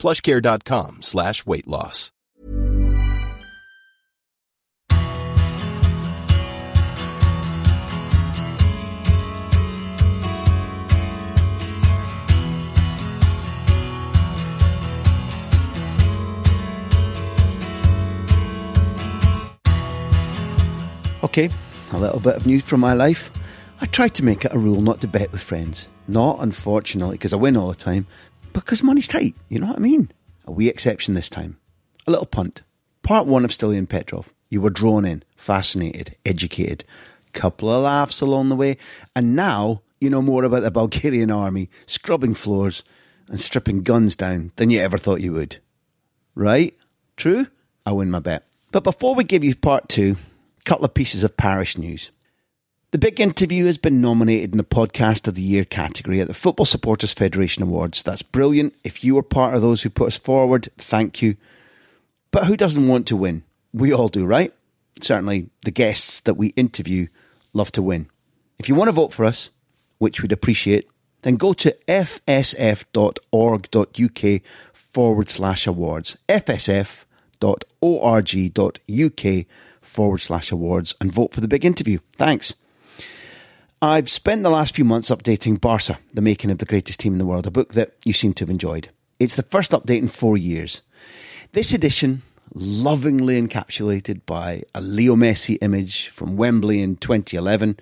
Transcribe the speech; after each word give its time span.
plushcare.com 0.00 1.02
slash 1.02 1.44
weight 1.46 1.68
loss. 1.68 2.10
Okay, 21.22 21.50
a 21.92 21.98
little 21.98 22.18
bit 22.18 22.34
of 22.34 22.46
news 22.46 22.64
from 22.64 22.80
my 22.80 22.94
life. 22.94 23.30
I 23.80 23.86
try 23.86 24.08
to 24.08 24.24
make 24.24 24.44
it 24.44 24.52
a 24.52 24.58
rule 24.58 24.80
not 24.80 25.00
to 25.02 25.06
bet 25.06 25.30
with 25.30 25.42
friends. 25.42 25.88
Not, 26.08 26.40
unfortunately, 26.40 27.18
because 27.18 27.32
I 27.32 27.36
win 27.36 27.56
all 27.56 27.68
the 27.68 27.74
time, 27.76 28.06
because 28.52 28.82
money's 28.82 29.08
tight. 29.08 29.34
You 29.48 29.58
know 29.58 29.68
what 29.68 29.76
I 29.76 29.80
mean? 29.80 30.10
A 30.46 30.52
wee 30.52 30.68
exception 30.68 31.14
this 31.14 31.28
time. 31.28 31.58
A 32.06 32.10
little 32.10 32.26
punt. 32.26 32.62
Part 33.02 33.26
one 33.26 33.44
of 33.44 33.50
Stiliyan 33.50 33.88
Petrov. 33.88 34.32
You 34.48 34.60
were 34.60 34.70
drawn 34.70 35.04
in, 35.04 35.22
fascinated, 35.36 36.16
educated. 36.26 36.84
Couple 37.32 37.70
of 37.70 37.82
laughs 37.82 38.20
along 38.20 38.48
the 38.48 38.56
way, 38.56 38.76
and 39.14 39.36
now 39.36 39.82
you 40.00 40.10
know 40.10 40.22
more 40.22 40.42
about 40.42 40.62
the 40.62 40.70
Bulgarian 40.70 41.30
army 41.30 41.70
scrubbing 41.86 42.34
floors 42.34 42.82
and 43.28 43.40
stripping 43.40 43.82
guns 43.82 44.16
down 44.16 44.50
than 44.56 44.70
you 44.70 44.80
ever 44.80 44.98
thought 44.98 45.20
you 45.20 45.32
would. 45.32 45.58
Right? 46.34 46.76
True? 47.16 47.46
I 47.86 47.92
win 47.92 48.10
my 48.10 48.18
bet. 48.18 48.44
But 48.72 48.84
before 48.84 49.14
we 49.14 49.24
give 49.24 49.44
you 49.44 49.54
part 49.54 49.88
two, 49.88 50.16
couple 50.64 50.84
of 50.84 50.94
pieces 50.94 51.22
of 51.22 51.36
parish 51.36 51.78
news. 51.78 52.10
The 52.92 52.98
big 52.98 53.20
interview 53.20 53.66
has 53.66 53.78
been 53.78 54.00
nominated 54.00 54.50
in 54.50 54.58
the 54.58 54.64
Podcast 54.64 55.28
of 55.28 55.36
the 55.36 55.42
Year 55.42 55.64
category 55.64 56.20
at 56.20 56.26
the 56.26 56.34
Football 56.34 56.66
Supporters 56.66 57.12
Federation 57.12 57.62
Awards. 57.62 58.02
That's 58.02 58.22
brilliant. 58.22 58.74
If 58.82 59.04
you 59.04 59.14
were 59.14 59.22
part 59.22 59.54
of 59.54 59.62
those 59.62 59.82
who 59.82 59.90
put 59.90 60.08
us 60.08 60.18
forward, 60.18 60.66
thank 60.76 61.22
you. 61.22 61.36
But 62.32 62.46
who 62.46 62.56
doesn't 62.56 62.88
want 62.88 63.06
to 63.06 63.16
win? 63.16 63.44
We 63.72 63.92
all 63.92 64.08
do, 64.08 64.26
right? 64.26 64.52
Certainly 65.00 65.50
the 65.64 65.70
guests 65.70 66.18
that 66.22 66.34
we 66.34 66.48
interview 66.48 67.06
love 67.52 67.70
to 67.72 67.82
win. 67.82 68.08
If 68.58 68.68
you 68.68 68.74
want 68.74 68.88
to 68.88 68.92
vote 68.92 69.12
for 69.12 69.24
us, 69.24 69.50
which 69.98 70.20
we'd 70.20 70.32
appreciate, 70.32 70.88
then 71.22 71.36
go 71.36 71.52
to 71.52 71.76
fsf.org.uk 71.86 72.82
forward 74.72 75.28
slash 75.28 75.66
awards. 75.68 76.16
fsf.org.uk 76.28 77.06
forward 79.80 80.18
slash 80.18 80.50
awards 80.50 80.94
and 81.00 81.12
vote 81.12 81.32
for 81.32 81.40
the 81.40 81.46
big 81.46 81.64
interview. 81.64 82.00
Thanks. 82.16 82.54
I've 83.82 84.10
spent 84.10 84.42
the 84.42 84.50
last 84.50 84.76
few 84.76 84.84
months 84.84 85.08
updating 85.08 85.58
Barca, 85.58 85.98
the 86.12 86.20
making 86.20 86.50
of 86.50 86.58
the 86.58 86.66
greatest 86.66 87.00
team 87.00 87.14
in 87.14 87.18
the 87.18 87.24
world, 87.24 87.46
a 87.46 87.50
book 87.50 87.72
that 87.72 87.94
you 88.04 88.12
seem 88.12 88.34
to 88.34 88.42
have 88.42 88.50
enjoyed. 88.50 88.90
It's 89.18 89.36
the 89.36 89.42
first 89.42 89.70
update 89.70 90.00
in 90.00 90.08
four 90.08 90.36
years. 90.36 90.82
This 91.52 91.72
edition, 91.72 92.20
lovingly 92.52 93.40
encapsulated 93.40 94.20
by 94.26 94.64
a 94.74 94.82
Leo 94.82 95.16
Messi 95.16 95.56
image 95.62 96.08
from 96.08 96.36
Wembley 96.36 96.82
in 96.82 96.96
2011, 96.96 97.80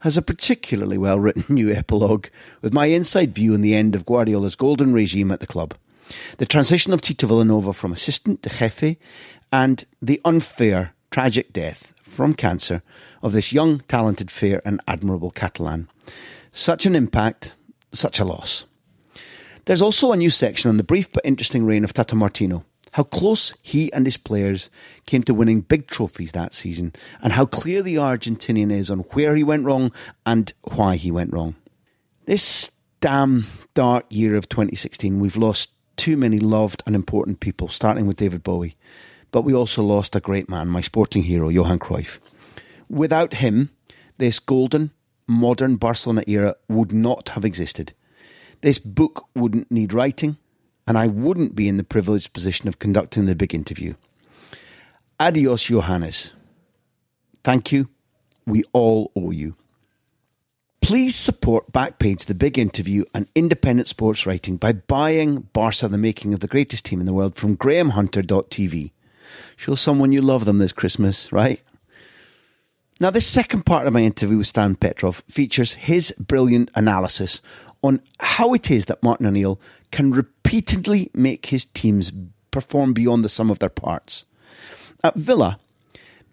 has 0.00 0.18
a 0.18 0.22
particularly 0.22 0.98
well 0.98 1.18
written 1.18 1.46
new 1.54 1.72
epilogue 1.72 2.26
with 2.60 2.74
my 2.74 2.84
inside 2.86 3.32
view 3.32 3.54
on 3.54 3.62
the 3.62 3.74
end 3.74 3.94
of 3.94 4.04
Guardiola's 4.04 4.54
golden 4.54 4.92
regime 4.92 5.32
at 5.32 5.40
the 5.40 5.46
club. 5.46 5.74
The 6.36 6.44
transition 6.44 6.92
of 6.92 7.00
Tito 7.00 7.26
Vilanova 7.26 7.74
from 7.74 7.94
assistant 7.94 8.42
to 8.42 8.50
jefe 8.50 8.98
and 9.50 9.82
the 10.02 10.20
unfair, 10.26 10.92
tragic 11.10 11.54
death 11.54 11.94
from 12.18 12.34
cancer 12.34 12.82
of 13.22 13.30
this 13.30 13.52
young, 13.52 13.78
talented, 13.86 14.28
fair, 14.28 14.60
and 14.64 14.80
admirable 14.88 15.30
Catalan. 15.30 15.88
Such 16.50 16.84
an 16.84 16.96
impact, 16.96 17.54
such 17.92 18.18
a 18.18 18.24
loss. 18.24 18.64
There's 19.66 19.80
also 19.80 20.10
a 20.10 20.16
new 20.16 20.28
section 20.28 20.68
on 20.68 20.78
the 20.78 20.82
brief 20.82 21.12
but 21.12 21.24
interesting 21.24 21.64
reign 21.64 21.84
of 21.84 21.92
Tata 21.92 22.16
Martino, 22.16 22.64
how 22.90 23.04
close 23.04 23.54
he 23.62 23.92
and 23.92 24.04
his 24.04 24.16
players 24.16 24.68
came 25.06 25.22
to 25.22 25.32
winning 25.32 25.60
big 25.60 25.86
trophies 25.86 26.32
that 26.32 26.54
season, 26.54 26.92
and 27.22 27.32
how 27.32 27.46
clear 27.46 27.82
the 27.82 27.94
Argentinian 27.94 28.72
is 28.72 28.90
on 28.90 29.04
where 29.12 29.36
he 29.36 29.44
went 29.44 29.64
wrong 29.64 29.92
and 30.26 30.52
why 30.74 30.96
he 30.96 31.12
went 31.12 31.32
wrong. 31.32 31.54
This 32.26 32.72
damn 33.00 33.46
dark 33.74 34.06
year 34.08 34.34
of 34.34 34.48
2016, 34.48 35.20
we've 35.20 35.36
lost 35.36 35.70
too 35.94 36.16
many 36.16 36.40
loved 36.40 36.82
and 36.84 36.96
important 36.96 37.38
people, 37.38 37.68
starting 37.68 38.08
with 38.08 38.16
David 38.16 38.42
Bowie. 38.42 38.74
But 39.30 39.42
we 39.42 39.54
also 39.54 39.82
lost 39.82 40.16
a 40.16 40.20
great 40.20 40.48
man, 40.48 40.68
my 40.68 40.80
sporting 40.80 41.24
hero, 41.24 41.48
Johan 41.48 41.78
Cruyff. 41.78 42.18
Without 42.88 43.34
him, 43.34 43.70
this 44.16 44.38
golden, 44.38 44.90
modern 45.26 45.76
Barcelona 45.76 46.24
era 46.26 46.54
would 46.68 46.92
not 46.92 47.30
have 47.30 47.44
existed. 47.44 47.92
This 48.62 48.78
book 48.78 49.26
wouldn't 49.34 49.70
need 49.70 49.92
writing, 49.92 50.38
and 50.86 50.96
I 50.96 51.06
wouldn't 51.06 51.54
be 51.54 51.68
in 51.68 51.76
the 51.76 51.84
privileged 51.84 52.32
position 52.32 52.66
of 52.68 52.78
conducting 52.78 53.26
the 53.26 53.36
big 53.36 53.54
interview. 53.54 53.94
Adios, 55.20 55.64
Johannes. 55.64 56.32
Thank 57.44 57.72
you. 57.72 57.88
We 58.46 58.64
all 58.72 59.12
owe 59.14 59.30
you. 59.30 59.56
Please 60.80 61.16
support 61.16 61.72
Backpage, 61.72 62.26
the 62.26 62.34
big 62.34 62.58
interview, 62.58 63.04
and 63.12 63.28
independent 63.34 63.88
sports 63.88 64.24
writing 64.26 64.56
by 64.56 64.72
buying 64.72 65.40
Barca, 65.52 65.88
the 65.88 65.98
making 65.98 66.32
of 66.32 66.40
the 66.40 66.48
greatest 66.48 66.86
team 66.86 67.00
in 67.00 67.06
the 67.06 67.12
world 67.12 67.36
from 67.36 67.56
grahamhunter.tv. 67.56 68.92
Show 69.56 69.74
someone 69.74 70.12
you 70.12 70.20
love 70.20 70.44
them 70.44 70.58
this 70.58 70.72
Christmas, 70.72 71.32
right? 71.32 71.60
Now, 73.00 73.10
this 73.10 73.26
second 73.26 73.64
part 73.64 73.86
of 73.86 73.92
my 73.92 74.00
interview 74.00 74.38
with 74.38 74.48
Stan 74.48 74.74
Petrov 74.74 75.22
features 75.28 75.74
his 75.74 76.12
brilliant 76.18 76.70
analysis 76.74 77.40
on 77.82 78.00
how 78.18 78.54
it 78.54 78.70
is 78.70 78.86
that 78.86 79.02
Martin 79.02 79.26
O'Neill 79.26 79.60
can 79.92 80.10
repeatedly 80.10 81.10
make 81.14 81.46
his 81.46 81.64
teams 81.64 82.10
perform 82.50 82.92
beyond 82.92 83.24
the 83.24 83.28
sum 83.28 83.50
of 83.50 83.60
their 83.60 83.68
parts. 83.68 84.24
At 85.04 85.14
Villa, 85.14 85.60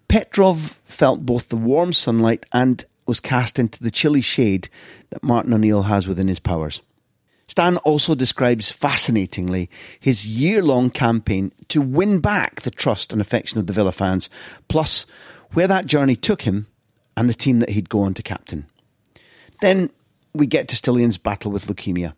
Petrov 0.08 0.80
felt 0.82 1.24
both 1.24 1.50
the 1.50 1.56
warm 1.56 1.92
sunlight 1.92 2.46
and 2.52 2.84
was 3.06 3.20
cast 3.20 3.60
into 3.60 3.80
the 3.80 3.90
chilly 3.90 4.20
shade 4.20 4.68
that 5.10 5.22
Martin 5.22 5.52
O'Neill 5.52 5.82
has 5.82 6.08
within 6.08 6.26
his 6.26 6.40
powers. 6.40 6.80
Stan 7.48 7.76
also 7.78 8.14
describes 8.14 8.70
fascinatingly 8.70 9.70
his 10.00 10.26
year 10.26 10.62
long 10.62 10.90
campaign 10.90 11.52
to 11.68 11.80
win 11.80 12.18
back 12.18 12.62
the 12.62 12.70
trust 12.70 13.12
and 13.12 13.20
affection 13.20 13.58
of 13.58 13.66
the 13.66 13.72
Villa 13.72 13.92
fans, 13.92 14.28
plus 14.68 15.06
where 15.52 15.68
that 15.68 15.86
journey 15.86 16.16
took 16.16 16.42
him 16.42 16.66
and 17.16 17.30
the 17.30 17.34
team 17.34 17.60
that 17.60 17.70
he'd 17.70 17.88
go 17.88 18.02
on 18.02 18.14
to 18.14 18.22
captain. 18.22 18.66
Then 19.60 19.90
we 20.34 20.46
get 20.46 20.68
to 20.68 20.76
Stiliyan's 20.76 21.18
battle 21.18 21.50
with 21.50 21.66
leukemia. 21.66 22.14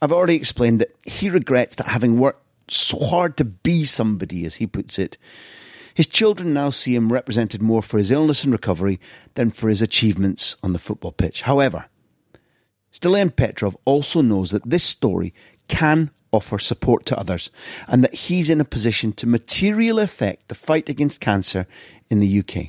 I've 0.00 0.12
already 0.12 0.36
explained 0.36 0.80
that 0.80 0.94
he 1.04 1.30
regrets 1.30 1.76
that 1.76 1.88
having 1.88 2.18
worked 2.18 2.42
so 2.68 2.98
hard 2.98 3.36
to 3.36 3.44
be 3.44 3.84
somebody, 3.84 4.46
as 4.46 4.56
he 4.56 4.66
puts 4.66 4.98
it, 4.98 5.18
his 5.94 6.06
children 6.06 6.52
now 6.52 6.70
see 6.70 6.94
him 6.94 7.12
represented 7.12 7.62
more 7.62 7.82
for 7.82 7.98
his 7.98 8.10
illness 8.10 8.44
and 8.44 8.52
recovery 8.52 8.98
than 9.34 9.50
for 9.50 9.68
his 9.68 9.82
achievements 9.82 10.56
on 10.62 10.72
the 10.72 10.78
football 10.78 11.12
pitch. 11.12 11.42
However, 11.42 11.86
Stiliyan 12.94 13.34
Petrov 13.34 13.76
also 13.84 14.22
knows 14.22 14.52
that 14.52 14.68
this 14.68 14.84
story 14.84 15.34
can 15.66 16.10
offer 16.30 16.58
support 16.58 17.04
to 17.06 17.18
others 17.18 17.50
and 17.88 18.04
that 18.04 18.14
he's 18.14 18.48
in 18.48 18.60
a 18.60 18.64
position 18.64 19.12
to 19.12 19.26
materially 19.26 20.02
affect 20.02 20.48
the 20.48 20.54
fight 20.54 20.88
against 20.88 21.20
cancer 21.20 21.66
in 22.08 22.20
the 22.20 22.38
UK. 22.38 22.68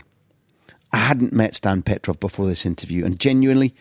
I 0.92 0.98
hadn't 0.98 1.34
met 1.34 1.56
Stan 1.56 1.84
Petrov 1.84 2.20
before 2.20 2.48
this 2.48 2.66
interview 2.66 3.06
and 3.06 3.20
genuinely 3.20 3.76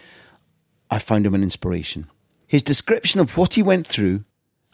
I 0.91 0.99
found 0.99 1.27
him 1.27 1.35
an 1.35 1.43
inspiration. 1.43 2.09
His 2.47 2.63
description 2.63 3.21
of 3.21 3.37
what 3.37 3.55
he 3.55 3.63
went 3.63 3.87
through 3.87 4.25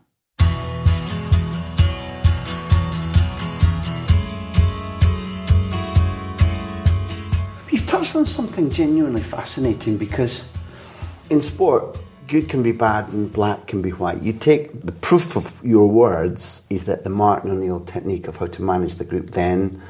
On 8.18 8.26
something 8.26 8.70
genuinely 8.70 9.22
fascinating 9.22 9.96
because 9.96 10.46
in 11.30 11.40
sport, 11.40 12.00
good 12.28 12.50
can 12.50 12.64
be 12.64 12.72
bad 12.72 13.14
and 13.14 13.32
black 13.32 13.68
can 13.68 13.82
be 13.82 13.92
white. 13.92 14.24
You 14.24 14.34
take 14.34 14.82
the 14.82 14.92
proof 14.92 15.36
of 15.38 15.64
your 15.64 15.88
words 15.88 16.64
is 16.70 16.86
that 16.86 17.04
the 17.04 17.12
Martin 17.12 17.52
O'Neill 17.52 17.82
technique 17.82 18.28
of 18.28 18.38
how 18.38 18.48
to 18.48 18.62
manage 18.64 18.96
the 18.96 19.06
group 19.06 19.32
then, 19.32 19.82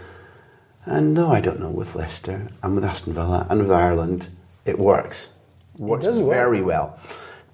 and 0.85 1.13
no, 1.13 1.31
I 1.31 1.39
don't 1.39 1.59
know, 1.59 1.71
with 1.71 1.95
Leicester 1.95 2.49
and 2.61 2.75
with 2.75 2.83
Aston 2.83 3.13
Villa 3.13 3.47
and 3.49 3.61
with 3.61 3.71
Ireland, 3.71 4.27
it 4.65 4.77
works. 4.77 5.29
Works 5.77 6.03
does 6.03 6.19
work. 6.19 6.35
very 6.35 6.61
well. 6.61 6.99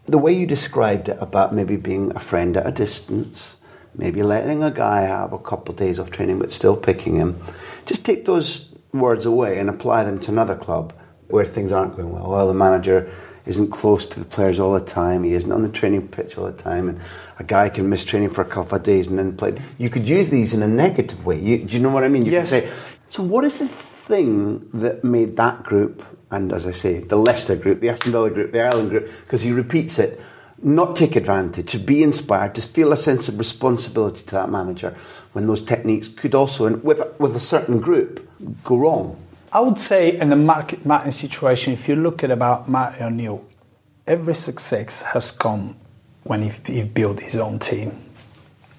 The 0.07 0.17
way 0.17 0.33
you 0.33 0.47
described 0.47 1.07
it 1.07 1.17
about 1.21 1.53
maybe 1.53 1.77
being 1.77 2.11
a 2.15 2.19
friend 2.19 2.57
at 2.57 2.65
a 2.65 2.71
distance, 2.71 3.57
maybe 3.95 4.23
letting 4.23 4.63
a 4.63 4.71
guy 4.71 5.01
have 5.01 5.33
a 5.33 5.39
couple 5.39 5.73
of 5.73 5.79
days 5.79 5.99
of 5.99 6.09
training 6.09 6.39
but 6.39 6.51
still 6.51 6.75
picking 6.75 7.15
him, 7.15 7.41
just 7.85 8.03
take 8.03 8.25
those 8.25 8.72
words 8.93 9.25
away 9.25 9.59
and 9.59 9.69
apply 9.69 10.03
them 10.03 10.19
to 10.19 10.31
another 10.31 10.55
club 10.55 10.93
where 11.27 11.45
things 11.45 11.71
aren't 11.71 11.95
going 11.95 12.11
well. 12.11 12.29
Well, 12.29 12.47
the 12.47 12.53
manager 12.53 13.09
isn't 13.45 13.71
close 13.71 14.05
to 14.05 14.19
the 14.19 14.25
players 14.25 14.59
all 14.59 14.73
the 14.73 14.79
time. 14.85 15.23
He 15.23 15.33
isn't 15.33 15.51
on 15.51 15.63
the 15.63 15.69
training 15.69 16.07
pitch 16.09 16.37
all 16.37 16.45
the 16.45 16.51
time, 16.53 16.87
and 16.87 16.99
a 17.39 17.43
guy 17.43 17.69
can 17.69 17.89
miss 17.89 18.05
training 18.05 18.29
for 18.29 18.41
a 18.41 18.45
couple 18.45 18.77
of 18.77 18.83
days 18.83 19.07
and 19.07 19.17
then 19.17 19.35
play. 19.35 19.55
You 19.77 19.89
could 19.89 20.07
use 20.07 20.29
these 20.29 20.53
in 20.53 20.61
a 20.61 20.67
negative 20.67 21.25
way. 21.25 21.39
You, 21.39 21.57
do 21.65 21.75
you 21.75 21.81
know 21.81 21.89
what 21.89 22.03
I 22.03 22.07
mean? 22.07 22.25
You 22.25 22.31
Yes. 22.31 22.51
could 22.51 22.63
say. 22.65 22.73
So, 23.09 23.23
what 23.23 23.43
is 23.45 23.59
the 23.59 23.67
thing 23.67 24.69
that 24.73 25.03
made 25.03 25.35
that 25.37 25.63
group, 25.63 26.03
and 26.29 26.53
as 26.53 26.65
I 26.67 26.71
say, 26.71 26.99
the 26.99 27.15
Leicester 27.17 27.55
group, 27.55 27.79
the 27.81 27.89
Aston 27.89 28.11
Villa 28.11 28.29
group, 28.29 28.51
the 28.51 28.61
Ireland 28.61 28.91
group, 28.91 29.09
because 29.21 29.41
he 29.41 29.51
repeats 29.51 29.97
it, 29.99 30.21
not 30.63 30.95
take 30.95 31.15
advantage, 31.15 31.71
to 31.71 31.77
be 31.79 32.03
inspired, 32.03 32.55
to 32.55 32.61
feel 32.61 32.91
a 32.93 32.97
sense 32.97 33.27
of 33.27 33.37
responsibility 33.37 34.23
to 34.25 34.31
that 34.31 34.49
manager 34.49 34.95
when 35.33 35.47
those 35.47 35.61
techniques 35.61 36.07
could 36.07 36.33
also, 36.33 36.65
and 36.65 36.83
with 36.83 37.01
with 37.19 37.35
a 37.35 37.39
certain 37.39 37.79
group, 37.79 38.27
go 38.63 38.77
wrong. 38.77 39.17
I 39.51 39.59
would 39.59 39.79
say 39.79 40.17
in 40.19 40.29
the 40.29 40.35
Mark, 40.35 40.83
Martin 40.85 41.11
situation, 41.11 41.73
if 41.73 41.87
you 41.87 41.95
look 41.95 42.23
at 42.23 42.31
about 42.31 42.67
Martin 42.67 43.03
O'Neill, 43.03 43.45
every 44.07 44.33
success 44.35 45.01
has 45.03 45.31
come 45.31 45.75
when 46.23 46.41
he, 46.43 46.51
he 46.65 46.83
built 46.83 47.19
his 47.19 47.35
own 47.35 47.59
team. 47.59 47.91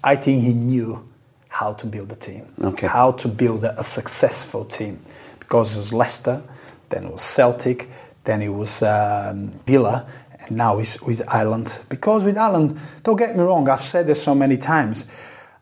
I 0.03 0.17
think 0.17 0.43
he 0.43 0.53
knew 0.53 1.09
how 1.49 1.75
to 1.75 1.87
build 1.87 2.11
a 2.11 2.17
team, 2.17 2.47
Okay. 2.63 2.89
how 2.89 3.13
to 3.13 3.29
build 3.29 3.65
a, 3.65 3.79
a 3.79 3.85
successful 3.85 4.65
team, 4.65 4.99
because 5.39 5.75
it 5.75 5.77
was 5.79 5.93
Leicester, 5.93 6.43
then 6.89 7.05
it 7.05 7.13
was 7.13 7.23
Celtic, 7.23 7.89
then 8.25 8.43
it 8.43 8.49
was 8.49 8.83
um, 8.83 9.51
Villa, 9.67 10.07
and 10.47 10.57
now 10.57 10.79
it's 10.79 11.01
with 11.03 11.23
Ireland. 11.29 11.79
Because 11.89 12.25
with 12.25 12.39
Ireland, 12.39 12.79
don't 13.03 13.17
get 13.17 13.37
me 13.37 13.43
wrong, 13.43 13.69
I've 13.69 13.81
said 13.81 14.07
this 14.07 14.23
so 14.23 14.35
many 14.35 14.57
times, 14.57 15.07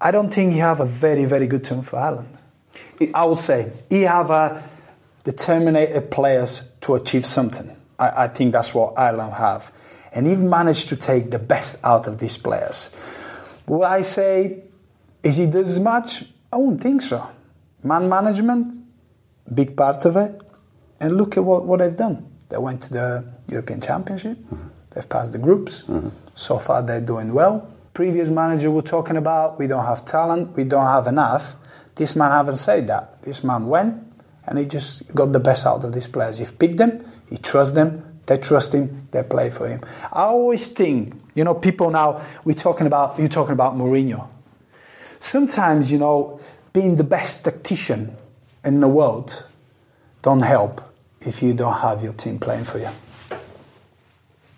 I 0.00 0.10
don't 0.10 0.32
think 0.32 0.54
you 0.54 0.60
have 0.60 0.80
a 0.80 0.86
very, 0.86 1.24
very 1.24 1.46
good 1.46 1.64
team 1.64 1.82
for 1.82 1.98
Ireland. 1.98 2.36
I 3.14 3.24
would 3.24 3.38
say 3.38 3.72
he 3.88 4.02
have 4.02 4.30
a 4.30 4.62
determined 5.24 6.10
players 6.10 6.68
to 6.82 6.94
achieve 6.94 7.26
something. 7.26 7.74
I, 7.98 8.24
I 8.24 8.28
think 8.28 8.52
that's 8.52 8.74
what 8.74 8.98
Ireland 8.98 9.34
have, 9.34 9.72
and 10.12 10.26
he 10.26 10.36
managed 10.36 10.88
to 10.90 10.96
take 10.96 11.30
the 11.30 11.38
best 11.38 11.76
out 11.84 12.06
of 12.06 12.18
these 12.18 12.36
players. 12.36 12.90
Will 13.66 13.84
I 13.84 14.02
say 14.02 14.62
is 15.22 15.36
he 15.36 15.46
does 15.46 15.78
much? 15.78 16.24
I 16.52 16.56
wouldn't 16.56 16.82
think 16.82 17.02
so. 17.02 17.28
Man 17.84 18.08
management, 18.08 18.84
big 19.52 19.76
part 19.76 20.04
of 20.04 20.16
it, 20.16 20.40
and 21.00 21.16
look 21.16 21.36
at 21.36 21.44
what, 21.44 21.66
what 21.66 21.78
they've 21.78 21.96
done. 21.96 22.28
They 22.48 22.58
went 22.58 22.82
to 22.84 22.92
the 22.92 23.32
European 23.48 23.80
Championship. 23.80 24.38
They've 24.94 25.08
passed 25.08 25.32
the 25.32 25.38
groups. 25.38 25.84
Mm-hmm. 25.84 26.08
So 26.34 26.58
far, 26.58 26.82
they're 26.82 27.00
doing 27.00 27.32
well. 27.32 27.68
Previous 27.94 28.28
manager 28.28 28.70
were 28.70 28.82
talking 28.82 29.16
about 29.16 29.58
we 29.58 29.66
don't 29.66 29.84
have 29.84 30.04
talent, 30.04 30.56
we 30.56 30.64
don't 30.64 30.86
have 30.86 31.06
enough. 31.06 31.56
This 31.94 32.16
man 32.16 32.30
haven't 32.30 32.56
said 32.56 32.86
that. 32.88 33.22
This 33.22 33.44
man 33.44 33.66
went 33.66 34.02
and 34.46 34.58
he 34.58 34.64
just 34.64 35.14
got 35.14 35.32
the 35.32 35.40
best 35.40 35.66
out 35.66 35.84
of 35.84 35.92
these 35.92 36.06
players. 36.06 36.38
He 36.38 36.46
picked 36.46 36.78
them, 36.78 37.04
he 37.28 37.36
trusts 37.36 37.74
them, 37.74 38.20
they 38.26 38.38
trust 38.38 38.72
him, 38.72 39.08
they 39.10 39.22
play 39.22 39.50
for 39.50 39.68
him. 39.68 39.80
I 40.12 40.22
always 40.22 40.68
think, 40.68 41.14
you 41.34 41.44
know, 41.44 41.54
people 41.54 41.90
now 41.90 42.22
we're 42.44 42.54
talking 42.54 42.86
about 42.86 43.18
you're 43.18 43.28
talking 43.28 43.52
about 43.52 43.74
Mourinho. 43.74 44.28
Sometimes, 45.20 45.92
you 45.92 45.98
know, 45.98 46.40
being 46.72 46.96
the 46.96 47.04
best 47.04 47.44
tactician 47.44 48.16
in 48.64 48.80
the 48.80 48.88
world 48.88 49.44
don't 50.22 50.42
help 50.42 50.80
if 51.20 51.42
you 51.42 51.52
don't 51.52 51.78
have 51.78 52.02
your 52.02 52.12
team 52.14 52.38
playing 52.38 52.64
for 52.64 52.78
you. 52.78 52.88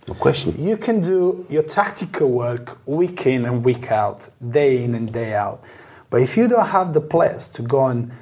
No 0.06 0.14
question. 0.14 0.54
You 0.58 0.76
can 0.76 1.00
do 1.00 1.46
your 1.48 1.62
tactical 1.62 2.30
work 2.30 2.78
week 2.86 3.26
in 3.26 3.44
and 3.46 3.64
week 3.64 3.90
out, 3.90 4.28
day 4.50 4.84
in 4.84 4.94
and 4.94 5.12
day 5.12 5.34
out. 5.34 5.62
But 6.10 6.20
if 6.20 6.36
you 6.36 6.46
don't 6.46 6.66
have 6.66 6.92
the 6.92 7.00
players 7.00 7.48
to 7.50 7.62
go 7.62 7.86
and 7.86 8.12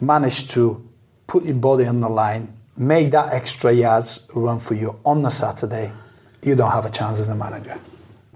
manage 0.00 0.48
to 0.52 0.88
put 1.26 1.44
your 1.44 1.56
body 1.56 1.86
on 1.86 2.00
the 2.00 2.08
line, 2.08 2.52
make 2.76 3.10
that 3.10 3.32
extra 3.32 3.72
yards 3.72 4.20
run 4.34 4.60
for 4.60 4.74
you 4.74 4.98
on 5.04 5.24
a 5.26 5.30
Saturday, 5.30 5.92
you 6.42 6.54
don't 6.54 6.70
have 6.70 6.86
a 6.86 6.90
chance 6.90 7.18
as 7.18 7.28
a 7.28 7.34
manager. 7.34 7.78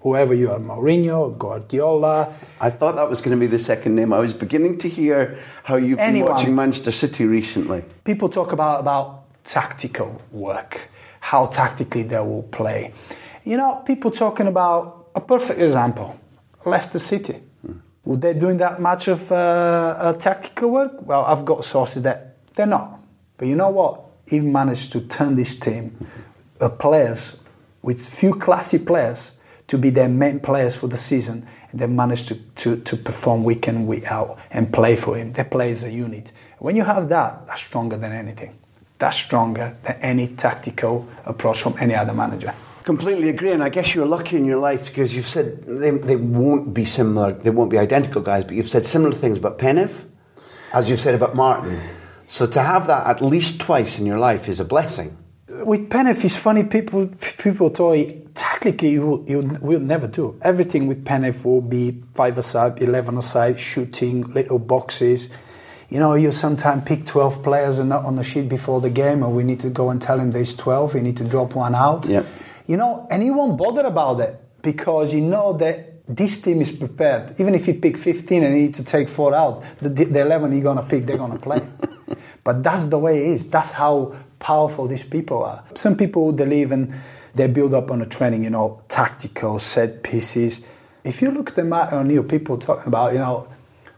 Whoever 0.00 0.34
you 0.34 0.50
are, 0.50 0.58
Mourinho, 0.58 1.36
Guardiola, 1.36 2.32
I 2.60 2.70
thought 2.70 2.96
that 2.96 3.08
was 3.08 3.20
going 3.20 3.36
to 3.36 3.40
be 3.40 3.48
the 3.48 3.58
second 3.58 3.96
name. 3.96 4.12
I 4.12 4.18
was 4.18 4.34
beginning 4.34 4.78
to 4.78 4.88
hear 4.88 5.38
how 5.64 5.76
you've 5.76 5.98
Anyone. 5.98 6.26
been 6.26 6.34
watching 6.34 6.54
Manchester 6.54 6.92
City 6.92 7.24
recently. 7.24 7.82
people 8.04 8.28
talk 8.28 8.52
about, 8.52 8.80
about 8.80 9.24
tactical 9.44 10.22
work, 10.30 10.88
how 11.20 11.46
tactically 11.46 12.02
they 12.02 12.18
will 12.20 12.44
play. 12.44 12.92
You 13.44 13.56
know, 13.56 13.82
people 13.86 14.10
talking 14.10 14.46
about 14.46 15.08
a 15.14 15.20
perfect 15.20 15.60
example, 15.60 16.18
Leicester 16.64 16.98
City. 16.98 17.42
Were 18.04 18.16
they 18.16 18.34
doing 18.34 18.58
that 18.58 18.80
much 18.80 19.08
of 19.08 19.32
uh, 19.32 19.34
uh, 19.34 20.12
tactical 20.12 20.70
work? 20.70 20.92
Well, 21.02 21.24
I've 21.24 21.44
got 21.44 21.64
sources 21.64 22.02
that 22.04 22.36
they're 22.54 22.64
not. 22.66 23.00
But 23.36 23.48
you 23.48 23.56
know 23.56 23.70
what? 23.70 24.04
He 24.28 24.38
managed 24.40 24.92
to 24.92 25.00
turn 25.00 25.34
this 25.34 25.56
team, 25.56 26.06
uh, 26.60 26.68
players 26.68 27.36
with 27.82 28.06
few 28.06 28.34
classy 28.34 28.78
players, 28.78 29.32
to 29.66 29.76
be 29.76 29.90
their 29.90 30.08
main 30.08 30.38
players 30.38 30.76
for 30.76 30.86
the 30.86 30.96
season. 30.96 31.46
And 31.72 31.80
they 31.80 31.88
managed 31.88 32.28
to, 32.28 32.34
to, 32.34 32.76
to 32.76 32.96
perform 32.96 33.42
week 33.42 33.66
in, 33.66 33.86
week 33.86 34.10
out 34.10 34.38
and 34.52 34.72
play 34.72 34.94
for 34.94 35.16
him. 35.16 35.32
They 35.32 35.42
play 35.42 35.72
as 35.72 35.82
a 35.82 35.90
unit. 35.90 36.30
When 36.58 36.76
you 36.76 36.84
have 36.84 37.08
that, 37.08 37.46
that's 37.48 37.60
stronger 37.60 37.96
than 37.96 38.12
anything. 38.12 38.56
That's 38.98 39.16
stronger 39.16 39.76
than 39.82 39.96
any 40.00 40.28
tactical 40.28 41.06
approach 41.24 41.60
from 41.60 41.74
any 41.78 41.94
other 41.94 42.14
manager. 42.14 42.54
Completely 42.84 43.28
agree, 43.28 43.50
and 43.50 43.62
I 43.62 43.68
guess 43.68 43.94
you're 43.94 44.06
lucky 44.06 44.36
in 44.36 44.44
your 44.44 44.58
life 44.58 44.86
because 44.86 45.14
you've 45.14 45.26
said 45.26 45.64
they, 45.66 45.90
they 45.90 46.16
won't 46.16 46.72
be 46.72 46.84
similar, 46.84 47.32
they 47.32 47.50
won't 47.50 47.70
be 47.70 47.78
identical 47.78 48.22
guys, 48.22 48.44
but 48.44 48.54
you've 48.54 48.68
said 48.68 48.86
similar 48.86 49.12
things 49.14 49.38
about 49.38 49.58
Penev, 49.58 50.04
as 50.72 50.88
you've 50.88 51.00
said 51.00 51.14
about 51.14 51.34
Martin. 51.34 51.80
So 52.22 52.46
to 52.46 52.60
have 52.62 52.86
that 52.86 53.06
at 53.06 53.20
least 53.20 53.60
twice 53.60 53.98
in 53.98 54.06
your 54.06 54.18
life 54.18 54.48
is 54.48 54.60
a 54.60 54.64
blessing. 54.64 55.16
With 55.48 55.88
Penev, 55.88 56.24
it's 56.24 56.36
funny. 56.36 56.64
People 56.64 57.08
people 57.38 57.70
thought 57.70 57.92
he- 57.92 58.22
tactically 58.34 58.90
you, 58.90 59.06
will, 59.06 59.24
he 59.24 59.36
will, 59.36 59.80
never 59.80 60.06
do 60.06 60.38
everything. 60.42 60.86
With 60.86 61.04
Penev 61.04 61.44
will 61.44 61.62
be 61.62 62.02
five 62.14 62.36
aside, 62.38 62.82
eleven 62.82 63.16
aside, 63.16 63.58
shooting 63.58 64.22
little 64.32 64.58
boxes. 64.58 65.28
You 65.88 65.98
know, 65.98 66.14
you 66.14 66.32
sometimes 66.32 66.84
pick 66.84 67.06
twelve 67.06 67.42
players 67.42 67.78
and 67.78 67.88
not 67.88 68.04
on 68.04 68.16
the 68.16 68.24
sheet 68.24 68.48
before 68.48 68.80
the 68.80 68.90
game, 68.90 69.22
and 69.22 69.34
we 69.34 69.44
need 69.44 69.60
to 69.60 69.70
go 69.70 69.90
and 69.90 70.00
tell 70.00 70.18
him 70.18 70.30
there's 70.30 70.54
twelve. 70.54 70.94
You 70.94 71.02
need 71.02 71.16
to 71.18 71.24
drop 71.24 71.54
one 71.54 71.74
out. 71.74 72.06
Yeah. 72.06 72.24
You 72.66 72.76
know, 72.76 73.06
and 73.10 73.22
he 73.22 73.30
won't 73.30 73.56
bother 73.56 73.82
about 73.82 74.20
it 74.20 74.40
because 74.62 75.14
you 75.14 75.20
know 75.20 75.52
that 75.54 75.96
this 76.08 76.40
team 76.40 76.60
is 76.60 76.72
prepared. 76.72 77.38
Even 77.40 77.54
if 77.54 77.66
you 77.66 77.74
pick 77.74 77.96
15 77.96 78.42
and 78.42 78.54
you 78.54 78.62
need 78.62 78.74
to 78.74 78.84
take 78.84 79.08
four 79.08 79.34
out, 79.34 79.62
the, 79.78 79.88
the 79.88 80.22
11 80.22 80.52
you're 80.52 80.62
going 80.62 80.76
to 80.76 80.82
pick, 80.82 81.06
they're 81.06 81.18
going 81.18 81.32
to 81.32 81.38
play. 81.38 81.66
but 82.44 82.62
that's 82.62 82.84
the 82.84 82.98
way 82.98 83.18
it 83.18 83.26
is. 83.34 83.48
That's 83.48 83.70
how 83.70 84.16
powerful 84.38 84.86
these 84.86 85.02
people 85.02 85.42
are. 85.44 85.64
Some 85.74 85.96
people 85.96 86.26
who 86.26 86.32
believe 86.32 86.72
in 86.72 86.94
they 87.34 87.48
build 87.48 87.74
up 87.74 87.90
on 87.90 88.00
a 88.00 88.06
training, 88.06 88.44
you 88.44 88.50
know, 88.50 88.82
tactical 88.88 89.58
set 89.58 90.02
pieces. 90.02 90.62
If 91.04 91.20
you 91.20 91.30
look 91.30 91.50
at 91.50 91.56
the 91.56 91.64
matter 91.64 91.96
Matt 91.96 92.06
O'Neill, 92.06 92.24
people 92.24 92.56
talking 92.56 92.88
about, 92.88 93.12
you 93.12 93.18
know, 93.18 93.46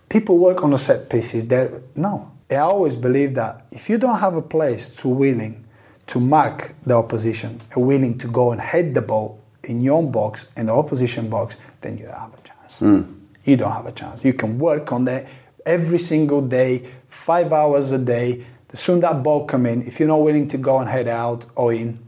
people 0.08 0.38
work 0.38 0.62
on 0.62 0.70
the 0.70 0.78
set 0.78 1.10
pieces. 1.10 1.46
They're, 1.46 1.82
no, 1.94 2.30
I 2.50 2.56
always 2.56 2.96
believe 2.96 3.34
that 3.34 3.66
if 3.70 3.90
you 3.90 3.98
don't 3.98 4.18
have 4.18 4.34
a 4.34 4.42
place 4.42 4.88
to 5.00 5.08
willing 5.08 5.64
to 6.06 6.18
mark 6.18 6.74
the 6.86 6.94
opposition 6.94 7.60
willing 7.76 8.16
to 8.18 8.26
go 8.28 8.50
and 8.52 8.60
head 8.60 8.94
the 8.94 9.02
ball 9.02 9.40
in 9.64 9.82
your 9.82 9.98
own 9.98 10.10
box 10.10 10.48
and 10.56 10.68
the 10.68 10.72
opposition 10.72 11.28
box, 11.28 11.56
then 11.82 11.98
you 11.98 12.06
don't 12.06 12.14
have 12.14 12.34
a 12.34 12.48
chance. 12.48 12.78
Hmm. 12.78 13.02
You 13.44 13.56
don't 13.56 13.72
have 13.72 13.86
a 13.86 13.92
chance. 13.92 14.24
You 14.24 14.32
can 14.32 14.58
work 14.58 14.92
on 14.92 15.04
that 15.04 15.26
every 15.66 15.98
single 15.98 16.40
day, 16.40 16.88
five 17.08 17.52
hours 17.52 17.92
a 17.92 17.98
day. 17.98 18.44
The 18.68 18.76
soon 18.76 19.00
that 19.00 19.22
ball 19.22 19.46
come 19.46 19.66
in, 19.66 19.82
if 19.82 19.98
you're 19.98 20.08
not 20.08 20.22
willing 20.22 20.48
to 20.48 20.58
go 20.58 20.78
and 20.78 20.88
head 20.88 21.08
out 21.08 21.44
or 21.54 21.72
in, 21.72 21.98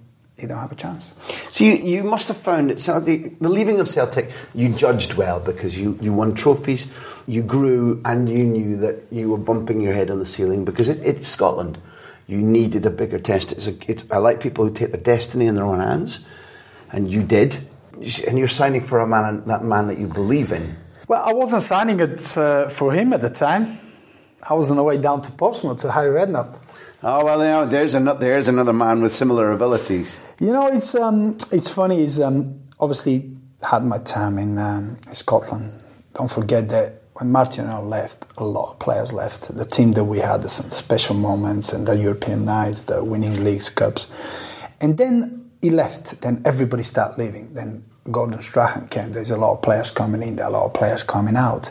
you 0.42 0.48
don't 0.48 0.58
have 0.58 0.72
a 0.72 0.76
chance. 0.76 1.14
So 1.50 1.64
you, 1.64 1.74
you 1.74 2.04
must 2.04 2.28
have 2.28 2.36
found 2.36 2.70
it. 2.70 2.80
So 2.80 3.00
the, 3.00 3.30
the 3.40 3.48
leaving 3.48 3.80
of 3.80 3.88
Celtic, 3.88 4.30
you 4.54 4.68
judged 4.70 5.14
well 5.14 5.40
because 5.40 5.78
you, 5.78 5.98
you 6.00 6.12
won 6.12 6.34
trophies, 6.34 6.86
you 7.26 7.42
grew, 7.42 8.00
and 8.04 8.28
you 8.28 8.44
knew 8.44 8.76
that 8.78 9.04
you 9.10 9.30
were 9.30 9.38
bumping 9.38 9.80
your 9.80 9.92
head 9.92 10.10
on 10.10 10.18
the 10.18 10.26
ceiling 10.26 10.64
because 10.64 10.88
it, 10.88 10.98
it's 11.04 11.28
Scotland. 11.28 11.78
You 12.26 12.38
needed 12.38 12.86
a 12.86 12.90
bigger 12.90 13.18
test. 13.18 13.52
It's 13.52 13.66
a, 13.66 13.74
it's, 13.90 14.04
I 14.10 14.18
like 14.18 14.40
people 14.40 14.64
who 14.64 14.72
take 14.72 14.92
their 14.92 15.00
destiny 15.00 15.46
in 15.46 15.56
their 15.56 15.64
own 15.64 15.80
hands, 15.80 16.20
and 16.92 17.10
you 17.10 17.22
did. 17.22 17.58
And 18.26 18.38
you're 18.38 18.48
signing 18.48 18.80
for 18.80 19.00
a 19.00 19.06
man, 19.06 19.44
that 19.46 19.64
man 19.64 19.88
that 19.88 19.98
you 19.98 20.06
believe 20.06 20.52
in. 20.52 20.76
Well, 21.06 21.22
I 21.26 21.32
wasn't 21.32 21.62
signing 21.62 22.00
it 22.00 22.38
uh, 22.38 22.68
for 22.68 22.92
him 22.92 23.12
at 23.12 23.20
the 23.20 23.30
time. 23.30 23.78
I 24.48 24.54
was 24.54 24.70
on 24.70 24.76
the 24.76 24.82
way 24.84 24.96
down 24.96 25.20
to 25.22 25.32
Portsmouth 25.32 25.78
to 25.78 25.92
Harry 25.92 26.08
Redknapp. 26.18 26.56
Oh 27.02 27.24
well, 27.24 27.38
you 27.38 27.44
know, 27.44 27.66
there's 27.66 27.94
another 27.94 28.20
there's 28.20 28.48
another 28.48 28.74
man 28.74 29.00
with 29.00 29.12
similar 29.12 29.52
abilities. 29.52 30.18
You 30.38 30.52
know, 30.52 30.66
it's 30.66 30.94
um, 30.94 31.38
it's 31.50 31.68
funny. 31.68 32.02
Is 32.02 32.20
um, 32.20 32.60
obviously 32.78 33.30
had 33.62 33.84
my 33.84 33.98
time 33.98 34.38
in, 34.38 34.58
um, 34.58 34.98
Scotland. 35.12 35.82
Don't 36.12 36.30
forget 36.30 36.68
that 36.68 37.02
when 37.14 37.32
Martin 37.32 37.66
Martino 37.66 37.88
left, 37.88 38.26
a 38.36 38.44
lot 38.44 38.72
of 38.72 38.78
players 38.78 39.14
left. 39.14 39.56
The 39.56 39.64
team 39.64 39.92
that 39.92 40.04
we 40.04 40.18
had, 40.18 40.48
some 40.50 40.70
special 40.70 41.14
moments 41.14 41.72
and 41.72 41.86
the 41.86 41.96
European 41.96 42.44
nights, 42.44 42.84
the 42.84 43.02
winning 43.02 43.44
leagues, 43.44 43.70
cups, 43.70 44.08
and 44.78 44.98
then 44.98 45.50
he 45.62 45.70
left. 45.70 46.20
Then 46.20 46.42
everybody 46.44 46.82
started 46.82 47.18
leaving. 47.18 47.54
Then 47.54 47.82
Gordon 48.10 48.42
Strachan 48.42 48.88
came. 48.88 49.12
There's 49.12 49.30
a 49.30 49.38
lot 49.38 49.54
of 49.54 49.62
players 49.62 49.90
coming 49.90 50.22
in. 50.22 50.36
There 50.36 50.44
are 50.44 50.50
a 50.50 50.52
lot 50.52 50.66
of 50.66 50.74
players 50.74 51.02
coming 51.02 51.36
out. 51.36 51.70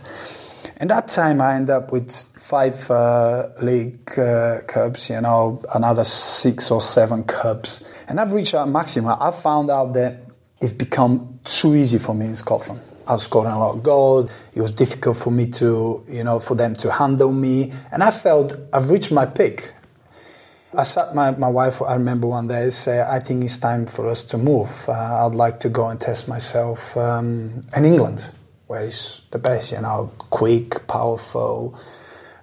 And 0.78 0.90
that 0.90 1.08
time 1.08 1.40
I 1.40 1.56
ended 1.56 1.72
up 1.72 1.92
with 1.92 2.24
five 2.50 2.90
uh, 2.90 3.48
league 3.62 4.18
uh, 4.18 4.62
cups, 4.62 5.12
you 5.12 5.22
know, 5.22 5.62
another 5.76 6.04
six 6.04 6.72
or 6.72 6.82
seven 6.82 7.24
cups. 7.24 7.84
And 8.08 8.20
I've 8.20 8.34
reached 8.34 8.56
a 8.56 8.66
maximum. 8.66 9.16
I 9.20 9.30
found 9.30 9.70
out 9.70 9.94
that 9.94 10.24
it 10.60 10.76
become 10.76 11.40
too 11.44 11.76
easy 11.76 12.00
for 12.00 12.16
me 12.16 12.26
in 12.26 12.36
Scotland. 12.36 12.82
I 13.06 13.14
was 13.14 13.24
scoring 13.24 13.52
a 13.52 13.60
lot 13.60 13.76
of 13.76 13.84
goals. 13.84 14.32
It 14.56 14.62
was 14.62 14.72
difficult 14.72 15.18
for 15.18 15.30
me 15.30 15.46
to, 15.52 16.04
you 16.08 16.24
know, 16.24 16.40
for 16.40 16.56
them 16.56 16.76
to 16.78 16.92
handle 16.92 17.32
me. 17.32 17.72
And 17.92 18.02
I 18.02 18.10
felt 18.10 18.56
I've 18.74 18.90
reached 18.90 19.12
my 19.12 19.28
peak. 19.28 19.72
I 20.76 20.84
sat 20.84 21.14
my, 21.14 21.30
my 21.30 21.50
wife, 21.50 21.84
I 21.84 21.94
remember 21.94 22.26
one 22.26 22.48
day, 22.48 22.72
say, 22.72 23.00
I 23.00 23.20
think 23.20 23.44
it's 23.44 23.58
time 23.58 23.86
for 23.86 24.10
us 24.10 24.26
to 24.26 24.40
move. 24.40 24.72
Uh, 24.88 25.28
I'd 25.28 25.36
like 25.36 25.60
to 25.60 25.70
go 25.70 25.88
and 25.88 26.02
test 26.02 26.28
myself 26.28 26.98
um, 26.98 27.62
in 27.76 27.86
England, 27.86 28.28
where 28.66 28.86
it's 28.86 29.22
the 29.30 29.38
best, 29.38 29.72
you 29.72 29.82
know, 29.82 30.12
quick, 30.32 30.88
powerful. 30.88 31.80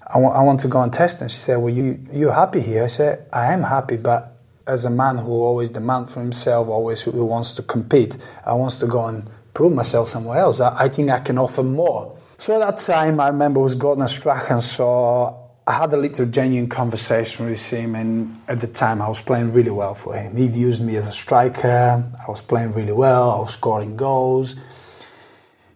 I, 0.09 0.15
w- 0.15 0.33
I 0.33 0.43
want 0.43 0.61
to 0.61 0.69
go 0.69 0.81
and 0.81 0.93
test. 0.93 1.21
And 1.21 1.31
she 1.31 1.37
said, 1.37 1.57
Well, 1.57 1.73
you, 1.73 2.01
you're 2.13 2.33
happy 2.33 2.61
here? 2.61 2.85
I 2.85 2.89
said, 2.89 3.27
I 3.33 3.53
am 3.53 3.63
happy, 3.63 3.97
but 3.97 4.37
as 4.67 4.85
a 4.85 4.91
man 4.91 5.19
who 5.19 5.31
always 5.31 5.71
demands 5.71 6.13
for 6.13 6.21
himself, 6.21 6.69
always 6.69 7.03
who 7.03 7.25
wants 7.25 7.53
to 7.53 7.63
compete, 7.63 8.17
I 8.45 8.55
wants 8.55 8.77
to 8.79 8.87
go 8.87 9.07
and 9.07 9.29
prove 9.55 9.73
myself 9.73 10.09
somewhere 10.09 10.39
else. 10.39 10.61
I, 10.61 10.85
I 10.85 10.89
think 10.89 11.11
I 11.11 11.21
can 11.21 11.39
offer 11.39 11.63
more. 11.63 12.17
So 12.39 12.55
at 12.55 12.59
that 12.59 12.79
time, 12.79 13.19
I 13.21 13.29
remember 13.29 13.61
it 13.61 13.63
was 13.63 13.75
Gordon 13.75 14.07
Strachan, 14.09 14.61
so 14.61 15.47
I 15.67 15.73
had 15.73 15.93
a 15.93 15.97
little 15.97 16.27
genuine 16.27 16.69
conversation 16.69 17.47
with 17.47 17.71
him, 17.71 17.95
and 17.95 18.41
at 18.47 18.61
the 18.61 18.67
time 18.67 19.01
I 19.01 19.09
was 19.09 19.23
playing 19.23 19.53
really 19.53 19.71
well 19.71 19.95
for 19.95 20.15
him. 20.15 20.37
He 20.37 20.47
views 20.47 20.81
me 20.81 20.97
as 20.97 21.09
a 21.09 21.13
striker. 21.13 22.05
I 22.15 22.31
was 22.31 22.43
playing 22.43 22.73
really 22.73 22.93
well. 22.93 23.31
I 23.31 23.41
was 23.41 23.55
scoring 23.55 23.97
goals. 23.97 24.55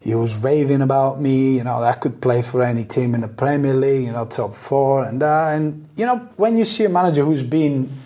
He 0.01 0.15
was 0.15 0.43
raving 0.43 0.81
about 0.81 1.21
me, 1.21 1.59
you 1.59 1.65
know, 1.65 1.83
I 1.83 1.93
could 1.93 2.23
play 2.23 2.41
for 2.41 2.63
any 2.63 2.85
team 2.85 3.15
in 3.15 3.21
the 3.21 3.29
Premier 3.29 3.75
League, 3.75 4.07
you 4.07 4.13
know, 4.13 4.25
top 4.25 4.55
four, 4.55 5.05
and 5.05 5.23
uh, 5.23 5.49
and 5.51 5.89
you 5.95 6.07
know, 6.07 6.17
when 6.37 6.57
you 6.57 6.65
see 6.65 6.85
a 6.85 6.89
manager 6.89 7.23
who's 7.23 7.43
been 7.43 8.01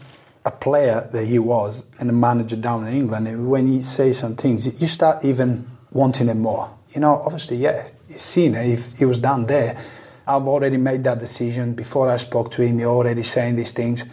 a 0.44 0.50
player 0.50 1.08
that 1.12 1.24
he 1.24 1.38
was 1.38 1.84
and 2.00 2.10
a 2.10 2.12
manager 2.12 2.56
down 2.56 2.86
in 2.86 2.94
England, 2.94 3.48
when 3.48 3.68
he 3.68 3.80
says 3.80 4.18
some 4.18 4.34
things, 4.34 4.80
you 4.80 4.88
start 4.88 5.24
even 5.24 5.66
wanting 5.92 6.26
him 6.26 6.40
more. 6.40 6.76
You 6.88 7.00
know, 7.00 7.22
obviously, 7.24 7.58
yeah, 7.58 7.88
you've 8.08 8.20
seen 8.20 8.56
it. 8.56 8.68
If 8.68 8.98
he 8.98 9.04
was 9.04 9.20
down 9.20 9.46
there, 9.46 9.78
I've 10.26 10.48
already 10.48 10.78
made 10.78 11.04
that 11.04 11.20
decision. 11.20 11.74
Before 11.74 12.10
I 12.10 12.16
spoke 12.16 12.50
to 12.52 12.62
him, 12.62 12.80
you're 12.80 12.90
already 12.90 13.22
saying 13.22 13.54
these 13.54 13.72
things. 13.72 14.04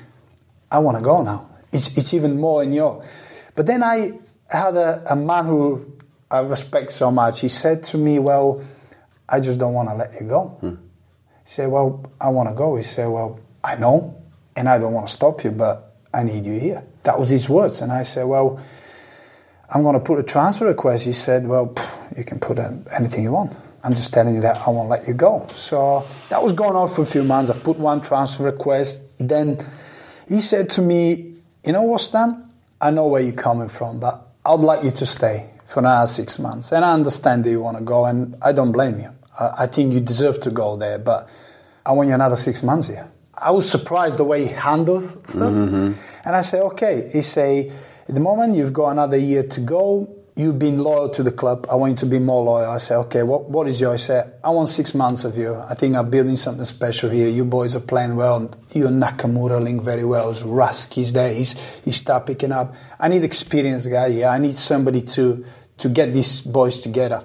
I 0.71 0.79
want 0.79 0.97
to 0.97 1.03
go 1.03 1.23
now. 1.23 1.49
It's, 1.71 1.97
it's 1.97 2.13
even 2.13 2.39
more 2.39 2.63
in 2.63 2.73
your. 2.73 3.03
But 3.55 3.65
then 3.65 3.81
I 3.81 4.19
had 4.49 4.75
a, 4.75 5.03
a 5.09 5.15
man 5.15 5.45
who 5.45 5.97
I 6.31 6.39
respect 6.39 6.91
so 6.93 7.11
much. 7.11 7.41
He 7.41 7.49
said 7.49 7.83
to 7.91 7.97
me, 7.97 8.17
Well, 8.17 8.63
I 9.27 9.41
just 9.41 9.59
don't 9.59 9.73
want 9.73 9.89
to 9.89 9.95
let 9.95 10.13
you 10.19 10.27
go. 10.27 10.47
Hmm. 10.61 10.69
He 10.69 10.75
said, 11.43 11.69
Well, 11.69 12.09
I 12.19 12.29
want 12.29 12.47
to 12.49 12.55
go. 12.55 12.77
He 12.77 12.83
said, 12.83 13.07
Well, 13.07 13.39
I 13.63 13.75
know, 13.75 14.23
and 14.55 14.69
I 14.69 14.79
don't 14.79 14.93
want 14.93 15.07
to 15.07 15.13
stop 15.13 15.43
you, 15.43 15.51
but 15.51 15.97
I 16.13 16.23
need 16.23 16.45
you 16.45 16.57
here. 16.57 16.83
That 17.03 17.19
was 17.19 17.29
his 17.29 17.49
words. 17.49 17.81
And 17.81 17.91
I 17.91 18.03
said, 18.03 18.23
Well, 18.23 18.63
I'm 19.69 19.83
going 19.83 19.95
to 19.95 19.99
put 19.99 20.19
a 20.19 20.23
transfer 20.23 20.65
request. 20.65 21.05
He 21.05 21.13
said, 21.13 21.45
Well, 21.45 21.67
pff, 21.67 22.17
you 22.17 22.23
can 22.23 22.39
put 22.39 22.57
anything 22.97 23.23
you 23.23 23.33
want. 23.33 23.55
I'm 23.83 23.93
just 23.93 24.13
telling 24.13 24.35
you 24.35 24.41
that 24.41 24.57
I 24.65 24.69
won't 24.69 24.89
let 24.89 25.07
you 25.07 25.13
go. 25.13 25.47
So 25.55 26.07
that 26.29 26.41
was 26.41 26.53
going 26.53 26.75
on 26.77 26.87
for 26.87 27.01
a 27.01 27.05
few 27.05 27.23
months. 27.23 27.49
I've 27.49 27.63
put 27.63 27.77
one 27.77 27.99
transfer 27.99 28.43
request. 28.43 29.01
Then 29.19 29.65
he 30.29 30.39
said 30.39 30.69
to 30.71 30.81
me, 30.81 31.35
You 31.65 31.73
know 31.73 31.81
what, 31.81 31.99
Stan? 31.99 32.49
I 32.79 32.89
know 32.89 33.07
where 33.07 33.21
you're 33.21 33.33
coming 33.33 33.67
from, 33.67 33.99
but 33.99 34.29
I'd 34.45 34.59
like 34.59 34.83
you 34.83 34.91
to 34.91 35.05
stay 35.05 35.50
for 35.71 35.79
another 35.79 36.07
six 36.07 36.37
months. 36.37 36.71
And 36.73 36.83
I 36.83 36.93
understand 36.93 37.45
that 37.45 37.49
you 37.49 37.61
want 37.61 37.77
to 37.77 37.83
go, 37.83 38.05
and 38.05 38.35
I 38.41 38.51
don't 38.51 38.71
blame 38.71 38.99
you. 38.99 39.09
I 39.39 39.67
think 39.67 39.93
you 39.93 40.01
deserve 40.01 40.41
to 40.41 40.51
go 40.51 40.75
there, 40.75 40.99
but 40.99 41.29
I 41.85 41.93
want 41.93 42.09
you 42.09 42.15
another 42.15 42.35
six 42.35 42.61
months 42.61 42.87
here. 42.87 43.09
I 43.35 43.51
was 43.51 43.69
surprised 43.69 44.17
the 44.17 44.23
way 44.23 44.45
he 44.45 44.53
handled 44.53 45.27
stuff. 45.27 45.51
Mm-hmm. 45.51 45.93
And 46.25 46.35
I 46.35 46.41
say, 46.43 46.59
okay. 46.59 47.09
He 47.11 47.21
say, 47.21 47.71
at 48.07 48.13
the 48.13 48.19
moment 48.19 48.55
you've 48.55 48.73
got 48.73 48.89
another 48.89 49.17
year 49.17 49.43
to 49.43 49.61
go. 49.61 50.17
You've 50.35 50.59
been 50.59 50.79
loyal 50.79 51.09
to 51.09 51.23
the 51.23 51.31
club. 51.31 51.67
I 51.69 51.75
want 51.75 51.91
you 51.91 51.97
to 51.97 52.05
be 52.05 52.19
more 52.19 52.43
loyal. 52.43 52.69
I 52.69 52.77
say, 52.77 52.95
okay, 52.95 53.21
what, 53.21 53.49
what 53.49 53.67
is 53.67 53.81
your? 53.81 53.93
I 53.93 53.97
say, 53.97 54.23
I 54.43 54.49
want 54.51 54.69
six 54.69 54.93
months 54.93 55.23
of 55.23 55.37
you. 55.37 55.55
I 55.55 55.73
think 55.75 55.95
I'm 55.95 56.09
building 56.09 56.37
something 56.37 56.65
special 56.65 57.09
here. 57.09 57.27
You 57.27 57.43
boys 57.43 57.75
are 57.75 57.81
playing 57.81 58.15
well. 58.15 58.49
You 58.71 58.87
and 58.87 59.01
Nakamura 59.01 59.61
link 59.61 59.81
very 59.81 60.05
well. 60.05 60.33
Zurawski's 60.33 61.13
there. 61.13 61.33
He's, 61.33 61.59
he 61.83 61.91
start 61.91 62.25
picking 62.27 62.51
up. 62.51 62.73
I 62.99 63.09
need 63.09 63.23
experienced 63.23 63.89
guy 63.89 64.09
here. 64.09 64.27
I 64.27 64.37
need 64.37 64.55
somebody 64.55 65.01
to, 65.01 65.43
to 65.81 65.89
get 65.89 66.13
these 66.13 66.41
boys 66.41 66.79
together. 66.79 67.23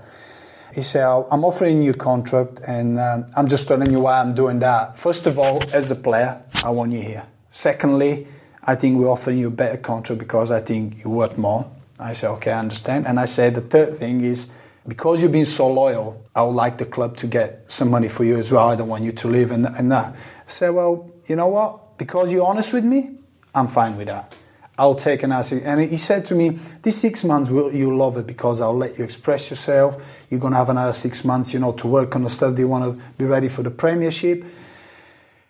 He 0.75 0.83
said, 0.83 1.07
I'm 1.07 1.45
offering 1.45 1.83
you 1.83 1.93
a 1.93 1.95
contract 1.95 2.61
and 2.67 3.01
um, 3.01 3.27
I'm 3.37 3.49
just 3.49 3.67
telling 3.67 3.91
you 3.91 4.01
why 4.01 4.21
I'm 4.21 4.35
doing 4.35 4.59
that. 4.59 4.99
First 4.99 5.27
of 5.27 5.39
all, 5.39 5.63
as 5.73 5.91
a 5.91 5.97
player, 5.97 6.43
I 6.63 6.71
want 6.71 6.93
you 6.93 7.01
here. 7.01 7.25
Secondly, 7.51 8.27
I 8.63 8.75
think 8.75 8.99
we're 8.99 9.09
offering 9.09 9.39
you 9.39 9.47
a 9.47 9.51
better 9.51 9.79
contract 9.79 10.19
because 10.19 10.51
I 10.51 10.61
think 10.61 11.03
you're 11.03 11.13
worth 11.13 11.39
more. 11.39 11.71
I 11.99 12.13
said, 12.13 12.31
okay, 12.33 12.53
I 12.53 12.59
understand. 12.59 13.07
And 13.07 13.19
I 13.19 13.25
said, 13.25 13.55
the 13.55 13.63
third 13.63 13.97
thing 13.97 14.23
is, 14.23 14.51
because 14.87 15.23
you've 15.23 15.33
been 15.33 15.47
so 15.47 15.73
loyal, 15.73 16.23
I 16.35 16.43
would 16.43 16.55
like 16.55 16.79
the 16.79 16.85
club 16.85 17.17
to 17.19 17.27
get 17.27 17.65
some 17.73 17.91
money 17.91 18.09
for 18.09 18.25
you 18.25 18.37
as 18.37 18.53
well. 18.53 18.69
I 18.69 18.77
don't 18.77 18.89
want 18.89 19.05
you 19.05 19.13
to 19.13 19.29
leave 19.29 19.51
and, 19.51 19.67
and 19.67 19.91
that. 19.93 20.15
I 20.15 20.51
said, 20.51 20.71
well, 20.71 21.11
you 21.27 21.37
know 21.37 21.49
what? 21.49 21.97
Because 21.97 22.31
you're 22.31 22.47
honest 22.47 22.73
with 22.73 22.85
me, 22.85 23.17
I'm 23.55 23.69
fine 23.69 23.97
with 23.97 24.09
that. 24.09 24.35
I'll 24.79 24.95
take 24.95 25.23
an 25.23 25.33
answer. 25.33 25.61
And 25.65 25.81
he 25.81 25.97
said 25.97 26.27
to 26.27 26.35
me, 26.35 26.59
"These 26.83 26.97
six 26.97 27.25
months, 27.25 27.49
will 27.49 27.73
you 27.73 27.97
love 27.97 28.19
it 28.19 28.27
because 28.27 28.61
I'll 28.61 28.77
let 28.77 28.99
you 28.99 29.05
express 29.05 29.49
yourself. 29.49 30.27
You're 30.29 30.41
going 30.41 30.53
to 30.53 30.59
have 30.59 30.69
another 30.69 30.93
six 30.93 31.25
months, 31.25 31.55
you 31.55 31.61
know, 31.61 31.73
to 31.73 31.87
work 31.87 32.15
on 32.15 32.23
the 32.25 32.31
stuff 32.31 32.55
that 32.55 32.61
you 32.61 32.69
want 32.69 32.85
to 32.85 33.03
be 33.17 33.25
ready 33.25 33.49
for 33.49 33.63
the 33.63 33.71
Premiership." 33.71 34.45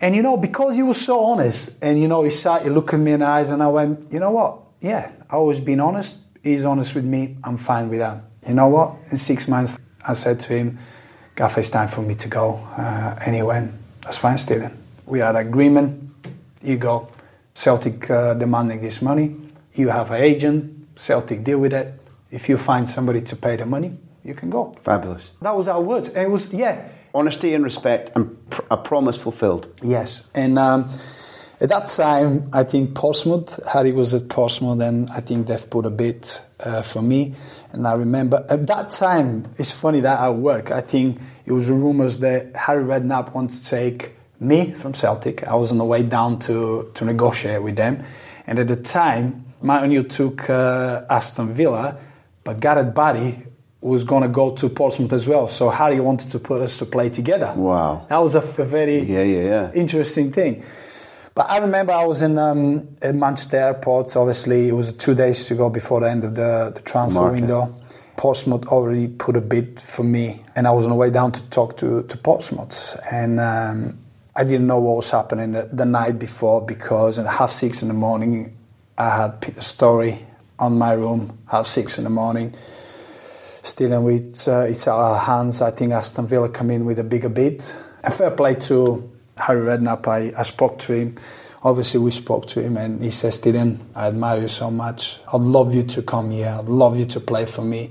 And 0.00 0.14
you 0.14 0.22
know, 0.22 0.36
because 0.36 0.74
he 0.76 0.82
was 0.82 1.00
so 1.00 1.24
honest, 1.24 1.76
and 1.82 1.98
you 1.98 2.06
know, 2.06 2.22
he 2.22 2.30
sat, 2.30 2.62
he 2.62 2.70
looked 2.70 2.92
at 2.92 3.00
me 3.00 3.12
in 3.12 3.20
the 3.20 3.26
eyes, 3.26 3.50
and 3.50 3.62
I 3.62 3.68
went, 3.68 4.12
"You 4.12 4.20
know 4.20 4.30
what? 4.30 4.58
Yeah, 4.80 5.10
I've 5.22 5.34
always 5.34 5.58
been 5.58 5.80
honest. 5.80 6.20
He's 6.42 6.64
honest 6.64 6.94
with 6.94 7.04
me. 7.04 7.36
I'm 7.42 7.56
fine 7.56 7.88
with 7.88 7.98
that. 7.98 8.22
You 8.46 8.54
know 8.54 8.68
what? 8.68 8.94
In 9.10 9.16
six 9.16 9.48
months, 9.48 9.76
I 10.06 10.12
said 10.14 10.38
to 10.40 10.52
him, 10.52 10.78
Gaffer, 11.34 11.60
it's 11.60 11.70
time 11.70 11.88
for 11.88 12.02
me 12.02 12.14
to 12.14 12.28
go." 12.28 12.60
Uh, 12.76 13.16
and 13.24 13.34
he 13.34 13.42
went, 13.42 13.72
"That's 14.02 14.18
fine, 14.18 14.38
Stephen. 14.38 14.76
We 15.06 15.18
had 15.18 15.34
agreement. 15.34 16.12
You 16.62 16.76
go." 16.76 17.08
Celtic 17.56 18.10
uh, 18.10 18.34
demanding 18.34 18.82
this 18.82 19.00
money. 19.00 19.34
You 19.72 19.88
have 19.88 20.10
an 20.10 20.22
agent. 20.22 20.98
Celtic 20.98 21.42
deal 21.42 21.58
with 21.58 21.72
it. 21.72 21.98
If 22.30 22.50
you 22.50 22.58
find 22.58 22.86
somebody 22.86 23.22
to 23.22 23.34
pay 23.36 23.56
the 23.56 23.64
money, 23.64 23.96
you 24.22 24.34
can 24.34 24.50
go. 24.50 24.74
Fabulous. 24.82 25.30
That 25.40 25.56
was 25.56 25.66
our 25.66 25.80
words. 25.80 26.08
And 26.08 26.18
it 26.18 26.30
was 26.30 26.52
yeah. 26.52 26.86
Honesty 27.14 27.54
and 27.54 27.64
respect 27.64 28.10
and 28.14 28.50
pr- 28.50 28.60
a 28.70 28.76
promise 28.76 29.16
fulfilled. 29.16 29.68
Yes, 29.82 30.28
and. 30.34 30.58
Um, 30.58 30.90
at 31.58 31.70
that 31.70 31.88
time, 31.88 32.50
I 32.52 32.64
think 32.64 32.94
Portsmouth, 32.94 33.58
Harry 33.66 33.90
was 33.90 34.12
at 34.12 34.28
Portsmouth, 34.28 34.78
and 34.82 35.08
I 35.08 35.20
think 35.20 35.46
they've 35.46 35.70
put 35.70 35.86
a 35.86 35.90
bid 35.90 36.28
uh, 36.60 36.82
for 36.82 37.00
me. 37.00 37.34
And 37.72 37.88
I 37.88 37.94
remember 37.94 38.44
at 38.50 38.66
that 38.66 38.90
time, 38.90 39.48
it's 39.56 39.70
funny 39.70 40.00
that 40.00 40.20
at 40.20 40.34
work, 40.34 40.70
I 40.70 40.82
think 40.82 41.18
it 41.46 41.52
was 41.52 41.70
rumors 41.70 42.18
that 42.18 42.54
Harry 42.54 42.84
Redknapp 42.84 43.32
wanted 43.32 43.62
to 43.62 43.70
take 43.70 44.15
me 44.40 44.72
from 44.72 44.94
Celtic. 44.94 45.46
I 45.46 45.54
was 45.54 45.72
on 45.72 45.78
the 45.78 45.84
way 45.84 46.02
down 46.02 46.38
to, 46.40 46.90
to 46.94 47.04
negotiate 47.04 47.62
with 47.62 47.76
them. 47.76 48.04
And 48.46 48.58
at 48.58 48.68
the 48.68 48.76
time, 48.76 49.46
O'Neill 49.62 50.04
took 50.04 50.48
uh, 50.48 51.04
Aston 51.10 51.54
Villa, 51.54 51.98
but 52.44 52.60
Gareth 52.60 52.94
Barry 52.94 53.46
was 53.80 54.04
going 54.04 54.22
to 54.22 54.28
go 54.28 54.54
to 54.56 54.68
Portsmouth 54.68 55.12
as 55.12 55.26
well. 55.26 55.48
So 55.48 55.70
Harry 55.70 56.00
wanted 56.00 56.30
to 56.30 56.38
put 56.38 56.60
us 56.60 56.78
to 56.78 56.86
play 56.86 57.08
together. 57.10 57.52
Wow. 57.56 58.06
That 58.08 58.18
was 58.18 58.34
a, 58.34 58.40
a 58.40 58.64
very 58.64 59.00
yeah, 59.00 59.22
yeah, 59.22 59.42
yeah. 59.42 59.72
interesting 59.72 60.32
thing. 60.32 60.64
But 61.34 61.50
I 61.50 61.58
remember 61.58 61.92
I 61.92 62.04
was 62.06 62.22
in 62.22 62.38
um, 62.38 62.96
at 63.02 63.14
Manchester 63.14 63.58
Airport. 63.58 64.16
Obviously, 64.16 64.68
it 64.68 64.72
was 64.72 64.94
two 64.94 65.14
days 65.14 65.44
to 65.46 65.54
go 65.54 65.68
before 65.68 66.00
the 66.00 66.10
end 66.10 66.24
of 66.24 66.34
the, 66.34 66.72
the 66.74 66.80
transfer 66.80 67.20
Market. 67.20 67.40
window. 67.40 67.82
Portsmouth 68.16 68.66
already 68.68 69.08
put 69.08 69.36
a 69.36 69.42
bid 69.42 69.78
for 69.78 70.02
me, 70.02 70.40
and 70.56 70.66
I 70.66 70.70
was 70.70 70.84
on 70.84 70.90
the 70.90 70.96
way 70.96 71.10
down 71.10 71.32
to 71.32 71.42
talk 71.50 71.76
to, 71.78 72.02
to 72.04 72.16
Portsmouth. 72.16 72.98
And 73.12 73.38
um, 73.38 73.98
I 74.38 74.44
didn't 74.44 74.66
know 74.66 74.78
what 74.78 74.96
was 74.96 75.10
happening 75.10 75.52
the, 75.52 75.68
the 75.72 75.86
night 75.86 76.18
before 76.18 76.60
because 76.64 77.18
at 77.18 77.26
half 77.26 77.50
six 77.50 77.80
in 77.80 77.88
the 77.88 77.94
morning, 77.94 78.54
I 78.98 79.22
had 79.22 79.40
Peter 79.40 79.62
Storey 79.62 80.26
on 80.58 80.76
my 80.76 80.92
room, 80.92 81.38
half 81.50 81.66
six 81.66 81.96
in 81.96 82.04
the 82.04 82.10
morning. 82.10 82.54
still 83.62 84.02
with 84.02 84.46
uh, 84.46 84.60
it's 84.60 84.86
our 84.86 85.18
hands. 85.18 85.62
I 85.62 85.70
think 85.70 85.92
Aston 85.92 86.26
Villa 86.26 86.50
come 86.50 86.70
in 86.70 86.84
with 86.84 86.98
a 86.98 87.04
bigger 87.04 87.30
bid. 87.30 87.64
A 88.04 88.10
fair 88.10 88.30
play 88.30 88.54
to 88.68 89.10
Harry 89.38 89.62
Redknapp. 89.66 90.06
I, 90.06 90.38
I 90.38 90.42
spoke 90.42 90.78
to 90.80 90.92
him. 90.92 91.16
Obviously, 91.62 91.98
we 92.00 92.10
spoke 92.10 92.46
to 92.48 92.60
him, 92.60 92.76
and 92.76 93.02
he 93.02 93.10
says, 93.10 93.40
"Dylan, 93.40 93.78
I 93.94 94.08
admire 94.08 94.42
you 94.42 94.48
so 94.48 94.70
much. 94.70 95.18
I'd 95.32 95.40
love 95.40 95.74
you 95.74 95.82
to 95.82 96.02
come 96.02 96.30
here. 96.30 96.54
I'd 96.58 96.68
love 96.68 96.98
you 96.98 97.06
to 97.06 97.20
play 97.20 97.46
for 97.46 97.62
me, 97.62 97.90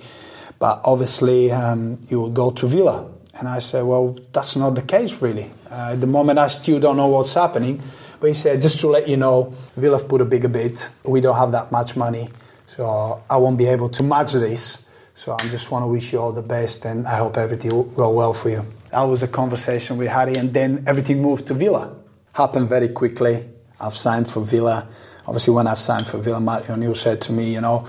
but 0.59 0.81
obviously, 0.85 1.51
um, 1.51 1.97
you 2.07 2.21
will 2.21 2.29
go 2.29 2.51
to 2.51 2.67
Villa." 2.67 3.09
And 3.37 3.47
I 3.47 3.59
said, 3.59 3.83
"Well, 3.83 4.17
that's 4.31 4.55
not 4.55 4.75
the 4.75 4.81
case, 4.81 5.21
really. 5.21 5.51
Uh, 5.69 5.91
at 5.93 6.01
the 6.01 6.07
moment, 6.07 6.39
I 6.39 6.47
still 6.47 6.79
don't 6.79 6.97
know 6.97 7.07
what's 7.07 7.33
happening." 7.33 7.81
But 8.19 8.27
he 8.27 8.33
said, 8.33 8.61
"Just 8.61 8.79
to 8.79 8.87
let 8.87 9.07
you 9.07 9.17
know, 9.17 9.53
Villa 9.75 9.97
have 9.97 10.07
put 10.07 10.21
a 10.21 10.25
bigger 10.25 10.47
bid. 10.47 10.81
We 11.03 11.21
don't 11.21 11.35
have 11.35 11.51
that 11.51 11.71
much 11.71 11.95
money, 11.95 12.29
so 12.67 13.21
I 13.29 13.37
won't 13.37 13.57
be 13.57 13.67
able 13.67 13.89
to 13.89 14.03
match 14.03 14.33
this." 14.33 14.85
So 15.17 15.31
I 15.31 15.37
just 15.47 15.71
want 15.71 15.83
to 15.83 15.87
wish 15.87 16.11
you 16.11 16.19
all 16.19 16.33
the 16.33 16.41
best 16.41 16.83
and 16.83 17.07
I 17.07 17.15
hope 17.15 17.37
everything 17.37 17.71
will 17.71 17.85
go 17.85 18.09
well 18.09 18.33
for 18.33 18.49
you. 18.49 18.65
That 18.91 19.03
was 19.03 19.23
a 19.23 19.29
conversation 19.29 19.97
with 19.97 20.09
Harry 20.09 20.35
and 20.35 20.53
then 20.53 20.83
everything 20.85 21.21
moved 21.21 21.47
to 21.47 21.53
Villa. 21.53 21.95
Happened 22.33 22.67
very 22.67 22.89
quickly. 22.89 23.45
I've 23.79 23.95
signed 23.95 24.29
for 24.29 24.41
Villa. 24.41 24.85
Obviously, 25.25 25.53
when 25.53 25.67
I've 25.67 25.79
signed 25.79 26.05
for 26.05 26.17
Villa, 26.17 26.41
Martin 26.41 26.75
O'Neill 26.75 26.95
said 26.95 27.21
to 27.21 27.31
me, 27.31 27.53
you 27.53 27.61
know, 27.61 27.87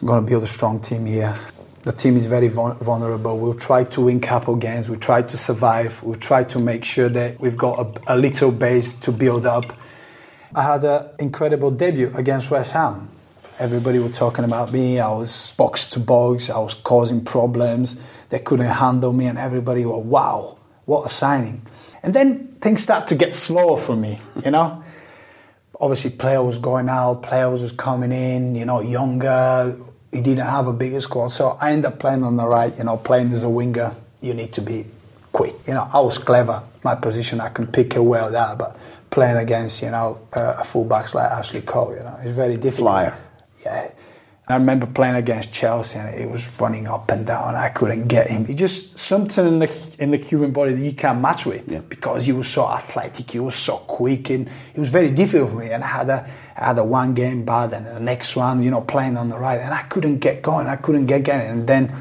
I'm 0.00 0.06
going 0.06 0.24
to 0.24 0.28
build 0.28 0.42
a 0.42 0.48
strong 0.48 0.80
team 0.80 1.06
here. 1.06 1.38
The 1.82 1.92
team 1.92 2.16
is 2.16 2.26
very 2.26 2.46
vulnerable. 2.46 3.38
We'll 3.40 3.54
try 3.54 3.82
to 3.84 4.02
win 4.02 4.20
couple 4.20 4.54
games. 4.54 4.88
We 4.88 4.96
try 4.98 5.22
to 5.22 5.36
survive. 5.36 6.00
We'll 6.04 6.14
try 6.14 6.44
to 6.44 6.60
make 6.60 6.84
sure 6.84 7.08
that 7.08 7.40
we've 7.40 7.56
got 7.56 7.78
a, 8.06 8.14
a 8.14 8.16
little 8.16 8.52
base 8.52 8.94
to 9.00 9.10
build 9.10 9.46
up. 9.46 9.64
I 10.54 10.62
had 10.62 10.84
an 10.84 11.08
incredible 11.18 11.72
debut 11.72 12.12
against 12.14 12.52
West 12.52 12.70
Ham. 12.70 13.08
Everybody 13.58 13.98
was 13.98 14.16
talking 14.16 14.44
about 14.44 14.72
me. 14.72 15.00
I 15.00 15.10
was 15.10 15.54
box 15.56 15.86
to 15.88 16.00
box. 16.00 16.50
I 16.50 16.58
was 16.58 16.74
causing 16.74 17.24
problems. 17.24 18.00
They 18.28 18.38
couldn't 18.38 18.66
handle 18.66 19.12
me, 19.12 19.26
and 19.26 19.36
everybody 19.36 19.84
was, 19.84 20.04
wow, 20.04 20.58
what 20.84 21.06
a 21.06 21.08
signing. 21.08 21.66
And 22.04 22.14
then 22.14 22.48
things 22.60 22.80
start 22.80 23.08
to 23.08 23.16
get 23.16 23.34
slower 23.34 23.76
for 23.76 23.96
me, 23.96 24.20
you 24.44 24.52
know? 24.52 24.84
Obviously, 25.80 26.10
player 26.10 26.42
was 26.42 26.58
going 26.58 26.88
out, 26.88 27.22
players 27.22 27.60
was 27.60 27.72
coming 27.72 28.12
in, 28.12 28.54
you 28.54 28.64
know, 28.64 28.80
younger. 28.80 29.76
He 30.12 30.20
didn't 30.20 30.46
have 30.46 30.66
a 30.66 30.72
bigger 30.72 31.00
squad. 31.00 31.28
So 31.28 31.56
I 31.60 31.72
ended 31.72 31.86
up 31.86 31.98
playing 31.98 32.22
on 32.22 32.36
the 32.36 32.46
right, 32.46 32.76
you 32.76 32.84
know, 32.84 32.96
playing 32.98 33.32
as 33.32 33.42
a 33.42 33.48
winger. 33.48 33.94
You 34.20 34.34
need 34.34 34.52
to 34.52 34.60
be 34.60 34.86
quick. 35.32 35.54
You 35.66 35.74
know, 35.74 35.88
I 35.92 36.00
was 36.00 36.18
clever. 36.18 36.62
My 36.84 36.94
position, 36.94 37.40
I 37.40 37.48
can 37.48 37.66
pick 37.66 37.96
it 37.96 38.00
well 38.00 38.30
there, 38.30 38.54
but 38.56 38.76
playing 39.10 39.36
against, 39.36 39.82
you 39.82 39.90
know, 39.90 40.20
uh, 40.32 40.56
a 40.58 40.62
fullbacks 40.62 41.14
like 41.14 41.30
Ashley 41.30 41.62
Cole, 41.62 41.94
you 41.94 42.00
know, 42.00 42.18
it's 42.22 42.32
very 42.32 42.56
difficult. 42.56 42.88
Flyer 42.88 43.16
yeah. 43.64 43.90
I 44.48 44.56
remember 44.56 44.86
playing 44.86 45.14
against 45.14 45.52
Chelsea 45.52 45.98
and 45.98 46.14
it 46.14 46.28
was 46.28 46.50
running 46.60 46.88
up 46.88 47.10
and 47.10 47.24
down. 47.26 47.54
I 47.54 47.68
couldn't 47.68 48.08
get 48.08 48.28
him. 48.28 48.44
He 48.44 48.54
just 48.54 48.98
something 48.98 49.46
in 49.46 49.58
the 49.60 49.96
in 50.00 50.10
the 50.10 50.16
human 50.16 50.50
body 50.50 50.74
that 50.74 50.84
you 50.84 50.92
can't 50.92 51.20
match 51.20 51.46
with 51.46 51.66
yeah. 51.68 51.78
because 51.78 52.24
he 52.24 52.32
was 52.32 52.48
so 52.48 52.68
athletic, 52.68 53.30
he 53.30 53.38
was 53.38 53.54
so 53.54 53.78
quick, 53.78 54.30
and 54.30 54.48
it 54.48 54.80
was 54.80 54.88
very 54.88 55.10
difficult 55.10 55.50
for 55.50 55.56
me. 55.56 55.70
And 55.70 55.84
I 55.84 55.86
had 55.86 56.10
a 56.10 56.28
had 56.54 56.78
a 56.78 56.84
one 56.84 57.14
game 57.14 57.44
bad 57.44 57.72
and 57.72 57.86
the 57.86 58.00
next 58.00 58.36
one, 58.36 58.62
you 58.62 58.70
know, 58.70 58.80
playing 58.80 59.16
on 59.16 59.28
the 59.28 59.38
right, 59.38 59.60
and 59.60 59.72
I 59.72 59.82
couldn't 59.82 60.18
get 60.18 60.42
going. 60.42 60.66
I 60.66 60.76
couldn't 60.76 61.06
get 61.06 61.24
going. 61.24 61.46
And 61.46 61.66
then 61.66 61.94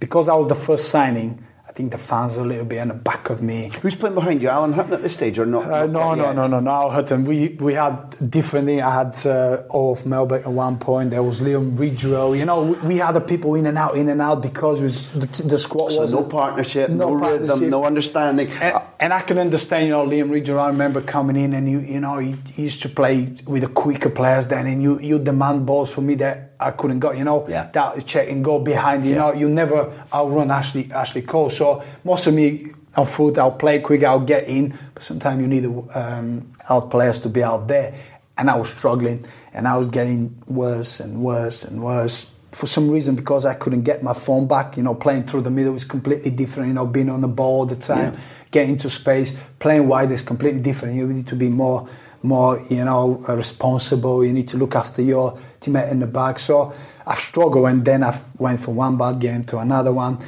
because 0.00 0.28
I 0.28 0.34
was 0.34 0.46
the 0.46 0.54
first 0.54 0.88
signing, 0.88 1.44
I 1.68 1.72
think 1.72 1.92
the 1.92 1.98
fans 1.98 2.36
are 2.36 2.40
a 2.40 2.44
little 2.44 2.64
bit 2.64 2.78
in 2.78 2.88
the 2.88 2.94
back 2.94 3.30
of 3.30 3.42
me. 3.42 3.70
Who's 3.82 3.94
playing 3.94 4.14
behind 4.14 4.42
you, 4.42 4.48
Alan 4.48 4.72
Hutton 4.72 4.94
at 4.94 5.02
this 5.02 5.14
stage, 5.14 5.38
or 5.38 5.46
not? 5.46 5.64
Uh, 5.64 5.86
no, 5.86 6.14
no, 6.14 6.32
no, 6.32 6.46
no, 6.46 6.60
no, 6.60 6.70
Al 6.70 6.90
Hutton. 6.90 7.24
We 7.24 7.48
we 7.60 7.74
had 7.74 8.30
differently. 8.30 8.80
I 8.80 9.04
had 9.04 9.26
uh, 9.26 9.62
Olof 9.70 10.04
Mellberg 10.04 10.40
at 10.40 10.52
one 10.52 10.78
point. 10.78 11.10
There 11.10 11.22
was 11.22 11.40
Liam 11.40 11.76
Ridgewell. 11.76 12.36
You 12.36 12.46
know, 12.46 12.62
we, 12.62 12.78
we, 12.78 12.96
had 12.96 13.12
the 13.12 13.20
people 13.20 13.54
in 13.54 13.66
and 13.66 13.78
out, 13.78 13.96
in 13.96 14.08
and 14.08 14.20
out 14.20 14.42
because 14.42 14.80
was 14.80 15.08
the, 15.10 15.42
the 15.44 15.58
squad 15.58 15.92
so 15.92 16.00
was 16.00 16.12
no 16.12 16.24
partnership, 16.24 16.90
no, 16.90 17.10
no 17.10 17.18
partnership. 17.20 17.54
rhythm, 17.54 17.70
no 17.70 17.84
understanding. 17.84 18.50
And, 18.50 18.82
and, 19.00 19.12
I 19.12 19.20
can 19.20 19.38
understand. 19.38 19.86
You 19.86 19.92
know, 19.92 20.06
Liam 20.06 20.30
Ridgewell. 20.30 20.60
I 20.60 20.68
remember 20.68 21.00
coming 21.00 21.36
in 21.36 21.52
and 21.52 21.68
you 21.68 21.80
you 21.80 22.00
know 22.00 22.18
he, 22.18 22.36
he 22.52 22.62
used 22.62 22.82
to 22.82 22.88
play 22.88 23.34
with 23.46 23.62
the 23.62 23.68
quicker 23.68 24.10
players 24.10 24.48
then, 24.48 24.66
and 24.66 24.82
you 24.82 25.00
you 25.00 25.18
demand 25.18 25.66
balls 25.66 25.92
for 25.92 26.00
me 26.00 26.14
that 26.16 26.54
I 26.58 26.70
couldn't 26.72 27.00
go. 27.00 27.12
You 27.12 27.24
know, 27.24 27.46
yeah. 27.48 27.70
that 27.72 28.06
check 28.06 28.28
and 28.28 28.44
go 28.44 28.58
behind. 28.58 29.04
You 29.04 29.12
yeah. 29.12 29.18
know, 29.18 29.32
you 29.32 29.48
never 29.48 29.92
outrun 30.12 30.50
Ashley 30.50 30.90
Ashley 30.92 31.22
Cole. 31.22 31.50
So 31.50 31.82
most 32.04 32.26
of 32.26 32.34
me 32.34 32.72
on 32.96 33.06
foot, 33.06 33.38
I'll 33.38 33.52
play 33.52 33.80
quick, 33.80 34.02
I'll 34.02 34.20
get 34.20 34.48
in. 34.48 34.76
But 34.94 35.02
sometimes 35.02 35.40
you 35.40 35.48
need 35.48 35.60
the 35.60 35.88
um, 35.94 36.52
out 36.68 36.90
players 36.90 37.20
to 37.20 37.28
be 37.28 37.42
out 37.42 37.68
there. 37.68 37.94
And 38.36 38.48
I 38.48 38.56
was 38.56 38.70
struggling, 38.70 39.24
and 39.52 39.66
I 39.66 39.76
was 39.76 39.88
getting 39.88 40.40
worse 40.46 41.00
and 41.00 41.22
worse 41.22 41.64
and 41.64 41.82
worse. 41.82 42.32
For 42.52 42.66
some 42.66 42.90
reason, 42.90 43.14
because 43.14 43.44
I 43.44 43.54
couldn't 43.54 43.82
get 43.82 44.02
my 44.02 44.14
form 44.14 44.48
back, 44.48 44.76
you 44.76 44.82
know, 44.82 44.94
playing 44.94 45.24
through 45.24 45.42
the 45.42 45.50
middle 45.50 45.76
is 45.76 45.84
completely 45.84 46.30
different. 46.30 46.68
You 46.68 46.74
know, 46.74 46.86
being 46.86 47.10
on 47.10 47.20
the 47.20 47.28
ball 47.28 47.60
all 47.60 47.66
the 47.66 47.76
time, 47.76 48.14
yeah. 48.14 48.20
getting 48.50 48.78
to 48.78 48.90
space, 48.90 49.36
playing 49.58 49.86
wide 49.86 50.10
is 50.10 50.22
completely 50.22 50.60
different. 50.60 50.96
You 50.96 51.06
need 51.06 51.26
to 51.28 51.36
be 51.36 51.48
more 51.48 51.88
more, 52.22 52.60
you 52.68 52.84
know, 52.84 53.24
uh, 53.28 53.36
responsible. 53.36 54.24
You 54.24 54.32
need 54.32 54.48
to 54.48 54.56
look 54.56 54.74
after 54.74 55.02
your 55.02 55.38
teammate 55.60 55.90
in 55.90 56.00
the 56.00 56.06
back. 56.06 56.38
So 56.38 56.72
I've 57.06 57.18
struggled, 57.18 57.66
and 57.66 57.84
then 57.84 58.02
I 58.02 58.18
went 58.38 58.60
from 58.60 58.76
one 58.76 58.96
bad 58.96 59.20
game 59.20 59.44
to 59.44 59.58
another 59.58 59.92
one. 59.92 60.18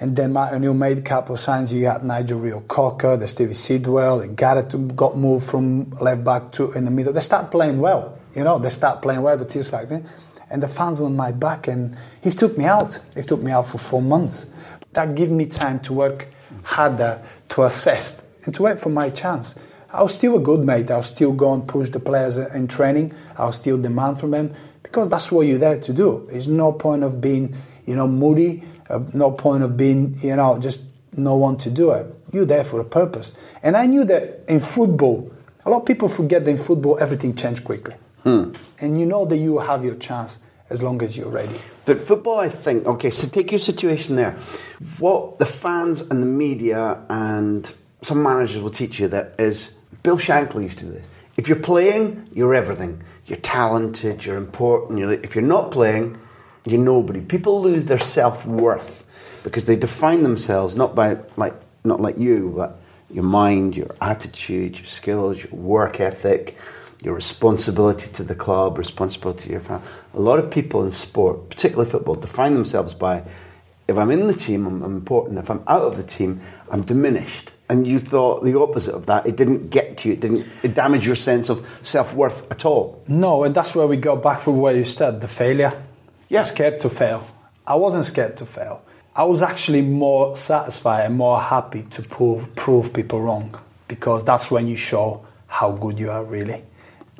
And 0.00 0.16
then 0.16 0.32
Martin 0.32 0.56
O'Neill 0.56 0.74
made 0.74 0.98
a 0.98 1.02
couple 1.02 1.36
of 1.36 1.40
signs. 1.40 1.72
You 1.72 1.82
got 1.82 2.04
Nigel 2.04 2.40
Reo-Coker, 2.40 3.16
the 3.16 3.28
Stevie 3.28 3.54
Sidwell, 3.54 4.26
Gareth 4.26 4.96
got 4.96 5.16
moved 5.16 5.46
from 5.46 5.90
left 5.92 6.24
back 6.24 6.50
to 6.52 6.72
in 6.72 6.84
the 6.84 6.90
middle. 6.90 7.12
They 7.12 7.20
start 7.20 7.50
playing 7.50 7.78
well, 7.78 8.18
you 8.34 8.42
know. 8.42 8.58
They 8.58 8.70
start 8.70 9.02
playing 9.02 9.22
well. 9.22 9.36
The 9.36 9.44
team's 9.44 9.72
like, 9.72 9.88
and 10.50 10.62
the 10.62 10.68
fans 10.68 11.00
were 11.00 11.06
on 11.06 11.16
my 11.16 11.32
back, 11.32 11.68
and 11.68 11.96
he 12.22 12.30
took 12.30 12.56
me 12.56 12.64
out. 12.64 12.98
He 13.14 13.22
took 13.22 13.42
me 13.42 13.50
out 13.50 13.66
for 13.66 13.78
four 13.78 14.02
months. 14.02 14.46
That 14.92 15.14
gave 15.14 15.30
me 15.30 15.46
time 15.46 15.80
to 15.80 15.92
work 15.92 16.28
harder, 16.62 17.20
to 17.50 17.64
assess, 17.64 18.22
and 18.44 18.54
to 18.54 18.62
wait 18.62 18.78
for 18.78 18.88
my 18.90 19.10
chance. 19.10 19.58
I 19.92 20.02
was 20.02 20.12
still 20.12 20.36
a 20.36 20.40
good 20.40 20.64
mate. 20.64 20.90
I 20.90 20.96
was 20.96 21.06
still 21.06 21.32
go 21.32 21.54
and 21.54 21.66
push 21.66 21.88
the 21.88 22.00
players 22.00 22.36
in 22.36 22.66
training. 22.66 23.14
I 23.36 23.46
was 23.46 23.56
still 23.56 23.80
demand 23.80 24.18
from 24.18 24.32
them 24.32 24.52
because 24.82 25.08
that's 25.08 25.30
what 25.30 25.46
you're 25.46 25.58
there 25.58 25.78
to 25.78 25.92
do. 25.92 26.26
There's 26.30 26.48
no 26.48 26.72
point 26.72 27.04
of 27.04 27.20
being, 27.20 27.56
you 27.86 27.94
know, 27.94 28.08
moody. 28.08 28.64
Uh, 28.90 29.00
no 29.14 29.30
point 29.30 29.62
of 29.62 29.76
being, 29.76 30.16
you 30.20 30.36
know, 30.36 30.58
just 30.58 30.82
no 31.16 31.36
one 31.36 31.56
to 31.58 31.70
do 31.70 31.92
it. 31.92 32.12
You're 32.32 32.44
there 32.44 32.64
for 32.64 32.80
a 32.80 32.84
purpose. 32.84 33.32
And 33.62 33.76
I 33.76 33.86
knew 33.86 34.04
that 34.04 34.44
in 34.48 34.60
football, 34.60 35.32
a 35.64 35.70
lot 35.70 35.80
of 35.80 35.86
people 35.86 36.08
forget 36.08 36.44
that 36.44 36.50
in 36.50 36.56
football 36.56 36.98
everything 37.00 37.34
changes 37.34 37.64
quickly. 37.64 37.94
Hmm. 38.24 38.52
And 38.80 38.98
you 38.98 39.06
know 39.06 39.24
that 39.26 39.36
you 39.36 39.58
have 39.58 39.84
your 39.84 39.96
chance 39.96 40.38
as 40.70 40.82
long 40.82 41.02
as 41.02 41.16
you're 41.16 41.28
ready. 41.28 41.54
But 41.84 42.00
football, 42.00 42.38
I 42.38 42.48
think, 42.48 42.86
okay, 42.86 43.10
so 43.10 43.28
take 43.28 43.52
your 43.52 43.60
situation 43.60 44.16
there. 44.16 44.36
What 44.98 45.38
the 45.38 45.46
fans 45.46 46.00
and 46.00 46.22
the 46.22 46.26
media 46.26 46.98
and 47.08 47.72
some 48.02 48.22
managers 48.22 48.60
will 48.62 48.70
teach 48.70 48.98
you 48.98 49.08
that 49.08 49.34
is 49.38 49.74
Bill 50.02 50.16
Shankly 50.16 50.64
used 50.64 50.78
to 50.80 50.86
do 50.86 50.92
this. 50.92 51.06
If 51.36 51.48
you're 51.48 51.58
playing, 51.58 52.28
you're 52.32 52.54
everything. 52.54 53.02
You're 53.26 53.38
talented, 53.38 54.24
you're 54.24 54.36
important. 54.36 54.98
You're, 54.98 55.12
if 55.12 55.34
you're 55.34 55.44
not 55.44 55.70
playing, 55.70 56.18
you're 56.66 56.80
nobody. 56.80 57.20
People 57.20 57.62
lose 57.62 57.86
their 57.86 57.98
self 57.98 58.46
worth 58.46 59.04
because 59.42 59.66
they 59.66 59.76
define 59.76 60.22
themselves 60.22 60.76
not 60.76 60.94
by 60.94 61.18
like 61.36 61.54
not 61.84 62.00
like 62.00 62.18
you, 62.18 62.52
but 62.56 62.80
your 63.10 63.24
mind, 63.24 63.76
your 63.76 63.94
attitude, 64.00 64.76
your 64.78 64.86
skills, 64.86 65.42
your 65.42 65.52
work 65.52 66.00
ethic, 66.00 66.56
your 67.04 67.14
responsibility 67.14 68.10
to 68.12 68.24
the 68.24 68.34
club, 68.34 68.78
responsibility 68.78 69.44
to 69.44 69.50
your 69.50 69.60
family. 69.60 69.86
A 70.14 70.20
lot 70.20 70.38
of 70.38 70.50
people 70.50 70.82
in 70.84 70.90
sport, 70.90 71.50
particularly 71.50 71.90
football, 71.90 72.14
define 72.14 72.54
themselves 72.54 72.94
by 72.94 73.22
if 73.86 73.98
I'm 73.98 74.10
in 74.10 74.26
the 74.26 74.34
team, 74.34 74.66
I'm, 74.66 74.82
I'm 74.82 74.96
important. 74.96 75.38
If 75.38 75.50
I'm 75.50 75.62
out 75.66 75.82
of 75.82 75.96
the 75.96 76.02
team, 76.02 76.40
I'm 76.70 76.82
diminished 76.82 77.52
and 77.68 77.86
you 77.86 77.98
thought 77.98 78.44
the 78.44 78.58
opposite 78.58 78.94
of 78.94 79.06
that. 79.06 79.26
It 79.26 79.36
didn't 79.36 79.70
get 79.70 79.96
to 79.98 80.08
you. 80.08 80.14
It 80.14 80.20
didn't. 80.20 80.46
It 80.62 80.74
damaged 80.74 81.06
your 81.06 81.16
sense 81.16 81.48
of 81.48 81.66
self 81.82 82.14
worth 82.14 82.50
at 82.50 82.64
all. 82.64 83.02
No, 83.08 83.44
and 83.44 83.54
that's 83.54 83.74
where 83.74 83.86
we 83.86 83.96
go 83.96 84.16
back 84.16 84.40
from 84.40 84.60
where 84.60 84.74
you 84.74 84.84
started. 84.84 85.20
The 85.20 85.28
failure. 85.28 85.72
Yeah. 86.28 86.42
Scared 86.42 86.80
to 86.80 86.90
fail. 86.90 87.26
I 87.66 87.74
wasn't 87.76 88.04
scared 88.04 88.36
to 88.38 88.46
fail. 88.46 88.82
I 89.16 89.24
was 89.24 89.42
actually 89.42 89.82
more 89.82 90.36
satisfied 90.36 91.06
and 91.06 91.16
more 91.16 91.40
happy 91.40 91.82
to 91.82 92.02
prove 92.02 92.54
prove 92.54 92.92
people 92.92 93.20
wrong 93.20 93.54
because 93.88 94.24
that's 94.24 94.50
when 94.50 94.66
you 94.66 94.76
show 94.76 95.24
how 95.46 95.72
good 95.72 95.98
you 95.98 96.10
are 96.10 96.24
really. 96.24 96.62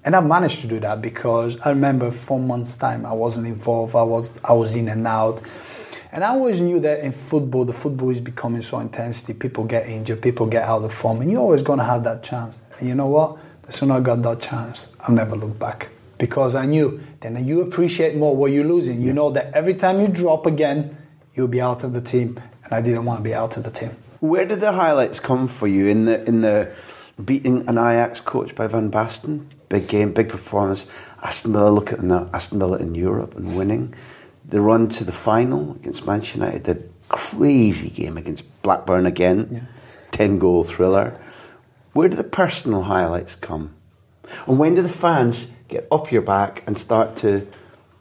And 0.05 0.15
I 0.15 0.21
managed 0.21 0.61
to 0.61 0.67
do 0.67 0.79
that 0.81 1.01
because 1.01 1.59
I 1.63 1.71
remember 1.71 2.11
four 2.11 2.39
months 2.39 2.77
time 2.77 3.07
I 3.07 3.13
wasn't 3.15 3.47
involved. 3.47 3.95
I 3.95 4.03
was 4.03 4.31
I 4.45 4.53
was 4.53 4.75
in 4.75 4.89
and 4.89 5.07
out. 5.07 5.41
And 6.13 6.23
I 6.23 6.29
always 6.29 6.61
knew 6.61 6.79
that 6.81 7.01
in 7.01 7.11
football, 7.11 7.65
the 7.65 7.73
football 7.73 8.11
is 8.11 8.21
becoming 8.21 8.63
so 8.63 8.79
intensity. 8.79 9.33
People 9.35 9.65
get 9.65 9.89
injured, 9.89 10.23
people 10.23 10.47
get 10.47 10.63
out 10.63 10.85
of 10.85 10.93
form, 10.93 11.21
and 11.21 11.33
you're 11.33 11.41
always 11.41 11.63
going 11.63 11.81
to 11.81 11.85
have 11.85 12.05
that 12.05 12.23
chance. 12.23 12.61
And 12.79 12.89
you 12.89 12.95
know 12.95 13.09
what? 13.09 13.37
The 13.63 13.73
sooner 13.73 13.95
I 13.95 14.01
got 14.01 14.23
that 14.23 14.41
chance, 14.41 14.93
I'll 15.01 15.15
never 15.15 15.35
look 15.35 15.59
back 15.59 15.89
because 16.19 16.55
I 16.55 16.67
knew 16.67 17.03
then 17.21 17.45
you 17.45 17.63
appreciate 17.63 18.15
more 18.15 18.37
what 18.37 18.53
you're 18.53 18.65
losing. 18.65 19.01
You 19.01 19.13
know 19.13 19.31
that 19.31 19.53
every 19.55 19.75
time 19.75 20.01
you 20.01 20.09
drop 20.09 20.47
again, 20.47 20.97
you'll 21.33 21.49
be 21.49 21.61
out 21.61 21.83
of 21.83 21.93
the 21.93 22.01
team, 22.01 22.41
and 22.63 22.73
I 22.73 22.81
didn't 22.81 23.07
want 23.07 23.21
to 23.21 23.25
be 23.25 23.35
out 23.35 23.57
of 23.57 23.65
the 23.65 23.71
team. 23.71 23.91
Where 24.21 24.45
did 24.45 24.61
the 24.61 24.73
highlights 24.73 25.19
come 25.19 25.49
for 25.49 25.67
you 25.67 25.87
in 25.87 26.05
the 26.05 26.25
in 26.25 26.43
the 26.43 26.71
beating 27.23 27.69
an 27.69 27.77
Ajax 27.77 28.21
coach 28.21 28.55
by 28.55 28.67
Van 28.67 28.91
Basten? 28.91 29.47
Big 29.75 29.89
game, 29.89 30.13
big 30.13 30.29
performance. 30.29 30.87
Aston 31.21 31.53
Villa 31.53 31.71
look 31.71 31.93
at 31.93 31.99
Aston 32.33 32.61
Villa 32.61 32.77
in 32.77 32.95
Europe 32.95 33.35
and 33.35 33.57
winning 33.57 33.93
the 34.49 34.61
run 34.61 34.89
to 34.91 35.03
the 35.03 35.11
final 35.11 35.73
against 35.73 36.07
Manchester 36.07 36.39
United, 36.39 36.63
the 36.63 36.81
crazy 37.09 37.91
game 37.91 38.17
against 38.17 38.45
Blackburn 38.63 39.05
again, 39.05 39.49
Yeah. 39.51 39.61
10 40.13 40.39
goal 40.39 40.63
thriller. 40.63 41.15
Where 41.93 42.09
do 42.09 42.15
the 42.15 42.23
personal 42.23 42.83
highlights 42.83 43.35
come? 43.35 43.71
And 44.47 44.61
when 44.61 44.77
do 44.77 44.83
the 44.83 44.89
fans 44.89 45.49
get 45.67 45.89
off 45.91 46.13
your 46.13 46.23
back 46.23 46.63
and 46.69 46.79
start 46.79 47.17
to 47.25 47.45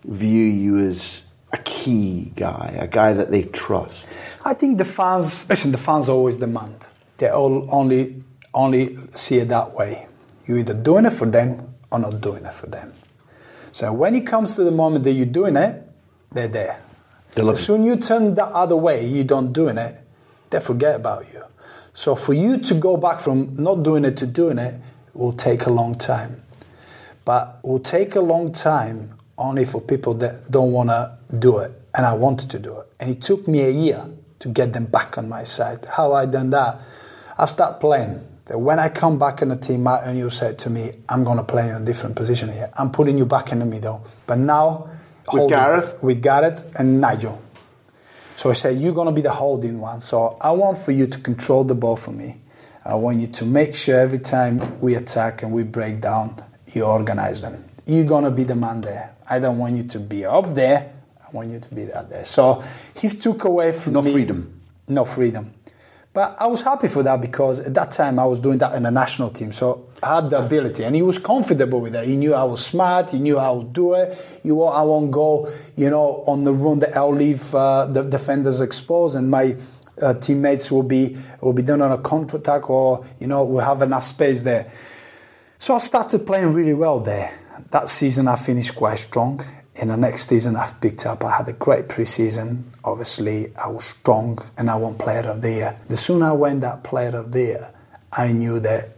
view 0.04 0.44
you 0.44 0.78
as 0.78 1.24
a 1.52 1.58
key 1.58 2.34
guy, 2.36 2.78
a 2.80 2.88
guy 2.88 3.14
that 3.14 3.32
they 3.32 3.46
trust? 3.46 4.08
I 4.46 4.54
think 4.54 4.78
the 4.78 4.86
fans, 4.86 5.50
listen, 5.50 5.72
the 5.72 5.80
fans 5.80 6.08
always 6.08 6.38
demand. 6.38 6.86
They 7.18 7.30
all 7.30 7.68
only 7.72 8.24
only 8.54 9.00
see 9.16 9.40
it 9.40 9.48
that 9.50 9.74
way. 9.74 10.06
You're 10.46 10.60
either 10.60 10.74
doing 10.74 11.06
it 11.06 11.14
for 11.14 11.26
them 11.26 11.76
or 11.92 12.00
not 12.00 12.22
doing 12.22 12.46
it 12.46 12.54
for 12.54 12.68
them. 12.68 12.94
So 13.72 13.92
when 13.94 14.16
it 14.16 14.28
comes 14.28 14.56
to 14.56 14.64
the 14.64 14.72
moment 14.72 15.04
that 15.06 15.14
you're 15.14 15.26
doing 15.26 15.56
it, 15.56 15.88
they're 16.32 16.48
there. 16.48 16.80
As 17.36 17.66
soon 17.66 17.84
you 17.84 17.96
turn 17.96 18.36
the 18.36 18.46
other 18.46 18.76
way, 18.76 19.08
you 19.08 19.24
don't 19.24 19.52
doing 19.52 19.78
it, 19.78 20.00
they 20.50 20.60
forget 20.60 20.96
about 20.96 21.32
you. 21.34 21.44
So 21.94 22.16
for 22.16 22.34
you 22.34 22.58
to 22.58 22.74
go 22.76 22.98
back 22.98 23.20
from 23.20 23.56
not 23.56 23.84
doing 23.84 24.06
it 24.06 24.18
to 24.18 24.28
doing 24.28 24.58
it 24.60 24.80
will 25.14 25.34
take 25.34 25.66
a 25.66 25.70
long 25.72 25.96
time. 25.96 26.44
But 27.26 27.60
will 27.64 27.80
take 27.80 28.16
a 28.16 28.22
long 28.22 28.52
time 28.52 29.18
only 29.38 29.66
for 29.66 29.80
people 29.82 30.14
that 30.16 30.52
don't 30.52 30.72
want 30.72 30.90
to 30.90 31.18
do 31.38 31.60
it. 31.60 31.72
And 31.96 32.06
I 32.06 32.14
wanted 32.14 32.50
to 32.52 32.60
do 32.60 32.80
it. 32.80 32.88
And 33.00 33.10
it 33.10 33.22
took 33.22 33.48
me 33.48 33.62
a 33.62 33.70
year 33.70 34.06
to 34.40 34.50
get 34.50 34.74
them 34.74 34.86
back 34.86 35.18
on 35.18 35.30
my 35.30 35.44
side. 35.44 35.86
How 35.92 36.14
I 36.14 36.26
done 36.26 36.50
that? 36.52 36.80
I 37.38 37.46
start 37.46 37.80
playing. 37.80 38.28
That 38.46 38.60
when 38.60 38.78
I 38.78 38.90
come 38.90 39.18
back 39.18 39.42
in 39.42 39.50
the 39.50 39.56
team, 39.56 39.84
Matt 39.84 40.06
O'Neill 40.06 40.30
said 40.30 40.60
to 40.60 40.70
me, 40.70 40.92
I'm 41.08 41.24
going 41.24 41.38
to 41.38 41.44
play 41.44 41.70
in 41.70 41.76
a 41.76 41.80
different 41.80 42.16
position 42.16 42.52
here. 42.52 42.70
I'm 42.78 42.92
putting 42.92 43.18
you 43.18 43.26
back 43.26 43.52
in 43.52 43.60
the 43.60 43.66
middle. 43.66 44.06
But 44.28 44.40
now... 44.40 44.90
With 45.32 45.44
it. 45.44 45.50
Gareth? 45.50 46.04
With 46.04 46.22
Gareth 46.22 46.70
and 46.76 47.00
Nigel. 47.00 47.42
So 48.36 48.50
I 48.50 48.54
said, 48.54 48.78
You're 48.78 48.94
going 48.94 49.08
to 49.08 49.14
be 49.14 49.22
the 49.22 49.32
holding 49.32 49.80
one. 49.80 50.02
So 50.02 50.38
I 50.42 50.52
want 50.52 50.78
for 50.78 50.92
you 50.92 51.08
to 51.08 51.18
control 51.20 51.64
the 51.64 51.76
ball 51.76 51.96
for 51.96 52.12
me. 52.12 52.42
I 52.84 52.96
want 52.96 53.22
you 53.22 53.28
to 53.28 53.46
make 53.46 53.76
sure 53.76 53.98
every 53.98 54.20
time 54.20 54.82
we 54.82 54.96
attack 54.96 55.44
and 55.44 55.54
we 55.54 55.64
break 55.64 56.02
down, 56.02 56.44
you 56.74 56.84
organize 56.84 57.42
them. 57.42 57.64
You're 57.86 58.04
going 58.04 58.26
to 58.26 58.32
be 58.32 58.44
the 58.44 58.56
man 58.56 58.82
there. 58.82 59.16
I 59.30 59.40
don't 59.40 59.58
want 59.58 59.78
you 59.78 59.84
to 59.84 60.00
be 60.00 60.26
up 60.26 60.54
there. 60.54 60.92
I 61.22 61.36
want 61.36 61.50
you 61.52 61.60
to 61.60 61.74
be 61.76 61.94
out 61.94 62.10
there. 62.10 62.26
So 62.26 62.62
he 62.96 63.08
took 63.08 63.46
away 63.46 63.72
from 63.72 63.94
No 63.94 64.02
me. 64.02 64.12
freedom. 64.12 64.60
No 64.90 65.06
freedom. 65.06 65.54
But 66.14 66.38
I 66.40 66.46
was 66.46 66.62
happy 66.62 66.88
for 66.90 67.02
that 67.02 67.22
because 67.22 67.60
at 67.60 67.74
that 67.74 67.90
time 67.90 68.20
I 68.20 68.26
was 68.26 68.40
doing 68.40 68.60
that 68.60 68.76
in 68.76 68.86
a 68.86 68.92
national 68.92 69.32
team. 69.32 69.52
So 69.52 69.88
I 70.04 70.16
had 70.16 70.30
the 70.30 70.38
ability 70.38 70.84
and 70.84 70.96
he 70.96 71.02
was 71.02 71.18
comfortable 71.18 71.82
with 71.82 71.94
that. 71.94 72.06
He 72.06 72.16
knew 72.16 72.36
I 72.36 72.44
was 72.44 72.64
smart. 72.64 73.10
He 73.10 73.20
knew 73.20 73.40
I 73.40 73.50
would 73.50 73.74
do 73.74 73.96
it. 73.96 74.40
You 74.44 74.54
won't, 74.54 74.76
I 74.76 74.84
won't 74.84 75.10
go, 75.10 75.52
you 75.76 75.90
know, 75.90 76.24
on 76.28 76.44
the 76.44 76.54
run 76.54 76.80
that 76.80 76.96
I'll 76.96 77.16
leave 77.16 77.56
uh, 77.56 77.88
the 77.88 78.04
defenders 78.04 78.62
exposed 78.62 79.16
and 79.16 79.32
my 79.32 79.58
uh, 80.00 80.14
teammates 80.14 80.72
will 80.72 80.84
be, 80.84 81.18
will 81.42 81.54
be 81.54 81.64
done 81.64 81.82
on 81.82 81.92
a 81.92 81.98
counter 81.98 82.38
attack 82.38 82.70
or, 82.70 83.08
you 83.20 83.26
know, 83.26 83.44
we'll 83.44 83.66
have 83.66 83.82
enough 83.82 84.06
space 84.06 84.44
there. 84.44 84.72
So 85.58 85.74
I 85.74 85.80
started 85.80 86.28
playing 86.28 86.54
really 86.54 86.76
well 86.76 87.00
there. 87.00 87.34
That 87.72 87.90
season 87.90 88.28
I 88.28 88.36
finished 88.36 88.76
quite 88.76 89.00
strong. 89.00 89.44
In 89.76 89.88
the 89.88 89.98
next 89.98 90.30
season 90.30 90.56
I've 90.56 90.80
picked 90.80 91.06
up. 91.06 91.24
I 91.24 91.32
had 91.38 91.50
a 91.50 91.54
great 91.54 91.90
pre-season. 91.90 92.72
Obviously 92.84 93.56
I 93.56 93.68
was 93.68 93.86
strong 93.86 94.40
and 94.58 94.70
I 94.70 94.76
won 94.76 94.96
Player 94.98 95.22
of 95.22 95.42
the 95.42 95.52
Year. 95.52 95.80
The 95.88 95.98
sooner 95.98 96.28
I 96.28 96.32
won 96.32 96.60
that 96.60 96.84
Player 96.84 97.18
of 97.18 97.32
the 97.32 97.42
Year, 97.42 97.74
I 98.12 98.32
knew 98.32 98.60
that 98.60 98.90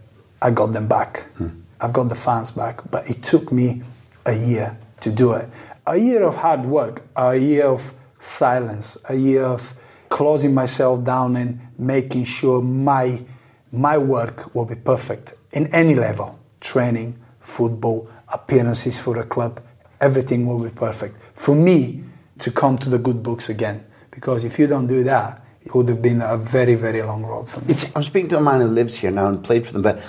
I 0.41 0.51
got 0.51 0.73
them 0.73 0.87
back. 0.87 1.27
Hmm. 1.37 1.49
I've 1.79 1.93
got 1.93 2.09
the 2.09 2.15
fans 2.15 2.51
back. 2.51 2.81
But 2.91 3.09
it 3.09 3.23
took 3.23 3.51
me 3.51 3.83
a 4.25 4.33
year 4.33 4.77
to 5.01 5.11
do 5.11 5.33
it. 5.33 5.49
A 5.87 5.97
year 5.97 6.23
of 6.23 6.35
hard 6.35 6.65
work, 6.65 7.03
a 7.15 7.35
year 7.35 7.65
of 7.65 7.93
silence, 8.19 8.97
a 9.07 9.15
year 9.15 9.43
of 9.43 9.73
closing 10.09 10.53
myself 10.53 11.03
down 11.03 11.35
and 11.35 11.59
making 11.77 12.23
sure 12.23 12.61
my 12.61 13.23
my 13.71 13.97
work 13.97 14.55
will 14.55 14.65
be 14.65 14.75
perfect 14.75 15.33
in 15.51 15.67
any 15.67 15.95
level 15.95 16.39
training, 16.59 17.19
football, 17.39 18.09
appearances 18.33 18.97
for 18.97 19.13
the 19.13 19.23
club, 19.23 19.61
everything 20.01 20.47
will 20.47 20.59
be 20.59 20.69
perfect. 20.69 21.17
For 21.33 21.55
me 21.55 22.03
to 22.39 22.51
come 22.51 22.77
to 22.79 22.89
the 22.89 22.97
good 22.97 23.23
books 23.23 23.49
again, 23.49 23.85
because 24.11 24.43
if 24.43 24.59
you 24.59 24.67
don't 24.67 24.87
do 24.87 25.03
that, 25.03 25.41
it 25.63 25.73
would 25.73 25.89
have 25.89 26.01
been 26.01 26.21
a 26.21 26.37
very, 26.37 26.75
very 26.75 27.01
long 27.01 27.25
road 27.25 27.49
for 27.49 27.61
me. 27.61 27.73
It's, 27.73 27.91
I'm 27.95 28.03
speaking 28.03 28.29
to 28.29 28.37
a 28.37 28.41
man 28.41 28.61
who 28.61 28.67
lives 28.67 28.97
here 28.97 29.11
now 29.11 29.27
and 29.27 29.43
played 29.43 29.65
for 29.65 29.73
them, 29.73 29.81
but 29.81 30.01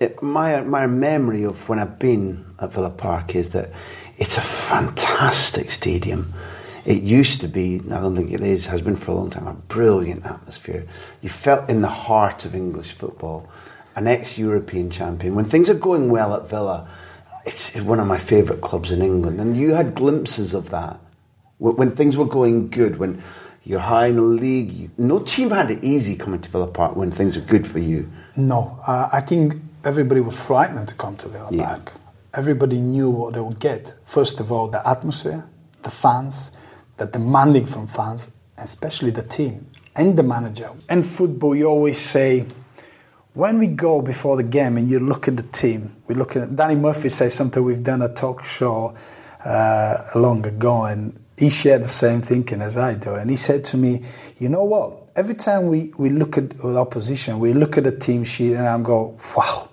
it, 0.00 0.22
my 0.22 0.60
my 0.62 0.86
memory 0.86 1.44
of 1.44 1.68
when 1.68 1.78
I've 1.78 1.98
been 1.98 2.44
at 2.58 2.72
Villa 2.72 2.90
Park 2.90 3.34
is 3.34 3.50
that 3.50 3.70
it's 4.16 4.38
a 4.38 4.40
fantastic 4.40 5.70
stadium. 5.70 6.32
It 6.84 7.02
used 7.02 7.40
to 7.40 7.48
be, 7.48 7.80
I 7.86 8.00
don't 8.00 8.14
think 8.14 8.30
it 8.30 8.42
is, 8.42 8.66
has 8.66 8.82
been 8.82 8.96
for 8.96 9.12
a 9.12 9.14
long 9.14 9.30
time, 9.30 9.46
a 9.46 9.54
brilliant 9.54 10.26
atmosphere. 10.26 10.86
You 11.22 11.30
felt 11.30 11.70
in 11.70 11.80
the 11.80 11.88
heart 11.88 12.44
of 12.44 12.54
English 12.54 12.92
football, 12.92 13.48
an 13.96 14.06
ex-European 14.06 14.90
champion. 14.90 15.34
When 15.34 15.46
things 15.46 15.70
are 15.70 15.74
going 15.74 16.10
well 16.10 16.34
at 16.34 16.46
Villa, 16.46 16.86
it's 17.44 17.74
one 17.76 18.00
of 18.00 18.06
my 18.06 18.18
favourite 18.18 18.60
clubs 18.62 18.90
in 18.90 19.02
England, 19.02 19.40
and 19.40 19.56
you 19.56 19.74
had 19.74 19.94
glimpses 19.94 20.54
of 20.54 20.70
that 20.70 20.98
when, 21.58 21.90
things 21.92 22.16
were 22.16 22.24
going 22.26 22.68
good, 22.68 22.98
when 22.98 23.22
you're 23.62 23.80
high 23.80 24.06
in 24.06 24.16
the 24.16 24.22
league. 24.22 24.72
You, 24.72 24.90
no 24.98 25.20
team 25.20 25.50
had 25.50 25.70
it 25.70 25.84
easy 25.84 26.16
coming 26.16 26.40
to 26.40 26.50
Villa 26.50 26.66
Park 26.66 26.96
when 26.96 27.10
things 27.10 27.36
are 27.36 27.42
good 27.42 27.66
for 27.66 27.78
you. 27.78 28.10
No, 28.36 28.78
uh, 28.86 29.08
I 29.12 29.20
think 29.20 29.60
everybody 29.84 30.20
was 30.20 30.38
frightened 30.38 30.88
to 30.88 30.94
come 30.94 31.16
to 31.16 31.28
Villa 31.28 31.48
Yeah. 31.50 31.64
Park. 31.66 31.92
Everybody 32.34 32.80
knew 32.80 33.10
what 33.10 33.34
they 33.34 33.40
would 33.40 33.60
get. 33.60 33.94
First 34.04 34.40
of 34.40 34.50
all, 34.50 34.68
the 34.68 34.86
atmosphere, 34.88 35.44
the 35.82 35.90
fans, 35.90 36.56
the 36.96 37.06
demanding 37.06 37.66
from 37.66 37.86
fans, 37.86 38.30
especially 38.58 39.10
the 39.10 39.22
team 39.22 39.66
and 39.94 40.16
the 40.16 40.22
manager. 40.22 40.70
And 40.88 41.04
football, 41.04 41.54
you 41.54 41.66
always 41.66 41.98
say, 41.98 42.46
when 43.34 43.58
we 43.58 43.66
go 43.66 44.00
before 44.00 44.36
the 44.36 44.44
game 44.44 44.76
and 44.76 44.88
you 44.88 45.00
look 45.00 45.28
at 45.28 45.36
the 45.36 45.42
team, 45.42 45.94
we 46.06 46.14
look 46.14 46.36
at 46.36 46.54
Danny 46.54 46.76
Murphy 46.76 47.08
says 47.08 47.34
something. 47.34 47.62
We've 47.62 47.82
done 47.82 48.00
a 48.00 48.08
talk 48.08 48.44
show 48.44 48.94
uh, 49.44 49.96
long 50.14 50.46
ago, 50.46 50.84
and 50.84 51.18
he 51.36 51.50
shared 51.50 51.82
the 51.82 51.88
same 51.88 52.22
thinking 52.22 52.62
as 52.62 52.76
I 52.76 52.94
do. 52.94 53.14
And 53.14 53.28
he 53.28 53.36
said 53.36 53.64
to 53.64 53.76
me, 53.76 54.02
"You 54.38 54.48
know 54.48 54.64
what? 54.64 55.08
Every 55.16 55.34
time 55.34 55.68
we, 55.68 55.92
we 55.96 56.10
look 56.10 56.38
at 56.38 56.50
the 56.50 56.78
opposition, 56.78 57.38
we 57.40 57.52
look 57.52 57.76
at 57.76 57.84
the 57.84 57.96
team 57.96 58.24
sheet, 58.24 58.54
and 58.54 58.66
I'm 58.66 58.82
go, 58.82 59.16
wow, 59.36 59.68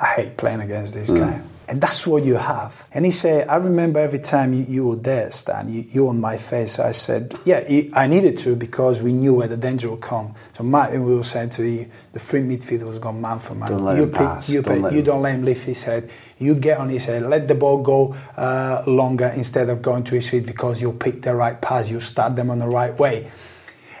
I 0.00 0.06
hate 0.06 0.36
playing 0.36 0.60
against 0.60 0.94
this 0.94 1.10
guy." 1.10 1.40
And 1.70 1.80
that's 1.80 2.04
what 2.04 2.24
you 2.24 2.34
have. 2.34 2.84
And 2.92 3.04
he 3.04 3.12
said, 3.12 3.46
I 3.46 3.54
remember 3.54 4.00
every 4.00 4.18
time 4.18 4.52
you, 4.52 4.64
you 4.68 4.86
were 4.88 4.96
there, 4.96 5.30
Stan, 5.30 5.72
you, 5.72 5.82
you 5.88 6.08
on 6.08 6.20
my 6.20 6.36
face. 6.36 6.80
I 6.80 6.90
said, 6.90 7.32
yeah, 7.44 7.60
I 7.92 8.08
needed 8.08 8.36
to 8.38 8.56
because 8.56 9.00
we 9.00 9.12
knew 9.12 9.34
where 9.34 9.46
the 9.46 9.56
danger 9.56 9.88
would 9.88 10.00
come. 10.00 10.34
So 10.54 10.64
Martin 10.64 11.06
we 11.06 11.14
were 11.14 11.22
saying 11.22 11.50
to 11.50 11.62
the, 11.62 11.86
the 12.12 12.18
free 12.18 12.40
midfielder 12.40 12.82
was 12.88 12.98
going 12.98 13.20
man 13.20 13.38
for 13.38 13.54
man. 13.54 13.68
Don't 13.70 13.84
let 13.84 13.96
you 13.98 14.02
him 14.02 14.10
pass. 14.10 14.48
You, 14.50 14.62
Don't 14.62 14.74
pick- 14.74 14.82
let 14.82 14.92
you 14.94 14.98
him- 14.98 15.04
don't 15.04 15.22
let 15.22 15.34
him 15.36 15.44
lift 15.44 15.64
his 15.64 15.84
head. 15.84 16.10
You 16.38 16.56
get 16.56 16.78
on 16.78 16.88
his 16.88 17.04
head. 17.04 17.22
Let 17.22 17.46
the 17.46 17.54
ball 17.54 17.82
go 17.84 18.16
uh, 18.36 18.82
longer 18.88 19.28
instead 19.28 19.68
of 19.68 19.80
going 19.80 20.02
to 20.04 20.16
his 20.16 20.28
feet 20.28 20.46
because 20.46 20.82
you'll 20.82 20.92
pick 20.94 21.22
the 21.22 21.36
right 21.36 21.60
pass. 21.60 21.88
You 21.88 22.00
start 22.00 22.34
them 22.34 22.50
on 22.50 22.58
the 22.58 22.68
right 22.68 22.98
way. 22.98 23.30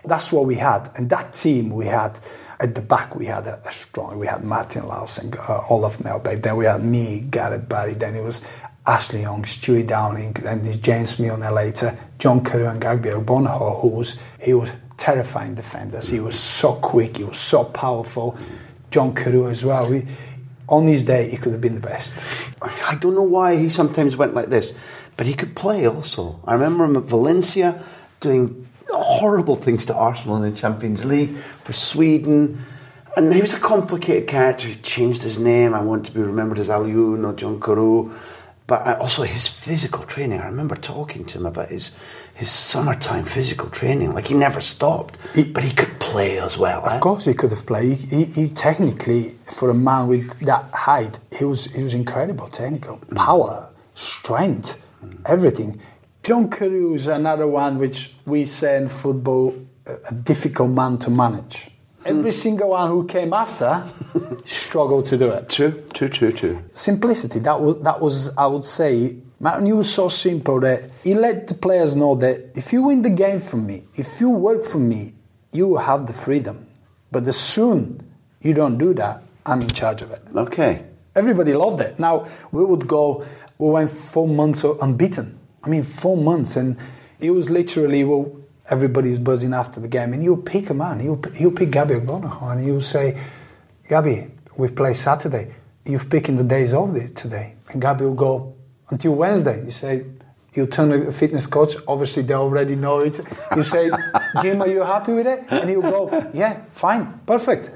That's 0.04 0.32
what 0.32 0.46
we 0.46 0.54
had. 0.54 0.90
And 0.96 1.10
that 1.10 1.32
team 1.32 1.70
we 1.70 1.86
had 1.86 2.18
at 2.58 2.74
the 2.74 2.80
back, 2.80 3.16
we 3.16 3.26
had 3.26 3.46
a, 3.46 3.60
a 3.66 3.72
strong. 3.72 4.18
We 4.18 4.26
had 4.26 4.44
Martin 4.44 4.82
Laursen 4.82 5.24
and 5.24 5.36
uh, 5.36 5.60
Olof 5.70 5.98
Mellberg. 5.98 6.42
Then 6.42 6.56
we 6.56 6.64
had 6.64 6.82
me, 6.82 7.20
Gareth 7.20 7.68
Barry. 7.68 7.94
Then 7.94 8.14
it 8.14 8.22
was 8.22 8.42
Ashley 8.86 9.20
Young, 9.22 9.42
Stewie 9.42 9.86
Downing, 9.86 10.32
there's 10.32 10.78
James 10.78 11.18
Milner 11.18 11.52
later, 11.52 11.96
John 12.18 12.42
Carew 12.42 12.66
and 12.66 12.80
Gabby 12.80 13.10
Agbonlahor, 13.10 13.80
who 13.80 13.88
was 13.88 14.18
he 14.40 14.54
was 14.54 14.70
terrifying 14.96 15.54
defenders. 15.54 16.08
He 16.08 16.20
was 16.20 16.38
so 16.38 16.74
quick. 16.74 17.18
He 17.18 17.24
was 17.24 17.38
so 17.38 17.64
powerful. 17.64 18.36
John 18.90 19.14
Carew 19.14 19.48
as 19.48 19.64
well. 19.64 19.88
We, 19.88 20.06
on 20.68 20.86
his 20.86 21.04
day, 21.04 21.30
he 21.30 21.36
could 21.36 21.52
have 21.52 21.60
been 21.60 21.74
the 21.74 21.80
best. 21.80 22.14
I 22.62 22.94
don't 22.96 23.14
know 23.14 23.22
why 23.22 23.56
he 23.56 23.68
sometimes 23.68 24.16
went 24.16 24.34
like 24.34 24.48
this, 24.48 24.72
but 25.16 25.26
he 25.26 25.34
could 25.34 25.54
play 25.54 25.86
also. 25.86 26.40
I 26.44 26.54
remember 26.54 26.84
him 26.84 26.96
at 26.96 27.04
Valencia 27.04 27.84
doing 28.20 28.66
horrible 29.20 29.56
things 29.56 29.84
to 29.86 29.94
Arsenal 29.94 30.42
in 30.42 30.50
the 30.50 30.58
Champions 30.58 31.04
League 31.04 31.36
for 31.64 31.72
Sweden. 31.74 32.64
And 33.16 33.34
he 33.34 33.40
was 33.42 33.52
a 33.52 33.58
complicated 33.60 34.26
character. 34.28 34.68
He 34.68 34.76
changed 34.76 35.22
his 35.22 35.38
name. 35.38 35.74
I 35.74 35.82
want 35.82 36.06
to 36.06 36.12
be 36.12 36.20
remembered 36.20 36.58
as 36.58 36.68
Aliou, 36.68 37.18
not 37.18 37.36
John 37.36 37.60
Carew. 37.60 38.10
But 38.66 38.86
I- 38.86 38.94
also 38.94 39.22
his 39.24 39.46
physical 39.48 40.04
training. 40.04 40.40
I 40.40 40.46
remember 40.46 40.76
talking 40.76 41.24
to 41.26 41.38
him 41.38 41.46
about 41.46 41.68
his 41.68 41.90
his 42.34 42.50
summertime 42.50 43.24
physical 43.26 43.68
training. 43.68 44.14
Like 44.14 44.28
he 44.28 44.34
never 44.34 44.60
stopped, 44.62 45.18
He- 45.34 45.44
but 45.56 45.62
he 45.68 45.72
could 45.80 45.94
play 45.98 46.38
as 46.38 46.56
well. 46.56 46.80
eh? 46.86 46.94
Of 46.94 47.00
course, 47.00 47.24
he 47.30 47.34
could 47.34 47.50
have 47.50 47.66
played. 47.66 47.98
He, 47.98 48.24
he, 48.24 48.24
he 48.38 48.48
technically, 48.48 49.22
for 49.44 49.68
a 49.70 49.74
man 49.74 50.02
with 50.08 50.38
that 50.50 50.64
height, 50.72 51.18
he 51.38 51.44
was 51.44 51.60
he 51.78 51.82
was 51.82 51.92
incredible. 52.02 52.46
Technical 52.48 52.96
power, 53.26 53.68
strength, 53.94 54.70
everything. 55.26 55.70
John 56.22 56.50
Carew 56.50 56.94
is 56.94 57.06
another 57.06 57.46
one 57.46 57.78
which 57.78 58.12
we 58.26 58.44
say 58.44 58.76
in 58.76 58.88
football 58.88 59.54
a, 59.86 60.14
difficult 60.14 60.70
man 60.70 60.98
to 60.98 61.10
manage. 61.10 61.70
Every 62.04 62.24
hmm. 62.24 62.30
single 62.30 62.70
one 62.70 62.88
who 62.88 63.06
came 63.06 63.32
after 63.32 63.90
struggled 64.44 65.06
to 65.06 65.16
do 65.16 65.30
it. 65.30 65.48
True, 65.48 65.82
true, 65.94 66.08
true, 66.08 66.32
true. 66.32 66.62
Simplicity. 66.72 67.38
That 67.38 67.60
was 67.60 67.80
that 67.80 68.00
was 68.00 68.36
I 68.36 68.46
would 68.46 68.64
say 68.64 69.16
Martin 69.40 69.74
was 69.74 69.92
so 69.92 70.08
simple 70.08 70.60
that 70.60 70.90
he 71.02 71.14
let 71.14 71.46
the 71.46 71.54
players 71.54 71.96
know 71.96 72.14
that 72.16 72.50
if 72.54 72.72
you 72.72 72.82
win 72.82 73.00
the 73.00 73.10
game 73.10 73.40
for 73.40 73.56
me, 73.56 73.86
if 73.94 74.20
you 74.20 74.28
work 74.28 74.64
for 74.64 74.78
me, 74.78 75.14
you 75.52 75.68
will 75.68 75.78
have 75.78 76.06
the 76.06 76.12
freedom. 76.12 76.66
But 77.10 77.26
as 77.26 77.38
soon 77.38 78.02
you 78.42 78.52
don't 78.52 78.76
do 78.76 78.92
that, 78.94 79.22
I'm 79.46 79.62
in 79.62 79.68
charge 79.68 80.02
of 80.02 80.10
it. 80.10 80.22
Okay. 80.36 80.84
Everybody 81.16 81.54
loved 81.54 81.80
it. 81.80 81.98
Now 81.98 82.26
we 82.52 82.62
would 82.62 82.86
go. 82.86 83.24
We 83.56 83.70
went 83.70 83.90
four 83.90 84.28
months 84.28 84.64
unbeaten. 84.64 85.39
I 85.62 85.68
mean, 85.68 85.82
four 85.82 86.16
months, 86.16 86.56
and 86.56 86.76
it 87.18 87.30
was 87.30 87.50
literally 87.50 88.04
well. 88.04 88.36
Everybody's 88.68 89.18
buzzing 89.18 89.52
after 89.52 89.80
the 89.80 89.88
game, 89.88 90.12
and 90.12 90.22
you'll 90.22 90.36
pick 90.36 90.70
a 90.70 90.74
man. 90.74 91.00
You 91.00 91.20
you 91.38 91.50
pick 91.50 91.70
Gabby 91.70 91.94
Agbonlahor, 91.94 92.52
and 92.52 92.64
you'll 92.64 92.80
say, 92.80 93.20
Gabby, 93.88 94.28
we've 94.56 94.76
played 94.76 94.94
Saturday. 94.94 95.52
You've 95.84 96.08
picked 96.08 96.28
the 96.28 96.44
days 96.44 96.72
off 96.72 96.94
today, 97.14 97.56
and 97.70 97.82
Gabby 97.82 98.04
will 98.04 98.14
go 98.14 98.54
until 98.90 99.16
Wednesday. 99.16 99.64
You 99.64 99.72
say, 99.72 100.04
you 100.54 100.66
turn 100.66 100.92
a 100.92 101.12
fitness 101.12 101.46
coach. 101.46 101.74
Obviously, 101.86 102.22
they 102.22 102.34
already 102.34 102.76
know 102.76 103.00
it. 103.00 103.20
You 103.56 103.62
say, 103.62 103.90
Jim, 104.42 104.62
are 104.62 104.68
you 104.68 104.82
happy 104.82 105.12
with 105.12 105.26
it? 105.26 105.44
And 105.48 105.68
he'll 105.70 105.82
go, 105.82 106.30
Yeah, 106.34 106.62
fine, 106.72 107.20
perfect. 107.26 107.70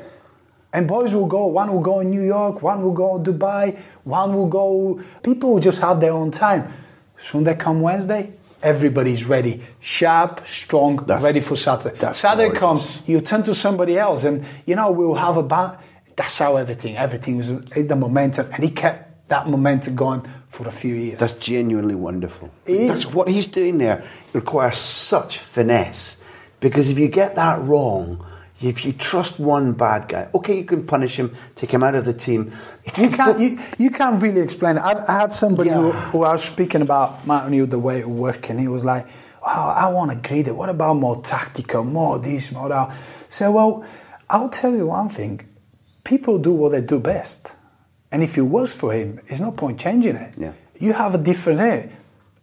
And 0.72 0.88
boys 0.88 1.14
will 1.14 1.26
go, 1.26 1.46
one 1.46 1.72
will 1.72 1.80
go 1.80 2.00
in 2.00 2.10
New 2.10 2.22
York, 2.22 2.60
one 2.60 2.82
will 2.82 2.92
go 2.92 3.20
Dubai, 3.20 3.78
one 4.02 4.34
will 4.34 4.48
go. 4.48 5.00
People 5.22 5.52
will 5.52 5.60
just 5.60 5.80
have 5.80 6.00
their 6.00 6.12
own 6.12 6.32
time. 6.32 6.68
Soon 7.24 7.44
they 7.44 7.54
come 7.54 7.80
Wednesday, 7.80 8.34
everybody's 8.62 9.24
ready, 9.24 9.62
sharp, 9.80 10.46
strong, 10.46 10.96
that's, 11.06 11.24
ready 11.24 11.40
for 11.40 11.56
Saturday. 11.56 12.12
Saturday 12.12 12.54
comes, 12.54 13.00
you 13.06 13.22
turn 13.22 13.42
to 13.44 13.54
somebody 13.54 13.98
else, 13.98 14.24
and 14.24 14.44
you 14.66 14.76
know 14.76 14.90
we'll 14.90 15.14
have 15.14 15.38
a 15.38 15.42
band. 15.42 15.78
That's 16.16 16.36
how 16.36 16.56
everything, 16.56 16.98
everything 16.98 17.38
was 17.38 17.48
the 17.48 17.96
momentum, 17.96 18.50
and 18.52 18.62
he 18.62 18.68
kept 18.68 19.30
that 19.30 19.48
momentum 19.48 19.96
going 19.96 20.20
for 20.48 20.68
a 20.68 20.70
few 20.70 20.94
years. 20.94 21.18
That's 21.18 21.32
genuinely 21.32 21.94
wonderful. 21.94 22.50
That's 22.66 23.06
what 23.06 23.28
he's 23.28 23.46
doing 23.46 23.78
there. 23.78 24.00
It 24.00 24.34
requires 24.34 24.76
such 24.76 25.38
finesse 25.38 26.18
because 26.60 26.90
if 26.90 26.98
you 26.98 27.08
get 27.08 27.36
that 27.36 27.62
wrong 27.62 28.22
if 28.64 28.84
you 28.84 28.92
trust 28.92 29.38
one 29.38 29.72
bad 29.72 30.08
guy, 30.08 30.28
okay, 30.34 30.56
you 30.58 30.64
can 30.64 30.86
punish 30.86 31.16
him, 31.16 31.34
take 31.54 31.70
him 31.70 31.82
out 31.82 31.94
of 31.94 32.04
the 32.04 32.14
team. 32.14 32.52
you 32.96 33.10
can't, 33.10 33.38
you, 33.38 33.58
you 33.78 33.90
can't 33.90 34.22
really 34.22 34.40
explain 34.40 34.76
it. 34.76 34.80
I, 34.80 35.04
I 35.06 35.20
had 35.20 35.34
somebody 35.34 35.70
yeah. 35.70 35.76
who, 35.76 35.92
who, 35.92 36.24
I 36.24 36.32
was 36.32 36.44
speaking 36.44 36.80
about 36.80 37.26
Martin 37.26 37.50
knew 37.50 37.66
the 37.66 37.78
way 37.78 38.00
it 38.00 38.08
worked, 38.08 38.48
and 38.48 38.58
he 38.58 38.68
was 38.68 38.84
like, 38.84 39.06
oh, 39.42 39.74
I 39.76 39.88
want 39.88 40.10
to 40.12 40.16
agree 40.16 40.42
that. 40.42 40.54
What 40.54 40.70
about 40.70 40.94
more 40.94 41.22
tactical, 41.22 41.84
more 41.84 42.18
this, 42.18 42.52
more 42.52 42.70
that? 42.70 42.96
So, 43.28 43.52
well, 43.52 43.84
I'll 44.30 44.48
tell 44.48 44.74
you 44.74 44.86
one 44.86 45.10
thing. 45.10 45.40
People 46.02 46.38
do 46.38 46.52
what 46.52 46.72
they 46.72 46.80
do 46.80 46.98
best. 46.98 47.52
And 48.10 48.22
if 48.22 48.38
it 48.38 48.42
works 48.42 48.72
for 48.72 48.92
him, 48.92 49.20
there's 49.26 49.40
no 49.40 49.50
point 49.50 49.80
changing 49.80 50.16
it. 50.16 50.34
Yeah. 50.38 50.52
You 50.78 50.92
have 50.92 51.14
a 51.14 51.18
different 51.18 51.60
air. 51.60 51.90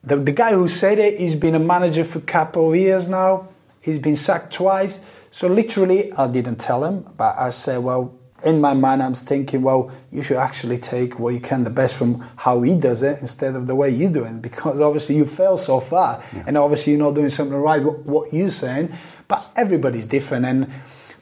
The, 0.03 0.17
the 0.17 0.31
guy 0.31 0.53
who 0.53 0.67
said 0.67 0.99
it, 0.99 1.19
he's 1.19 1.35
been 1.35 1.55
a 1.55 1.59
manager 1.59 2.03
for 2.03 2.19
a 2.19 2.23
couple 2.23 2.69
of 2.69 2.75
years 2.75 3.07
now. 3.07 3.47
He's 3.81 3.99
been 3.99 4.15
sacked 4.15 4.53
twice 4.53 4.99
so 5.33 5.47
literally, 5.47 6.11
I 6.13 6.27
didn't 6.27 6.57
tell 6.57 6.83
him, 6.83 7.05
but 7.17 7.37
I 7.37 7.51
said, 7.51 7.77
well, 7.77 8.13
in 8.43 8.59
my 8.59 8.73
mind, 8.73 9.01
I'm 9.01 9.13
thinking, 9.13 9.61
well, 9.61 9.89
you 10.11 10.21
should 10.21 10.37
actually 10.37 10.77
take 10.77 11.19
what 11.19 11.33
you 11.33 11.39
can, 11.39 11.63
the 11.63 11.69
best 11.69 11.95
from 11.95 12.27
how 12.35 12.61
he 12.61 12.75
does 12.75 13.01
it, 13.01 13.19
instead 13.21 13.55
of 13.55 13.65
the 13.65 13.73
way 13.73 13.89
you 13.89 14.09
do 14.09 14.25
it, 14.25 14.41
because 14.41 14.81
obviously 14.81 15.15
you 15.15 15.25
fail 15.25 15.57
so 15.57 15.79
far, 15.79 16.21
yeah. 16.33 16.43
and 16.47 16.57
obviously 16.57 16.93
you're 16.93 17.01
not 17.01 17.15
doing 17.15 17.29
something 17.29 17.55
right. 17.55 17.81
What 17.81 18.33
you're 18.33 18.49
saying, 18.49 18.93
but 19.29 19.49
everybody's 19.55 20.05
different, 20.05 20.45
and 20.45 20.69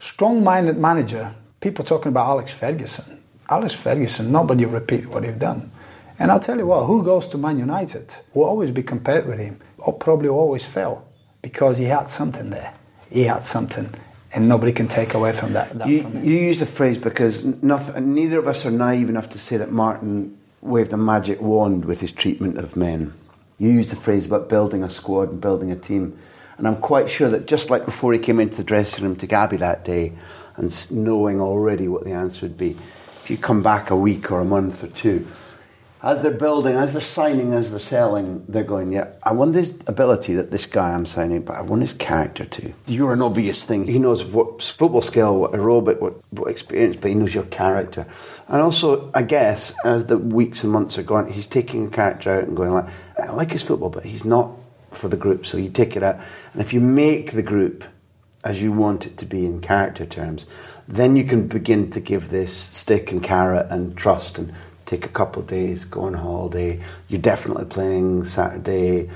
strong-minded 0.00 0.76
manager. 0.76 1.32
People 1.60 1.84
talking 1.84 2.08
about 2.08 2.26
Alex 2.26 2.52
Ferguson. 2.52 3.22
Alex 3.48 3.74
Ferguson, 3.74 4.32
nobody 4.32 4.64
repeat 4.64 5.06
what 5.06 5.22
he's 5.22 5.36
done. 5.36 5.70
And 6.18 6.32
I'll 6.32 6.40
tell 6.40 6.58
you 6.58 6.66
what, 6.66 6.86
who 6.86 7.04
goes 7.04 7.28
to 7.28 7.38
Man 7.38 7.58
United 7.58 8.12
will 8.34 8.44
always 8.44 8.72
be 8.72 8.82
compared 8.82 9.26
with 9.26 9.38
him, 9.38 9.60
or 9.78 9.92
probably 9.92 10.28
always 10.28 10.66
fail, 10.66 11.06
because 11.42 11.78
he 11.78 11.84
had 11.84 12.10
something 12.10 12.50
there 12.50 12.74
he 13.10 13.24
had 13.24 13.44
something 13.44 13.92
and 14.32 14.48
nobody 14.48 14.72
can 14.72 14.88
take 14.88 15.14
away 15.14 15.32
from 15.32 15.52
that. 15.54 15.76
that 15.78 15.88
you, 15.88 16.02
from 16.02 16.24
you 16.24 16.36
use 16.36 16.60
the 16.60 16.66
phrase 16.66 16.98
because 16.98 17.44
nothing, 17.44 18.14
neither 18.14 18.38
of 18.38 18.46
us 18.46 18.64
are 18.64 18.70
naive 18.70 19.08
enough 19.08 19.28
to 19.30 19.38
say 19.38 19.56
that 19.56 19.72
Martin 19.72 20.38
waved 20.62 20.92
a 20.92 20.96
magic 20.96 21.40
wand 21.40 21.84
with 21.84 22.00
his 22.00 22.12
treatment 22.12 22.58
of 22.58 22.76
men. 22.76 23.12
You 23.58 23.70
used 23.70 23.90
the 23.90 23.96
phrase 23.96 24.26
about 24.26 24.48
building 24.48 24.82
a 24.82 24.90
squad 24.90 25.30
and 25.30 25.40
building 25.40 25.70
a 25.70 25.76
team. 25.76 26.16
And 26.58 26.68
I'm 26.68 26.76
quite 26.76 27.10
sure 27.10 27.28
that 27.30 27.46
just 27.46 27.70
like 27.70 27.84
before 27.84 28.12
he 28.12 28.18
came 28.18 28.38
into 28.38 28.58
the 28.58 28.64
dressing 28.64 29.04
room 29.04 29.16
to 29.16 29.26
Gabby 29.26 29.56
that 29.58 29.84
day 29.84 30.12
and 30.56 30.90
knowing 30.90 31.40
already 31.40 31.88
what 31.88 32.04
the 32.04 32.12
answer 32.12 32.46
would 32.46 32.58
be, 32.58 32.76
if 33.22 33.30
you 33.30 33.36
come 33.36 33.62
back 33.62 33.90
a 33.90 33.96
week 33.96 34.30
or 34.30 34.40
a 34.40 34.44
month 34.44 34.84
or 34.84 34.88
two, 34.88 35.26
as 36.02 36.22
they're 36.22 36.30
building, 36.30 36.76
as 36.76 36.92
they're 36.92 37.02
signing, 37.02 37.52
as 37.52 37.70
they're 37.70 37.80
selling, 37.80 38.44
they're 38.48 38.64
going, 38.64 38.90
yeah, 38.90 39.08
I 39.22 39.32
want 39.32 39.52
this 39.52 39.74
ability 39.86 40.34
that 40.34 40.50
this 40.50 40.64
guy 40.64 40.92
I'm 40.92 41.04
signing, 41.04 41.42
but 41.42 41.56
I 41.56 41.60
want 41.60 41.82
his 41.82 41.92
character 41.92 42.46
too. 42.46 42.72
You're 42.86 43.12
an 43.12 43.20
obvious 43.20 43.64
thing. 43.64 43.86
He 43.86 43.98
knows 43.98 44.24
what 44.24 44.62
football 44.62 45.02
skill, 45.02 45.36
what 45.36 45.52
aerobic, 45.52 46.00
what, 46.00 46.14
what 46.30 46.50
experience, 46.50 46.96
but 46.96 47.10
he 47.10 47.14
knows 47.14 47.34
your 47.34 47.44
character. 47.44 48.06
And 48.48 48.62
also, 48.62 49.10
I 49.14 49.22
guess, 49.22 49.74
as 49.84 50.06
the 50.06 50.16
weeks 50.16 50.64
and 50.64 50.72
months 50.72 50.96
are 50.96 51.02
going, 51.02 51.30
he's 51.30 51.46
taking 51.46 51.86
a 51.86 51.90
character 51.90 52.32
out 52.32 52.44
and 52.44 52.56
going 52.56 52.72
like, 52.72 52.88
I 53.18 53.30
like 53.32 53.52
his 53.52 53.62
football, 53.62 53.90
but 53.90 54.04
he's 54.04 54.24
not 54.24 54.52
for 54.90 55.08
the 55.08 55.16
group, 55.16 55.44
so 55.44 55.58
you 55.58 55.68
take 55.68 55.96
it 55.96 56.02
out. 56.02 56.18
And 56.52 56.62
if 56.62 56.72
you 56.72 56.80
make 56.80 57.32
the 57.32 57.42
group 57.42 57.84
as 58.42 58.62
you 58.62 58.72
want 58.72 59.06
it 59.06 59.18
to 59.18 59.26
be 59.26 59.44
in 59.44 59.60
character 59.60 60.06
terms, 60.06 60.46
then 60.88 61.14
you 61.14 61.24
can 61.24 61.46
begin 61.46 61.90
to 61.90 62.00
give 62.00 62.30
this 62.30 62.56
stick 62.56 63.12
and 63.12 63.22
carrot 63.22 63.66
and 63.70 63.96
trust 63.96 64.38
and 64.38 64.52
take 64.90 65.06
a 65.06 65.08
couple 65.08 65.40
of 65.40 65.46
days, 65.48 65.84
go 65.84 66.02
on 66.02 66.14
holiday. 66.14 66.80
You're 67.08 67.20
definitely 67.20 67.66
playing 67.66 68.24
Saturday. 68.24 69.08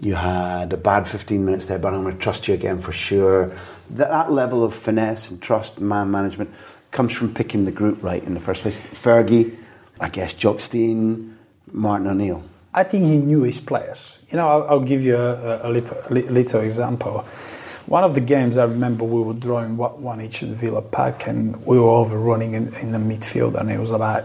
You 0.00 0.14
had 0.16 0.72
a 0.72 0.76
bad 0.76 1.06
15 1.06 1.44
minutes 1.44 1.66
there, 1.66 1.78
but 1.78 1.94
I'm 1.94 2.02
going 2.02 2.16
to 2.16 2.20
trust 2.20 2.48
you 2.48 2.54
again 2.54 2.80
for 2.80 2.90
sure. 2.90 3.56
That, 3.90 4.10
that 4.10 4.32
level 4.32 4.64
of 4.64 4.74
finesse 4.74 5.30
and 5.30 5.40
trust, 5.40 5.80
man 5.80 6.10
management, 6.10 6.52
comes 6.90 7.12
from 7.12 7.32
picking 7.32 7.64
the 7.64 7.70
group 7.70 8.02
right 8.02 8.22
in 8.24 8.34
the 8.34 8.40
first 8.40 8.62
place. 8.62 8.76
Fergie, 8.76 9.56
I 10.00 10.08
guess 10.08 10.34
Jock 10.34 10.58
Stein, 10.58 11.38
Martin 11.70 12.08
O'Neill. 12.08 12.42
I 12.74 12.82
think 12.82 13.04
he 13.04 13.18
knew 13.18 13.44
his 13.44 13.60
players. 13.60 14.18
You 14.28 14.38
know, 14.38 14.48
I'll, 14.48 14.66
I'll 14.68 14.80
give 14.80 15.04
you 15.04 15.16
a, 15.16 15.68
a, 15.68 15.70
a, 15.70 16.10
little 16.10 16.60
example. 16.62 17.24
One 17.86 18.02
of 18.02 18.14
the 18.14 18.20
games 18.20 18.56
I 18.56 18.64
remember 18.64 19.04
we 19.04 19.20
were 19.22 19.34
drawing 19.34 19.76
one 19.76 20.20
each 20.20 20.42
at 20.42 20.48
Villa 20.48 20.82
Park 20.82 21.28
and 21.28 21.64
we 21.64 21.78
were 21.78 21.90
overrunning 21.90 22.54
in, 22.54 22.74
in 22.76 22.90
the 22.90 22.98
midfield 22.98 23.54
and 23.60 23.70
it 23.70 23.78
was 23.78 23.90
about 23.90 24.24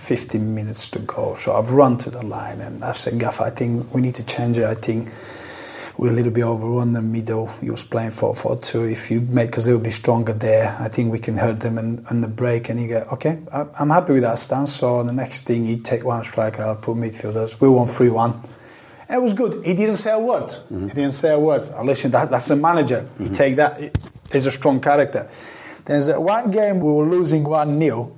15 0.00 0.54
minutes 0.54 0.88
to 0.88 0.98
go. 1.00 1.34
So 1.36 1.54
I've 1.54 1.72
run 1.72 1.98
to 1.98 2.10
the 2.10 2.22
line 2.22 2.60
and 2.60 2.82
I've 2.82 2.96
said, 2.96 3.18
Gaff, 3.20 3.40
I 3.40 3.50
think 3.50 3.94
we 3.94 4.00
need 4.00 4.14
to 4.16 4.24
change 4.24 4.58
it. 4.58 4.64
I 4.64 4.74
think 4.74 5.10
we're 5.98 6.10
a 6.10 6.14
little 6.14 6.32
bit 6.32 6.42
overrun 6.42 6.94
the 6.94 7.02
middle. 7.02 7.46
He 7.60 7.70
was 7.70 7.84
playing 7.84 8.12
4 8.12 8.34
4 8.34 8.56
2. 8.56 8.84
If 8.84 9.10
you 9.10 9.20
make 9.20 9.58
us 9.58 9.64
a 9.64 9.66
little 9.68 9.82
bit 9.82 9.92
stronger 9.92 10.32
there, 10.32 10.74
I 10.80 10.88
think 10.88 11.12
we 11.12 11.18
can 11.18 11.36
hurt 11.36 11.60
them 11.60 11.76
in, 11.76 12.04
in 12.10 12.22
the 12.22 12.28
break. 12.28 12.70
And 12.70 12.80
he 12.80 12.86
go, 12.86 13.06
okay, 13.12 13.38
I'm 13.52 13.90
happy 13.90 14.14
with 14.14 14.22
that 14.22 14.38
stance. 14.38 14.74
So 14.74 15.02
the 15.02 15.12
next 15.12 15.42
thing, 15.42 15.66
he'd 15.66 15.84
take 15.84 16.02
one 16.02 16.24
striker, 16.24 16.62
I'll 16.62 16.76
put 16.76 16.96
midfielders. 16.96 17.60
We 17.60 17.68
won 17.68 17.86
3 17.86 18.08
1. 18.08 18.42
It 19.10 19.20
was 19.20 19.34
good. 19.34 19.64
He 19.66 19.74
didn't 19.74 19.96
say 19.96 20.12
a 20.12 20.18
word. 20.18 20.44
Mm-hmm. 20.44 20.88
He 20.88 20.94
didn't 20.94 21.12
say 21.12 21.30
a 21.30 21.38
word. 21.38 21.62
Oh, 21.74 21.84
listen, 21.84 22.10
that, 22.12 22.30
that's 22.30 22.48
a 22.48 22.56
manager. 22.56 23.02
Mm-hmm. 23.02 23.24
He 23.24 23.30
take 23.30 23.56
that. 23.56 23.98
He's 24.32 24.46
a 24.46 24.50
strong 24.50 24.80
character. 24.80 25.28
There's 25.84 26.08
one 26.08 26.50
game 26.50 26.80
we 26.80 26.90
were 26.90 27.06
losing 27.06 27.44
1 27.44 27.78
0 27.78 28.16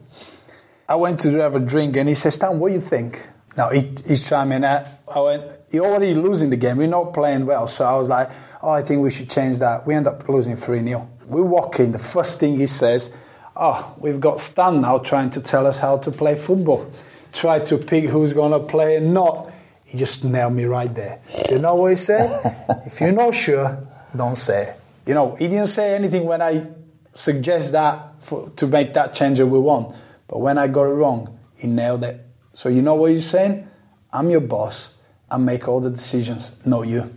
I 0.93 0.97
went 0.97 1.21
to 1.21 1.31
have 1.39 1.57
a 1.57 1.59
drink 1.59 1.97
and 1.97 2.07
he 2.07 2.15
says, 2.15 2.35
Stan, 2.35 2.59
what 2.59 2.69
do 2.69 2.75
you 2.75 2.81
think? 2.81 3.27
Now 3.57 3.71
he, 3.71 3.95
he's 4.07 4.29
chiming 4.29 4.59
in. 4.59 4.65
I 4.65 5.21
went, 5.21 5.51
you're 5.71 5.87
already 5.87 6.13
losing 6.13 6.51
the 6.51 6.59
game. 6.59 6.77
We're 6.77 6.87
not 6.87 7.15
playing 7.15 7.47
well. 7.47 7.67
So 7.67 7.87
I 7.87 7.97
was 7.97 8.11
like, 8.11 8.31
oh, 8.63 8.69
I 8.69 8.83
think 8.83 9.03
we 9.03 9.11
should 9.11 9.31
change 9.31 9.61
that. 9.61 9.87
We 9.87 9.95
end 9.95 10.07
up 10.07 10.29
losing 10.29 10.55
3 10.55 10.85
0. 10.85 11.09
We 11.27 11.41
walk 11.41 11.81
in. 11.81 11.93
The 11.93 11.99
first 11.99 12.39
thing 12.39 12.59
he 12.59 12.67
says, 12.67 13.17
oh, 13.57 13.95
we've 14.01 14.21
got 14.21 14.39
Stan 14.39 14.83
now 14.83 14.99
trying 14.99 15.31
to 15.31 15.41
tell 15.41 15.67
us 15.67 15.79
how 15.79 15.97
to 15.97 16.11
play 16.11 16.35
football. 16.35 16.93
Try 17.33 17.61
to 17.61 17.79
pick 17.79 18.05
who's 18.05 18.35
going 18.35 18.53
to 18.53 18.61
play 18.61 18.99
and 18.99 19.15
not. 19.15 19.51
He 19.87 19.97
just 19.97 20.25
nailed 20.25 20.53
me 20.53 20.65
right 20.65 20.95
there. 20.95 21.23
You 21.51 21.59
know 21.59 21.75
what 21.75 21.93
he 21.93 21.97
said? 21.97 22.67
if 22.85 23.01
you're 23.01 23.13
not 23.13 23.35
sure, 23.35 23.79
don't 24.15 24.37
say 24.37 24.65
it. 24.65 24.81
You 25.07 25.15
know, 25.15 25.37
he 25.37 25.49
didn't 25.49 25.69
say 25.69 25.95
anything 25.95 26.25
when 26.25 26.43
I 26.43 26.67
suggest 27.15 27.73
that 27.73 28.23
for, 28.23 28.51
to 28.51 28.67
make 28.67 28.93
that 28.93 29.15
change 29.15 29.39
that 29.39 29.47
we 29.47 29.59
want. 29.59 29.97
But 30.33 30.39
when 30.39 30.57
I 30.57 30.67
got 30.67 30.85
it 30.85 30.95
wrong, 30.95 31.39
he 31.57 31.67
nailed 31.67 32.03
it. 32.05 32.19
So 32.55 32.71
you 32.71 32.81
know 32.81 32.95
what 32.95 33.11
he's 33.11 33.27
saying? 33.27 33.69
I'm 34.11 34.31
your 34.31 34.41
boss. 34.41 34.95
I 35.31 35.37
make 35.37 35.69
all 35.69 35.79
the 35.79 35.91
decisions, 35.91 36.53
not 36.65 36.89
you. 36.89 37.15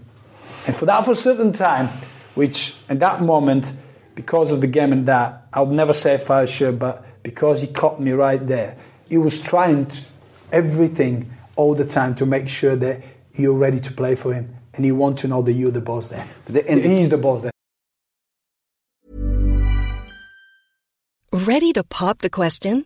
And 0.68 0.76
for 0.76 0.86
that, 0.88 1.06
for 1.06 1.12
a 1.12 1.16
certain 1.16 1.54
time, 1.54 1.88
which 2.34 2.76
at 2.90 3.00
that 3.00 3.22
moment, 3.22 3.72
because 4.16 4.52
of 4.52 4.60
the 4.60 4.68
game 4.68 4.92
and 4.92 5.08
that, 5.08 5.48
I'll 5.54 5.68
never 5.68 5.94
say 5.94 6.16
if 6.16 6.30
I 6.30 6.42
was 6.42 6.50
sure, 6.50 6.74
but 6.74 7.24
because 7.24 7.62
he 7.62 7.68
caught 7.68 8.02
me 8.02 8.12
right 8.12 8.46
there, 8.46 8.76
he 9.08 9.18
was 9.18 9.40
trying 9.40 9.86
to, 9.86 10.06
everything 10.52 11.32
all 11.56 11.74
the 11.74 11.86
time 11.86 12.16
to 12.16 12.26
make 12.26 12.50
sure 12.50 12.76
that 12.76 13.02
you're 13.34 13.58
ready 13.58 13.80
to 13.80 13.94
play 13.94 14.16
for 14.16 14.34
him. 14.34 14.54
And 14.74 14.84
he 14.84 14.92
wants 14.92 15.22
to 15.22 15.30
know 15.30 15.42
that 15.42 15.54
you're 15.54 15.72
the 15.72 15.80
boss 15.80 16.10
there. 16.10 16.28
The, 16.48 16.64
he's 16.64 17.08
the 17.08 17.18
boss 17.18 17.44
there. 17.44 17.52
Ready 21.32 21.72
to 21.72 21.86
pop 21.86 22.18
the 22.20 22.30
question? 22.30 22.86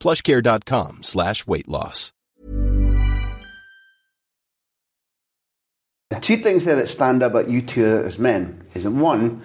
plushcare.com 0.00 1.02
slash 1.02 1.46
weight 1.46 1.68
loss. 1.68 2.12
Two 6.20 6.36
things 6.36 6.64
there 6.64 6.74
that 6.76 6.88
stand 6.88 7.22
out 7.22 7.30
about 7.30 7.48
you 7.48 7.62
two 7.62 7.86
as 7.86 8.18
men 8.18 8.62
is 8.74 8.82
that 8.84 8.90
one, 8.90 9.42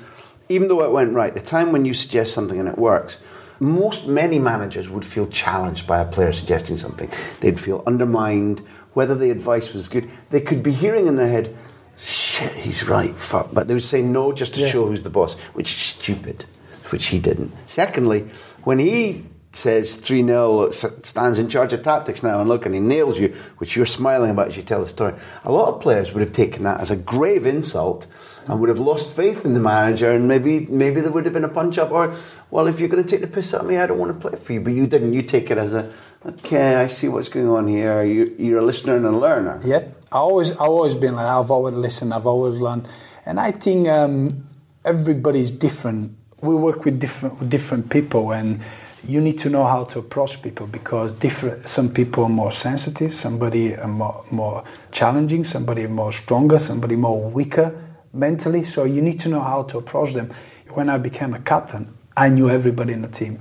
even 0.50 0.68
though 0.68 0.84
it 0.84 0.92
went 0.92 1.14
right, 1.14 1.34
the 1.34 1.40
time 1.40 1.72
when 1.72 1.86
you 1.86 1.94
suggest 1.94 2.34
something 2.34 2.60
and 2.60 2.68
it 2.68 2.78
works, 2.78 3.20
most 3.60 4.08
many 4.08 4.40
managers 4.40 4.90
would 4.90 5.06
feel 5.06 5.28
challenged 5.28 5.86
by 5.86 6.00
a 6.02 6.06
player 6.06 6.34
suggesting 6.34 6.78
something. 6.78 7.10
They'd 7.40 7.60
feel 7.60 7.84
undermined, 7.86 8.62
whether 8.94 9.14
the 9.16 9.30
advice 9.30 9.74
was 9.74 9.88
good. 9.88 10.10
They 10.32 10.42
could 10.42 10.64
be 10.64 10.72
hearing 10.72 11.06
in 11.08 11.18
their 11.18 11.30
head, 11.30 11.56
shit, 12.00 12.52
he's 12.54 12.88
right, 12.88 13.16
fuck. 13.16 13.50
But 13.54 13.68
they 13.68 13.74
would 13.76 13.84
say 13.84 14.02
no 14.02 14.34
just 14.34 14.56
to 14.56 14.62
Yeah. 14.62 14.70
show 14.70 14.88
who's 14.88 15.04
the 15.04 15.10
boss, 15.12 15.36
which 15.54 15.72
is 15.72 15.80
stupid, 15.80 16.46
which 16.90 17.06
he 17.08 17.20
didn't. 17.20 17.52
Secondly, 17.68 18.26
when 18.64 18.80
he 18.80 19.24
says 19.56 19.96
3 19.96 20.24
0, 20.24 20.70
stands 20.72 21.40
in 21.40 21.50
charge 21.50 21.72
of 21.74 21.82
tactics 21.82 22.22
now, 22.22 22.40
and 22.40 22.50
look, 22.50 22.66
and 22.66 22.76
he 22.76 22.82
nails 22.82 23.18
you, 23.18 23.30
which 23.58 23.76
you're 23.76 23.86
smiling 23.86 24.32
about 24.32 24.48
as 24.48 24.58
you 24.58 24.64
tell 24.64 24.82
the 24.82 24.90
story, 24.90 25.14
a 25.44 25.52
lot 25.52 25.74
of 25.74 25.82
players 25.82 26.12
would 26.12 26.22
have 26.22 26.34
taken 26.34 26.64
that 26.64 26.82
as 26.82 26.92
a 26.92 26.96
grave 26.96 27.46
insult 27.46 28.08
and 28.48 28.60
would 28.60 28.70
have 28.70 28.80
lost 28.80 29.16
faith 29.16 29.46
in 29.46 29.54
the 29.54 29.60
manager, 29.60 30.12
and 30.12 30.28
maybe 30.28 30.68
maybe 30.68 31.02
there 31.02 31.12
would 31.12 31.26
have 31.26 31.34
been 31.34 31.46
a 31.46 31.50
punch 31.50 31.78
up, 31.78 31.92
or, 31.92 32.16
well, 32.52 32.68
if 32.68 32.80
you're 32.80 32.90
going 32.90 33.04
to 33.04 33.10
take 33.10 33.22
the 33.22 33.28
piss 33.28 33.54
at 33.54 33.66
me, 33.66 33.78
I 33.78 33.88
don't 33.88 33.98
want 33.98 34.14
to 34.14 34.30
play 34.30 34.38
for 34.38 34.54
you. 34.54 34.62
But 34.62 34.74
you 34.74 34.88
didn't. 34.88 35.14
You 35.14 35.24
take 35.24 35.50
it 35.50 35.58
as 35.58 35.74
a, 35.74 35.92
okay, 36.26 36.76
I 36.76 36.88
see 36.88 37.08
what's 37.08 37.30
going 37.30 37.48
on 37.48 37.68
here. 37.68 38.04
You, 38.04 38.36
you're 38.38 38.60
a 38.60 38.66
listener 38.66 38.98
and 38.98 39.06
a 39.06 39.12
learner. 39.12 39.60
Yeah, 39.66 39.86
I 40.12 40.18
always, 40.18 40.52
I've 40.52 40.70
always 40.70 40.96
been 40.96 41.16
like. 41.16 41.26
I've 41.26 41.50
always 41.50 41.76
listened. 41.76 42.14
I've 42.14 42.28
always 42.28 42.60
learned, 42.60 42.88
and 43.26 43.40
I 43.40 43.52
think 43.52 43.88
um, 43.88 44.48
everybody's 44.84 45.50
different. 45.50 46.16
We 46.42 46.54
work 46.56 46.86
with 46.86 47.00
different 47.00 47.40
with 47.40 47.50
different 47.50 47.90
people, 47.90 48.32
and 48.32 48.62
you 49.08 49.22
need 49.22 49.38
to 49.40 49.50
know 49.50 49.64
how 49.64 49.84
to 49.86 50.00
approach 50.00 50.42
people 50.42 50.68
because 50.68 51.14
different. 51.14 51.68
Some 51.68 51.94
people 51.94 52.24
are 52.24 52.30
more 52.30 52.52
sensitive. 52.52 53.14
Somebody 53.14 53.76
are 53.76 53.88
more, 53.88 54.24
more 54.32 54.64
challenging. 54.92 55.44
Somebody 55.44 55.86
more 55.88 56.12
stronger. 56.12 56.60
Somebody 56.60 56.96
more 56.96 57.30
weaker 57.30 57.80
mentally. 58.14 58.64
So 58.64 58.84
you 58.84 59.02
need 59.02 59.20
to 59.22 59.30
know 59.30 59.42
how 59.42 59.64
to 59.64 59.78
approach 59.78 60.14
them. 60.14 60.32
When 60.74 60.90
I 60.90 60.98
became 60.98 61.34
a 61.34 61.40
captain, 61.40 61.96
I 62.18 62.30
knew 62.30 62.50
everybody 62.50 62.94
in 62.94 63.02
the 63.02 63.08
team. 63.08 63.40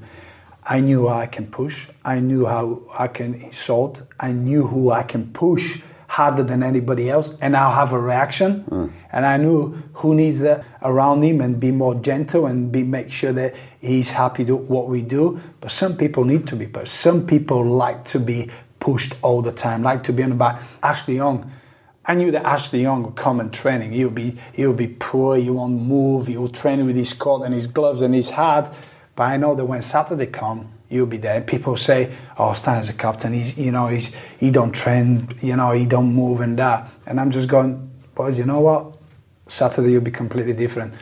I 0.64 0.80
knew 0.80 1.08
how 1.08 1.16
I 1.16 1.26
can 1.26 1.46
push. 1.46 1.88
I 2.04 2.20
knew 2.20 2.46
how 2.46 2.82
I 2.98 3.08
can 3.08 3.34
insult. 3.34 4.02
I 4.20 4.32
knew 4.32 4.66
who 4.66 4.90
I 4.90 5.02
can 5.02 5.32
push 5.32 5.80
harder 6.14 6.44
than 6.44 6.62
anybody 6.62 7.10
else, 7.10 7.34
and 7.40 7.56
I'll 7.56 7.74
have 7.74 7.92
a 7.92 8.00
reaction. 8.00 8.60
Hmm. 8.60 8.86
And 9.10 9.26
I 9.26 9.36
knew 9.36 9.72
who 9.94 10.14
needs 10.14 10.38
that 10.40 10.64
around 10.80 11.24
him 11.24 11.40
and 11.40 11.58
be 11.58 11.72
more 11.72 11.96
gentle 11.96 12.46
and 12.46 12.70
be 12.70 12.84
make 12.84 13.10
sure 13.10 13.32
that 13.32 13.56
he's 13.80 14.10
happy 14.10 14.44
to 14.44 14.54
what 14.54 14.88
we 14.88 15.02
do. 15.02 15.40
But 15.60 15.72
some 15.72 15.96
people 15.96 16.24
need 16.24 16.46
to 16.46 16.56
be 16.56 16.68
pushed. 16.68 16.94
Some 16.94 17.26
people 17.26 17.64
like 17.64 18.04
to 18.06 18.20
be 18.20 18.48
pushed 18.78 19.14
all 19.22 19.42
the 19.42 19.50
time, 19.50 19.82
like 19.82 20.04
to 20.04 20.12
be 20.12 20.22
on 20.22 20.30
the 20.30 20.36
back. 20.36 20.62
Ashley 20.84 21.16
Young. 21.16 21.50
I 22.06 22.14
knew 22.14 22.30
that 22.30 22.44
Ashley 22.44 22.82
Young 22.82 23.02
would 23.02 23.16
come 23.16 23.40
and 23.40 23.52
training. 23.52 23.90
He'll 23.90 24.10
be 24.10 24.36
he'll 24.52 24.72
be 24.72 24.88
poor. 24.88 25.36
He 25.36 25.50
won't 25.50 25.82
move. 25.82 26.28
He'll 26.28 26.48
train 26.48 26.86
with 26.86 26.94
his 26.94 27.12
coat 27.12 27.42
and 27.42 27.52
his 27.52 27.66
gloves 27.66 28.02
and 28.02 28.14
his 28.14 28.30
hat. 28.30 28.72
But 29.16 29.24
I 29.24 29.36
know 29.36 29.56
that 29.56 29.64
when 29.64 29.82
Saturday 29.82 30.26
come, 30.26 30.73
you'll 30.94 31.06
be 31.06 31.18
there. 31.18 31.40
People 31.42 31.76
say, 31.76 31.98
"Oh, 32.38 32.52
Stan's 32.54 32.88
a 32.88 32.92
captain. 32.92 33.32
He's 33.32 33.58
you 33.58 33.72
know 33.72 33.86
he's 33.88 34.08
he 34.38 34.50
don't 34.50 34.72
train. 34.72 35.28
You 35.42 35.56
know 35.56 35.72
he 35.72 35.84
don't 35.86 36.14
move 36.14 36.40
and 36.40 36.58
that." 36.58 36.90
And 37.06 37.20
I'm 37.20 37.30
just 37.30 37.48
going, 37.48 37.90
boys. 38.14 38.38
You 38.38 38.46
know 38.46 38.60
what? 38.60 38.82
Saturday 39.48 39.90
you'll 39.92 40.00
be 40.12 40.16
completely 40.22 40.54
different. 40.54 40.94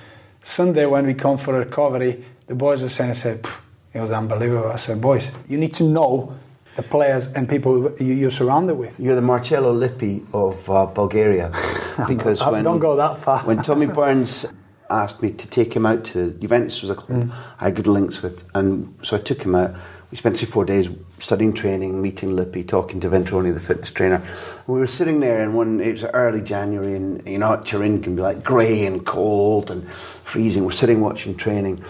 Sunday 0.42 0.86
when 0.86 1.06
we 1.06 1.14
come 1.14 1.36
for 1.38 1.52
recovery, 1.58 2.24
the 2.46 2.54
boys 2.54 2.82
are 2.82 2.88
saying, 2.88 3.10
"I 3.10 3.14
said 3.14 3.46
it 3.94 4.00
was 4.00 4.10
unbelievable." 4.10 4.70
I 4.72 4.76
said, 4.76 5.00
"Boys, 5.00 5.30
you 5.48 5.58
need 5.58 5.74
to 5.74 5.84
know 5.84 6.34
the 6.74 6.82
players 6.82 7.26
and 7.36 7.46
people 7.48 7.72
you- 8.00 8.14
you're 8.20 8.30
surrounded 8.40 8.74
with." 8.76 8.98
You're 8.98 9.14
the 9.14 9.20
Marcello 9.32 9.72
Lippi 9.72 10.22
of 10.32 10.68
uh, 10.70 10.86
Bulgaria. 10.86 11.50
Because 12.08 12.38
when, 12.52 12.64
don't 12.64 12.78
go 12.78 12.96
that 12.96 13.18
far. 13.18 13.40
when 13.40 13.60
Tommy 13.62 13.86
Burns 13.98 14.46
asked 14.92 15.22
me 15.22 15.32
to 15.32 15.48
take 15.48 15.74
him 15.74 15.86
out 15.86 16.04
to 16.06 16.32
Juventus 16.32 16.82
was 16.82 16.90
a 16.90 16.94
club 16.94 17.24
mm. 17.24 17.32
I 17.60 17.64
had 17.64 17.76
good 17.76 17.86
links 17.86 18.22
with, 18.22 18.44
and 18.54 18.94
so 19.02 19.16
I 19.16 19.20
took 19.20 19.42
him 19.42 19.54
out. 19.54 19.74
We 20.10 20.18
spent 20.18 20.36
three 20.38 20.48
four 20.48 20.64
days 20.64 20.88
studying 21.18 21.54
training, 21.54 22.02
meeting 22.02 22.36
Lippi, 22.36 22.64
talking 22.64 23.00
to 23.00 23.08
Ventrone, 23.08 23.54
the 23.54 23.60
fitness 23.60 23.90
trainer. 23.90 24.22
We 24.66 24.78
were 24.78 24.86
sitting 24.86 25.20
there, 25.20 25.40
and 25.40 25.54
one 25.54 25.80
it 25.80 25.92
was 25.92 26.04
early 26.04 26.42
January, 26.42 26.94
and 26.94 27.26
you 27.26 27.38
know 27.38 27.60
Turin 27.64 28.02
can 28.02 28.16
be 28.16 28.22
like 28.22 28.44
grey 28.44 28.84
and 28.84 29.04
cold 29.06 29.70
and 29.70 29.90
freezing. 29.90 30.64
We're 30.64 30.72
sitting 30.72 31.00
watching 31.00 31.36
training. 31.36 31.82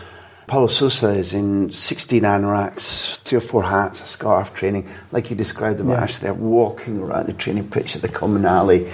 Paulo 0.47 0.67
Sousa 0.67 1.09
is 1.09 1.33
in 1.33 1.71
16 1.71 2.25
anoraks, 2.25 3.17
three 3.21 3.39
or 3.39 3.41
four 3.41 3.63
hats, 3.63 4.03
a 4.03 4.07
scarf 4.07 4.55
training, 4.55 4.87
like 5.11 5.31
you 5.31 5.37
described 5.37 5.79
them, 5.79 5.89
Yeah. 5.89 6.03
Ash. 6.03 6.19
They're 6.19 6.35
walking 6.35 6.99
around 6.99 7.27
the 7.27 7.33
training 7.33 7.71
pitch 7.71 7.97
at 7.97 8.03
the 8.03 8.09
Comunale, 8.09 8.91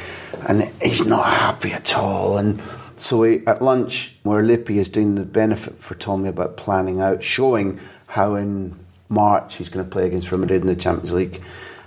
and 0.46 0.70
he's 0.80 1.04
not 1.04 1.26
happy 1.26 1.72
at 1.72 1.96
all. 1.96 2.38
And 2.38 2.62
so 2.98 3.18
we, 3.18 3.46
at 3.46 3.62
lunch, 3.62 4.14
where 4.22 4.42
Lippi 4.42 4.78
is 4.78 4.88
doing 4.88 5.14
the 5.14 5.24
benefit 5.24 5.80
for 5.80 5.94
Tommy 5.94 6.28
about 6.28 6.56
planning 6.56 7.00
out, 7.00 7.22
showing 7.22 7.80
how 8.06 8.34
in 8.34 8.78
March 9.08 9.56
he's 9.56 9.68
going 9.68 9.84
to 9.84 9.90
play 9.90 10.06
against 10.06 10.30
Real 10.30 10.40
Madrid 10.40 10.60
in 10.62 10.66
the 10.66 10.76
Champions 10.76 11.12
League 11.12 11.40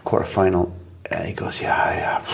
quarter 0.03 0.25
final. 0.25 0.75
He 1.25 1.33
goes, 1.33 1.61
yeah, 1.61 1.93
yeah. 1.95 2.25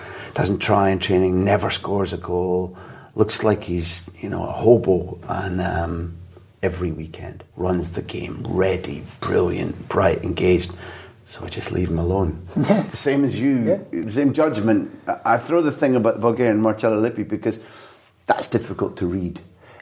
Doesn't 0.34 0.60
try 0.60 0.90
in 0.90 0.98
training, 0.98 1.44
never 1.44 1.68
scores 1.70 2.12
a 2.12 2.16
goal. 2.16 2.76
Looks 3.14 3.44
like 3.44 3.62
he's, 3.62 4.00
you 4.16 4.30
know, 4.30 4.42
a 4.48 4.52
hobo. 4.52 5.18
And 5.28 5.60
um, 5.60 6.16
every 6.62 6.90
weekend 6.90 7.44
runs 7.56 7.90
the 7.92 8.00
game, 8.02 8.42
ready, 8.48 9.04
brilliant, 9.20 9.88
bright, 9.90 10.24
engaged. 10.24 10.72
So 11.26 11.44
I 11.44 11.48
just 11.48 11.70
leave 11.72 11.88
him 11.90 11.98
alone. 11.98 12.46
Yeah. 12.56 12.82
The 12.82 12.96
same 12.96 13.24
as 13.24 13.38
you, 13.38 13.58
Yeah. 13.64 13.78
the 14.04 14.10
same 14.10 14.32
judgment. 14.32 14.90
I 15.06 15.34
I 15.34 15.38
throw 15.38 15.60
the 15.62 15.72
thing 15.72 15.94
about 15.96 16.20
Bulgarian 16.20 16.60
Marcello 16.62 16.98
Lippi 17.00 17.22
because 17.28 17.58
that's 18.26 18.48
difficult 18.48 18.96
to 18.98 19.06
read. 19.06 19.40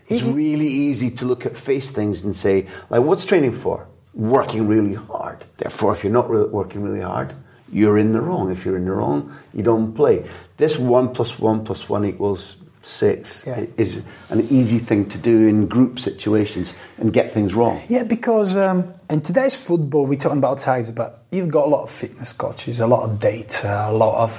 It's 0.09 0.23
really 0.23 0.67
easy 0.67 1.11
to 1.13 1.25
look 1.25 1.47
at 1.47 1.57
face 1.57 1.91
things 1.93 2.23
and 2.25 2.35
say, 2.35 2.67
like, 2.91 3.03
what's 3.03 3.25
training 3.25 3.53
for? 3.53 3.87
Working 4.13 4.67
really 4.67 4.95
hard. 4.95 5.45
Therefore, 5.59 5.93
if 5.93 6.03
you're 6.03 6.13
not 6.13 6.29
re- 6.29 6.43
working 6.45 6.83
really 6.83 7.01
hard, 7.03 7.33
you're 7.73 7.97
in 7.97 8.13
the 8.13 8.21
wrong. 8.21 8.51
If 8.51 8.65
you're 8.65 8.77
in 8.77 8.87
the 8.87 8.91
wrong, 8.93 9.33
you 9.55 9.63
don't 9.63 9.95
play. 9.95 10.27
This 10.57 10.77
one 10.77 11.15
plus 11.15 11.39
one 11.39 11.65
plus 11.65 11.89
one 11.89 12.05
equals 12.05 12.57
six 12.83 13.45
Yeah. 13.47 13.67
is 13.77 14.03
an 14.31 14.41
easy 14.51 14.79
thing 14.81 15.05
to 15.11 15.19
do 15.19 15.47
in 15.47 15.69
group 15.69 16.01
situations 16.01 16.75
and 16.99 17.13
get 17.13 17.31
things 17.31 17.55
wrong. 17.55 17.81
Yeah, 17.89 18.03
because 18.03 18.57
um, 18.57 18.93
in 19.11 19.21
today's 19.21 19.55
football, 19.55 20.07
we're 20.07 20.19
talking 20.19 20.39
about 20.39 20.59
tigers, 20.59 20.91
but 20.91 21.23
you've 21.31 21.51
got 21.51 21.67
a 21.67 21.71
lot 21.71 21.85
of 21.85 21.91
fitness 21.91 22.33
coaches, 22.33 22.81
a 22.81 22.87
lot 22.89 23.09
of 23.09 23.21
data, 23.21 23.87
a 23.89 23.93
lot 23.93 24.25
of, 24.25 24.33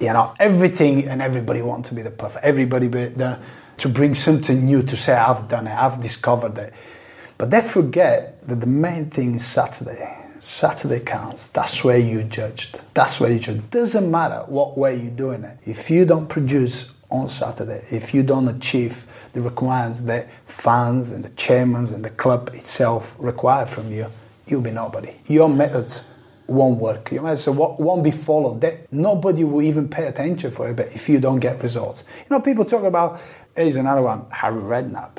you 0.00 0.12
know, 0.12 0.34
everything, 0.38 1.06
and 1.08 1.22
everybody 1.22 1.62
want 1.62 1.86
to 1.86 1.94
be 1.94 2.02
the 2.02 2.10
perfect. 2.10 2.44
Everybody 2.44 2.88
be 2.88 3.06
the, 3.06 3.38
to 3.78 3.88
bring 3.88 4.14
something 4.14 4.64
new 4.64 4.82
to 4.82 4.96
say, 4.96 5.14
I've 5.14 5.48
done 5.48 5.66
it, 5.66 5.74
I've 5.74 6.00
discovered 6.00 6.56
it. 6.58 6.72
But 7.38 7.50
they 7.50 7.60
forget 7.60 8.46
that 8.48 8.60
the 8.60 8.66
main 8.66 9.10
thing 9.10 9.34
is 9.34 9.46
Saturday. 9.46 10.16
Saturday 10.38 11.00
counts. 11.00 11.48
That's 11.48 11.82
where 11.82 11.98
you 11.98 12.22
judged. 12.22 12.80
That's 12.94 13.20
where 13.20 13.32
you 13.32 13.38
judge. 13.38 13.68
Doesn't 13.70 14.10
matter 14.10 14.44
what 14.46 14.78
way 14.78 14.96
you're 15.00 15.10
doing 15.10 15.44
it. 15.44 15.58
If 15.64 15.90
you 15.90 16.04
don't 16.04 16.28
produce 16.28 16.92
on 17.10 17.28
Saturday, 17.28 17.84
if 17.90 18.14
you 18.14 18.22
don't 18.22 18.48
achieve 18.48 19.06
the 19.32 19.40
requirements 19.40 20.02
that 20.02 20.30
fans 20.46 21.12
and 21.12 21.24
the 21.24 21.30
chairmen 21.30 21.86
and 21.86 22.04
the 22.04 22.10
club 22.10 22.50
itself 22.54 23.14
require 23.18 23.66
from 23.66 23.90
you, 23.92 24.06
you'll 24.46 24.60
be 24.60 24.70
nobody. 24.70 25.14
Your 25.26 25.48
methods 25.48 26.04
won't 26.48 26.80
work. 26.80 27.12
You 27.12 27.20
might 27.20 27.36
say 27.36 27.50
what 27.50 27.80
won't 27.80 28.04
be 28.04 28.10
followed. 28.10 28.60
That 28.60 28.92
nobody 28.92 29.44
will 29.44 29.62
even 29.62 29.88
pay 29.88 30.06
attention 30.06 30.50
for 30.50 30.68
it. 30.68 30.76
But 30.76 30.86
if 30.86 31.08
you 31.08 31.20
don't 31.20 31.40
get 31.40 31.62
results, 31.62 32.04
you 32.18 32.26
know, 32.30 32.40
people 32.40 32.64
talk 32.64 32.84
about. 32.84 33.20
Here's 33.56 33.76
another 33.76 34.02
one, 34.02 34.26
Harry 34.30 34.60
Redknapp. 34.60 35.18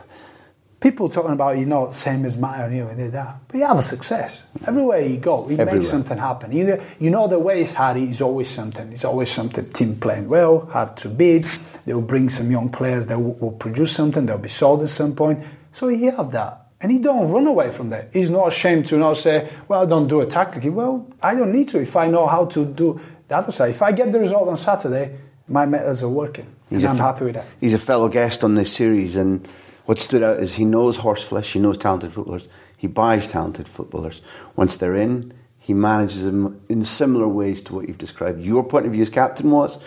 People 0.79 1.09
talking 1.09 1.33
about 1.33 1.57
you 1.57 1.65
know 1.65 1.89
same 1.89 2.23
as 2.23 2.37
Matt 2.37 2.61
O'Neill 2.61 2.87
and 2.87 2.97
did 2.97 3.13
that, 3.13 3.39
but 3.47 3.57
you 3.57 3.65
have 3.65 3.79
a 3.79 3.81
success 3.81 4.43
everywhere 4.67 5.01
you 5.01 5.17
go. 5.17 5.47
He 5.47 5.57
makes 5.57 5.87
something 5.87 6.19
happen. 6.19 6.51
You 6.51 6.65
know, 6.65 6.83
you 6.99 7.09
know 7.09 7.27
the 7.27 7.39
way 7.39 7.63
Harry 7.63 8.03
is 8.03 8.21
always 8.21 8.47
something. 8.47 8.93
It's 8.93 9.03
always 9.03 9.31
something. 9.31 9.67
Team 9.71 9.99
playing 9.99 10.29
well, 10.29 10.67
hard 10.67 10.95
to 10.97 11.09
beat. 11.09 11.47
They 11.85 11.95
will 11.95 12.03
bring 12.03 12.29
some 12.29 12.51
young 12.51 12.69
players 12.69 13.07
that 13.07 13.17
will, 13.17 13.33
will 13.35 13.53
produce 13.53 13.91
something. 13.91 14.27
They'll 14.27 14.37
be 14.37 14.49
sold 14.49 14.83
at 14.83 14.89
some 14.89 15.15
point. 15.15 15.43
So 15.71 15.87
he 15.87 16.05
have 16.05 16.31
that. 16.33 16.66
And 16.79 16.91
he 16.91 16.99
don't 16.99 17.31
run 17.31 17.47
away 17.47 17.71
from 17.71 17.89
that. 17.89 18.09
He's 18.13 18.29
not 18.29 18.49
ashamed 18.49 18.87
to 18.87 18.97
not 18.97 19.17
say, 19.17 19.49
well, 19.67 19.81
I 19.81 19.85
don't 19.85 20.07
do 20.07 20.21
it 20.21 20.29
tactically. 20.29 20.69
Well, 20.69 21.07
I 21.23 21.33
don't 21.33 21.51
need 21.51 21.69
to 21.69 21.79
if 21.79 21.95
I 21.95 22.07
know 22.07 22.27
how 22.27 22.45
to 22.45 22.65
do 22.65 22.99
the 23.27 23.37
other 23.37 23.51
side. 23.51 23.71
If 23.71 23.81
I 23.81 23.91
get 23.91 24.11
the 24.11 24.19
result 24.19 24.47
on 24.47 24.57
Saturday, 24.57 25.17
my 25.47 25.65
methods 25.65 26.03
are 26.03 26.09
working. 26.09 26.45
He's 26.69 26.83
I'm 26.83 26.97
happy 26.97 27.25
with 27.25 27.35
that. 27.35 27.45
He's 27.61 27.73
a 27.73 27.79
fellow 27.79 28.09
guest 28.09 28.43
on 28.43 28.55
this 28.55 28.71
series, 28.71 29.15
and 29.15 29.47
what 29.85 29.99
stood 29.99 30.21
out 30.21 30.39
is 30.39 30.55
he 30.55 30.65
knows 30.65 30.97
horseflesh, 30.97 31.53
he 31.53 31.59
knows 31.59 31.77
talented 31.77 32.11
footballers, 32.11 32.47
he 32.77 32.87
buys 32.87 33.27
talented 33.27 33.69
footballers. 33.69 34.21
Once 34.55 34.75
they're 34.75 34.95
in, 34.95 35.33
he 35.59 35.73
manages 35.73 36.25
them 36.25 36.61
in 36.69 36.83
similar 36.83 37.27
ways 37.27 37.61
to 37.63 37.73
what 37.73 37.87
you've 37.87 37.97
described. 37.97 38.41
Your 38.41 38.63
point 38.63 38.85
of 38.85 38.91
view 38.91 39.01
as 39.01 39.09
captain 39.09 39.49
was, 39.49 39.79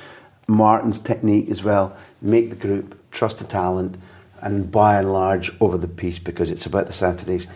Martin's 0.49 0.99
technique 0.99 1.51
as 1.51 1.63
well, 1.63 1.95
make 2.21 2.51
the 2.51 2.57
group, 2.57 2.99
trust 3.11 3.39
the 3.39 3.45
talent, 3.45 3.97
and 4.43 4.71
by 4.71 4.99
and 4.99 5.13
large 5.13 5.53
over 5.61 5.79
the 5.79 5.89
piece 5.89 6.19
because 6.19 6.51
it's 6.51 6.67
about 6.67 6.87
the 6.87 6.93
Saturdays. 6.93 7.47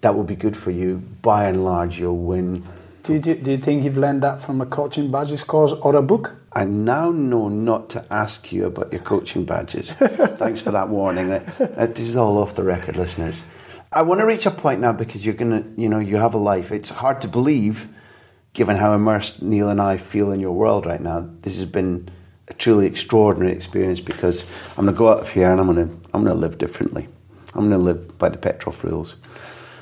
That 0.00 0.14
will 0.14 0.24
be 0.24 0.36
good 0.36 0.56
for 0.56 0.70
you. 0.70 0.98
By 1.22 1.48
and 1.48 1.64
large, 1.64 1.98
you'll 1.98 2.16
win. 2.16 2.64
Do 3.02 3.14
you, 3.14 3.20
do 3.20 3.50
you 3.50 3.58
think 3.58 3.84
you've 3.84 3.96
learned 3.96 4.22
that 4.22 4.40
from 4.40 4.60
a 4.60 4.66
coaching 4.66 5.10
badges 5.10 5.42
course 5.42 5.72
or 5.72 5.96
a 5.96 6.02
book? 6.02 6.36
I 6.52 6.64
now 6.64 7.10
know 7.10 7.48
not 7.48 7.88
to 7.90 8.04
ask 8.10 8.52
you 8.52 8.66
about 8.66 8.92
your 8.92 9.02
coaching 9.02 9.44
badges. 9.44 9.92
Thanks 9.92 10.60
for 10.60 10.70
that 10.70 10.88
warning. 10.88 11.32
Uh, 11.32 11.44
uh, 11.76 11.86
this 11.86 12.08
is 12.08 12.16
all 12.16 12.38
off 12.38 12.54
the 12.54 12.64
record, 12.64 12.96
listeners. 12.96 13.42
I 13.90 14.02
want 14.02 14.20
to 14.20 14.26
reach 14.26 14.44
a 14.44 14.50
point 14.50 14.80
now 14.80 14.92
because 14.92 15.24
you're 15.24 15.34
gonna, 15.34 15.64
you 15.76 15.88
know, 15.88 15.98
you 15.98 16.16
have 16.16 16.34
a 16.34 16.38
life. 16.38 16.72
It's 16.72 16.90
hard 16.90 17.20
to 17.22 17.28
believe, 17.28 17.88
given 18.52 18.76
how 18.76 18.92
immersed 18.92 19.40
Neil 19.40 19.70
and 19.70 19.80
I 19.80 19.96
feel 19.96 20.30
in 20.30 20.40
your 20.40 20.52
world 20.52 20.84
right 20.84 21.00
now. 21.00 21.28
This 21.40 21.56
has 21.56 21.64
been 21.64 22.10
a 22.48 22.54
truly 22.54 22.86
extraordinary 22.86 23.52
experience 23.52 24.00
because 24.00 24.44
I'm 24.76 24.84
going 24.84 24.94
to 24.94 24.98
go 24.98 25.08
out 25.08 25.20
of 25.20 25.30
here 25.30 25.50
and 25.50 25.60
I'm 25.60 25.72
going 25.72 25.88
to 25.88 25.94
I'm 26.14 26.24
going 26.24 26.34
to 26.34 26.40
live 26.40 26.58
differently. 26.58 27.08
I'm 27.54 27.68
going 27.68 27.70
to 27.70 27.78
live 27.78 28.18
by 28.18 28.28
the 28.28 28.38
Petrov 28.38 28.82
rules. 28.84 29.16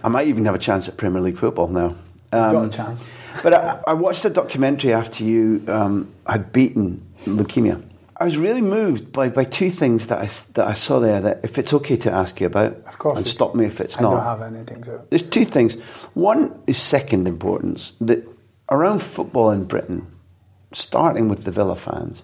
I 0.03 0.09
might 0.09 0.29
even 0.29 0.45
have 0.45 0.55
a 0.55 0.59
chance 0.59 0.89
at 0.89 0.97
Premier 0.97 1.21
League 1.21 1.37
football 1.37 1.69
now. 1.69 1.97
Um, 2.33 2.53
Got 2.53 2.65
a 2.67 2.69
chance. 2.69 3.05
but 3.43 3.55
I, 3.55 3.81
I, 3.87 3.93
watched 3.93 4.25
a 4.25 4.31
documentary 4.31 4.93
after 4.93 5.25
you 5.25 5.63
um, 5.69 6.13
had 6.27 6.53
beaten 6.53 7.07
leukemia. 7.25 7.83
I 8.19 8.25
was 8.25 8.39
really 8.39 8.63
moved 8.63 9.13
by, 9.13 9.29
by 9.29 9.45
two 9.45 9.71
things 9.71 10.07
that 10.07 10.19
I, 10.19 10.27
that 10.55 10.67
I 10.67 10.73
saw 10.75 11.01
there 11.01 11.21
that 11.21 11.41
if 11.45 11.59
it's 11.59 11.73
okay 11.75 11.97
to 11.97 12.11
ask 12.11 12.41
you 12.41 12.47
about, 12.47 12.77
of 12.87 12.99
course, 12.99 13.19
and 13.19 13.27
stop 13.27 13.55
me 13.55 13.67
if 13.67 13.81
it's 13.81 13.99
I 13.99 14.03
not. 14.03 14.13
I 14.15 14.17
don't 14.17 14.41
have 14.41 14.55
anything 14.55 14.83
to. 14.85 15.05
There's 15.11 15.23
two 15.23 15.45
things. 15.45 15.75
One 16.15 16.59
is 16.67 16.79
second 16.79 17.29
importance 17.29 17.93
that 18.01 18.27
around 18.71 19.03
football 19.03 19.51
in 19.51 19.65
Britain, 19.65 20.07
starting 20.73 21.29
with 21.29 21.45
the 21.45 21.51
Villa 21.51 21.77
fans, 21.77 22.23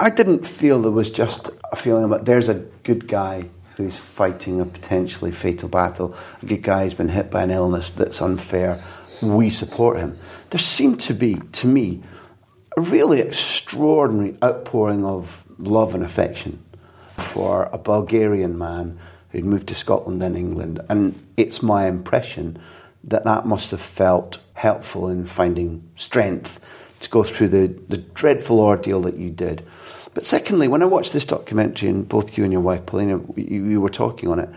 I 0.00 0.10
didn't 0.10 0.46
feel 0.46 0.80
there 0.80 0.92
was 0.92 1.10
just 1.10 1.50
a 1.72 1.76
feeling 1.76 2.04
about 2.04 2.24
there's 2.24 2.48
a 2.48 2.64
good 2.84 3.08
guy 3.08 3.48
who's 3.76 3.96
fighting 3.96 4.60
a 4.60 4.64
potentially 4.64 5.32
fatal 5.32 5.68
battle, 5.68 6.14
a 6.40 6.46
good 6.46 6.62
guy 6.62 6.84
who's 6.84 6.94
been 6.94 7.08
hit 7.08 7.32
by 7.32 7.42
an 7.42 7.50
illness 7.50 7.90
that's 7.90 8.22
unfair. 8.22 8.80
We 9.20 9.50
support 9.50 9.96
him. 9.96 10.16
There 10.50 10.60
seemed 10.60 11.00
to 11.00 11.14
be, 11.14 11.34
to 11.34 11.66
me, 11.66 12.04
a 12.76 12.80
really 12.80 13.20
extraordinary 13.20 14.36
outpouring 14.40 15.04
of 15.04 15.44
love 15.58 15.96
and 15.96 16.04
affection 16.04 16.64
for 17.16 17.64
a 17.72 17.78
Bulgarian 17.78 18.56
man 18.56 19.00
who'd 19.30 19.44
moved 19.44 19.66
to 19.68 19.74
Scotland 19.74 20.22
and 20.22 20.36
England. 20.36 20.80
And 20.88 21.20
it's 21.36 21.60
my 21.60 21.88
impression 21.88 22.56
that 23.02 23.24
that 23.24 23.46
must 23.46 23.72
have 23.72 23.80
felt 23.80 24.38
helpful 24.54 25.08
in 25.08 25.26
finding 25.26 25.90
strength 25.96 26.60
to 27.00 27.10
go 27.10 27.24
through 27.24 27.48
the, 27.48 27.66
the 27.88 27.98
dreadful 27.98 28.60
ordeal 28.60 29.00
that 29.02 29.16
you 29.16 29.30
did. 29.30 29.66
But 30.14 30.24
secondly, 30.24 30.68
when 30.68 30.82
I 30.82 30.86
watched 30.86 31.12
this 31.12 31.24
documentary, 31.24 31.88
and 31.88 32.08
both 32.08 32.36
you 32.36 32.44
and 32.44 32.52
your 32.52 32.62
wife, 32.62 32.86
Paulina, 32.86 33.20
you, 33.36 33.64
you 33.64 33.80
were 33.80 33.90
talking 33.90 34.28
on 34.28 34.38
it, 34.38 34.48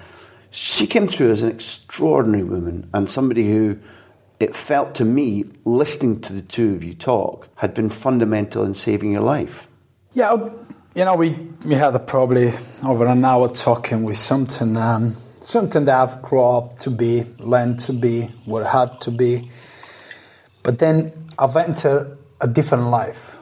she 0.49 0.85
came 0.87 1.07
through 1.07 1.31
as 1.31 1.41
an 1.41 1.49
extraordinary 1.49 2.43
woman 2.43 2.89
and 2.93 3.09
somebody 3.09 3.49
who 3.49 3.79
it 4.39 4.55
felt 4.55 4.95
to 4.95 5.05
me, 5.05 5.45
listening 5.65 6.19
to 6.21 6.33
the 6.33 6.41
two 6.41 6.73
of 6.73 6.83
you 6.83 6.93
talk, 6.93 7.47
had 7.55 7.73
been 7.73 7.89
fundamental 7.89 8.63
in 8.63 8.73
saving 8.73 9.11
your 9.11 9.21
life. 9.21 9.67
Yeah, 10.13 10.49
you 10.95 11.05
know, 11.05 11.15
we, 11.15 11.33
we 11.65 11.75
had 11.75 11.95
probably 12.07 12.51
over 12.83 13.05
an 13.05 13.23
hour 13.23 13.49
talking 13.49 14.03
with 14.03 14.17
something, 14.17 14.75
um, 14.75 15.15
something 15.41 15.85
that 15.85 15.95
I've 15.95 16.21
grown 16.21 16.63
up 16.63 16.79
to 16.79 16.89
be, 16.89 17.25
learned 17.37 17.79
to 17.81 17.93
be, 17.93 18.29
worked 18.45 18.69
had 18.69 18.99
to 19.01 19.11
be. 19.11 19.49
But 20.63 20.79
then 20.79 21.13
I've 21.37 21.55
entered 21.55 22.17
a 22.41 22.47
different 22.47 22.87
life 22.87 23.37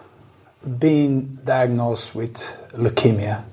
being 0.79 1.35
diagnosed 1.43 2.15
with 2.15 2.37
leukemia 2.73 3.43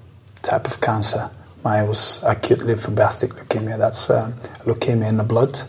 type 0.43 0.67
of 0.67 0.81
cancer. 0.81 1.31
Mine 1.63 1.87
was 1.89 2.23
acute 2.23 2.61
lymphoblastic 2.61 3.31
leukemia. 3.31 3.79
That's 3.79 4.11
uh, 4.11 4.33
leukemia 4.65 5.09
in 5.09 5.17
the 5.17 5.25
blood. 5.25 5.61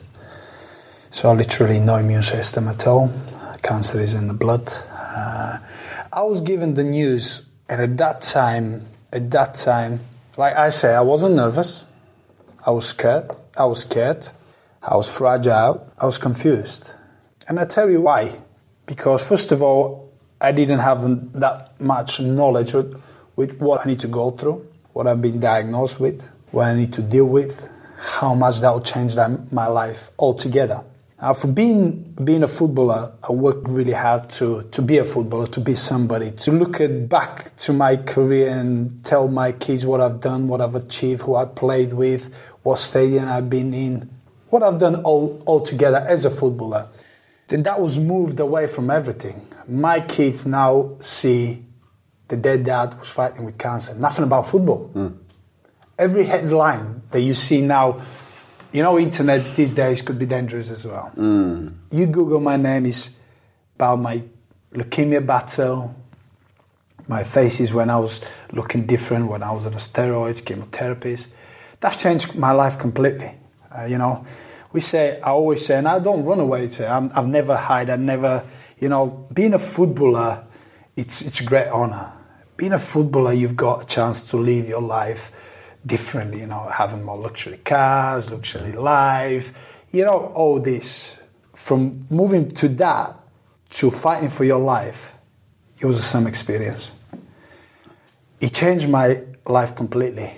So 1.09 1.31
literally 1.33 1.79
no 1.79 1.95
immune 1.95 2.23
system 2.23 2.67
at 2.67 2.85
all. 2.85 3.11
Cancer 3.63 3.99
is 3.99 4.13
in 4.13 4.27
the 4.27 4.33
blood. 4.33 4.71
Uh, 4.91 5.59
I 6.11 6.23
was 6.23 6.41
given 6.41 6.73
the 6.75 6.83
news, 6.83 7.43
and 7.67 7.81
at 7.81 7.97
that 7.97 8.21
time, 8.21 8.85
at 9.11 9.31
that 9.31 9.55
time, 9.55 9.99
like 10.37 10.55
I 10.55 10.69
say, 10.69 10.93
I 10.93 11.01
wasn't 11.01 11.35
nervous. 11.35 11.85
I 12.65 12.71
was 12.71 12.87
scared. 12.87 13.31
I 13.57 13.65
was 13.65 13.81
scared. 13.81 14.29
I 14.83 14.95
was 14.95 15.09
fragile. 15.09 15.91
I 15.99 16.05
was 16.05 16.17
confused. 16.17 16.91
And 17.47 17.59
I 17.59 17.65
tell 17.65 17.89
you 17.89 18.01
why. 18.01 18.37
Because 18.85 19.27
first 19.27 19.51
of 19.51 19.61
all, 19.61 20.06
I 20.39 20.51
didn't 20.51 20.79
have 20.79 21.33
that 21.39 21.81
much 21.81 22.19
knowledge 22.19 22.73
with 23.35 23.59
what 23.59 23.85
I 23.85 23.89
need 23.89 23.99
to 24.01 24.07
go 24.07 24.29
through, 24.29 24.67
what 24.93 25.07
I've 25.07 25.21
been 25.21 25.39
diagnosed 25.39 25.99
with, 25.99 26.29
what 26.51 26.67
I 26.67 26.75
need 26.75 26.93
to 26.93 27.01
deal 27.01 27.25
with, 27.25 27.69
how 27.97 28.35
much 28.35 28.59
that 28.59 28.71
will 28.71 28.81
change 28.81 29.15
my 29.51 29.65
life 29.65 30.11
altogether. 30.19 30.83
Now, 31.19 31.33
for 31.33 31.47
being 31.47 32.03
being 32.23 32.43
a 32.43 32.47
footballer, 32.47 33.13
I 33.27 33.31
worked 33.31 33.67
really 33.67 33.93
hard 33.93 34.29
to, 34.31 34.61
to 34.71 34.81
be 34.83 34.99
a 34.99 35.03
footballer, 35.03 35.47
to 35.47 35.59
be 35.59 35.73
somebody, 35.73 36.29
to 36.29 36.51
look 36.51 36.79
at 36.79 37.09
back 37.09 37.55
to 37.57 37.73
my 37.73 37.97
career 37.97 38.49
and 38.49 39.03
tell 39.03 39.27
my 39.27 39.51
kids 39.53 39.87
what 39.87 39.99
I've 39.99 40.21
done, 40.21 40.47
what 40.47 40.61
I've 40.61 40.75
achieved, 40.75 41.23
who 41.23 41.33
I 41.33 41.45
played 41.45 41.93
with, 41.93 42.31
what 42.61 42.77
stadium 42.77 43.27
I've 43.27 43.49
been 43.49 43.73
in, 43.73 44.07
what 44.49 44.61
I've 44.61 44.77
done 44.77 45.01
all, 45.03 45.41
all 45.47 45.61
together 45.61 46.05
as 46.07 46.25
a 46.25 46.29
footballer. 46.29 46.87
Then 47.47 47.63
that 47.63 47.81
was 47.81 47.97
moved 47.97 48.39
away 48.39 48.67
from 48.67 48.91
everything 48.91 49.41
my 49.67 49.99
kids 49.99 50.45
now 50.45 50.95
see 50.99 51.63
the 52.27 52.37
dead 52.37 52.63
dad 52.63 52.97
was 52.99 53.09
fighting 53.09 53.45
with 53.45 53.57
cancer. 53.57 53.95
Nothing 53.95 54.25
about 54.25 54.47
football. 54.47 54.89
Mm. 54.93 55.17
Every 55.97 56.25
headline 56.25 57.01
that 57.11 57.21
you 57.21 57.33
see 57.33 57.61
now, 57.61 58.01
you 58.71 58.83
know, 58.83 58.99
internet 58.99 59.55
these 59.55 59.73
days 59.73 60.01
could 60.01 60.19
be 60.19 60.25
dangerous 60.25 60.69
as 60.69 60.85
well. 60.85 61.11
Mm. 61.15 61.73
You 61.91 62.05
Google 62.07 62.39
my 62.39 62.57
name 62.57 62.85
is 62.85 63.09
about 63.75 63.99
my 63.99 64.23
leukemia 64.73 65.25
battle, 65.25 65.95
my 67.07 67.23
faces 67.23 67.73
when 67.73 67.89
I 67.89 67.97
was 67.99 68.21
looking 68.51 68.85
different, 68.85 69.29
when 69.29 69.43
I 69.43 69.51
was 69.51 69.65
on 69.65 69.73
steroids, 69.73 70.41
chemotherapies. 70.43 71.27
That's 71.79 71.95
changed 71.95 72.35
my 72.35 72.51
life 72.51 72.77
completely. 72.77 73.35
Uh, 73.75 73.85
you 73.85 73.97
know, 73.97 74.25
we 74.77 74.81
say, 74.81 75.17
I 75.23 75.31
always 75.31 75.65
say, 75.65 75.75
and 75.75 75.87
I 75.87 75.97
don't 75.97 76.23
run 76.23 76.39
away 76.39 76.67
to 76.67 76.83
it. 76.83 76.87
i 76.87 77.01
have 77.15 77.27
never 77.27 77.55
hide. 77.55 77.89
I 77.89 77.95
never, 77.95 78.45
you 78.77 78.89
know, 78.89 79.27
being 79.33 79.55
a 79.55 79.59
footballer, 79.59 80.45
it's 80.95 81.23
it's 81.23 81.41
a 81.41 81.43
great 81.43 81.67
honor. 81.69 82.13
Being 82.57 82.73
a 82.73 82.79
footballer, 82.79 83.33
you've 83.33 83.55
got 83.55 83.81
a 83.81 83.85
chance 83.87 84.29
to 84.29 84.37
live 84.37 84.67
your 84.67 84.83
life 84.83 85.31
differently. 85.83 86.41
You 86.41 86.45
know, 86.45 86.69
having 86.69 87.03
more 87.03 87.17
luxury 87.17 87.57
cars, 87.57 88.29
luxury 88.29 88.73
life. 88.73 89.83
You 89.89 90.05
know, 90.05 90.31
all 90.35 90.59
this. 90.59 91.19
From 91.55 92.05
moving 92.11 92.47
to 92.49 92.67
that 92.83 93.15
to 93.77 93.89
fighting 93.89 94.29
for 94.29 94.43
your 94.43 94.59
life, 94.59 95.11
it 95.81 95.87
was 95.87 96.05
some 96.05 96.27
experience. 96.27 96.91
It 98.39 98.53
changed 98.53 98.87
my 98.89 99.23
life 99.47 99.75
completely 99.75 100.31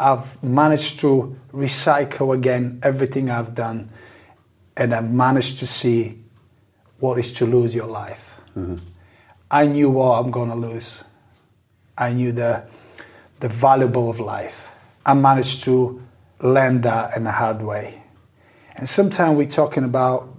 I've 0.00 0.42
managed 0.42 1.00
to 1.00 1.38
recycle 1.52 2.34
again 2.34 2.80
everything 2.82 3.28
I've 3.28 3.54
done, 3.54 3.90
and 4.74 4.94
I've 4.94 5.12
managed 5.12 5.58
to 5.58 5.66
see 5.66 6.18
what 6.98 7.18
is 7.18 7.32
to 7.34 7.46
lose 7.46 7.74
your 7.74 7.86
life. 7.86 8.36
Mm-hmm. 8.56 8.76
I 9.50 9.66
knew 9.66 9.90
what 9.90 10.24
I'm 10.24 10.30
going 10.30 10.48
to 10.48 10.56
lose. 10.56 11.04
I 11.98 12.14
knew 12.14 12.32
the, 12.32 12.64
the 13.40 13.48
valuable 13.48 14.08
of 14.08 14.20
life. 14.20 14.70
I 15.04 15.12
managed 15.12 15.64
to 15.64 16.02
learn 16.40 16.80
that 16.80 17.16
in 17.16 17.26
a 17.26 17.32
hard 17.32 17.60
way. 17.60 18.02
And 18.76 18.88
sometimes 18.88 19.36
we're 19.36 19.48
talking 19.48 19.84
about 19.84 20.34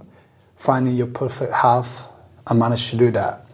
finding 0.55 0.95
your 0.95 1.07
perfect 1.07 1.53
half. 1.53 2.07
I 2.47 2.55
managed 2.55 2.89
to 2.89 2.97
do 2.97 3.11
that. 3.11 3.45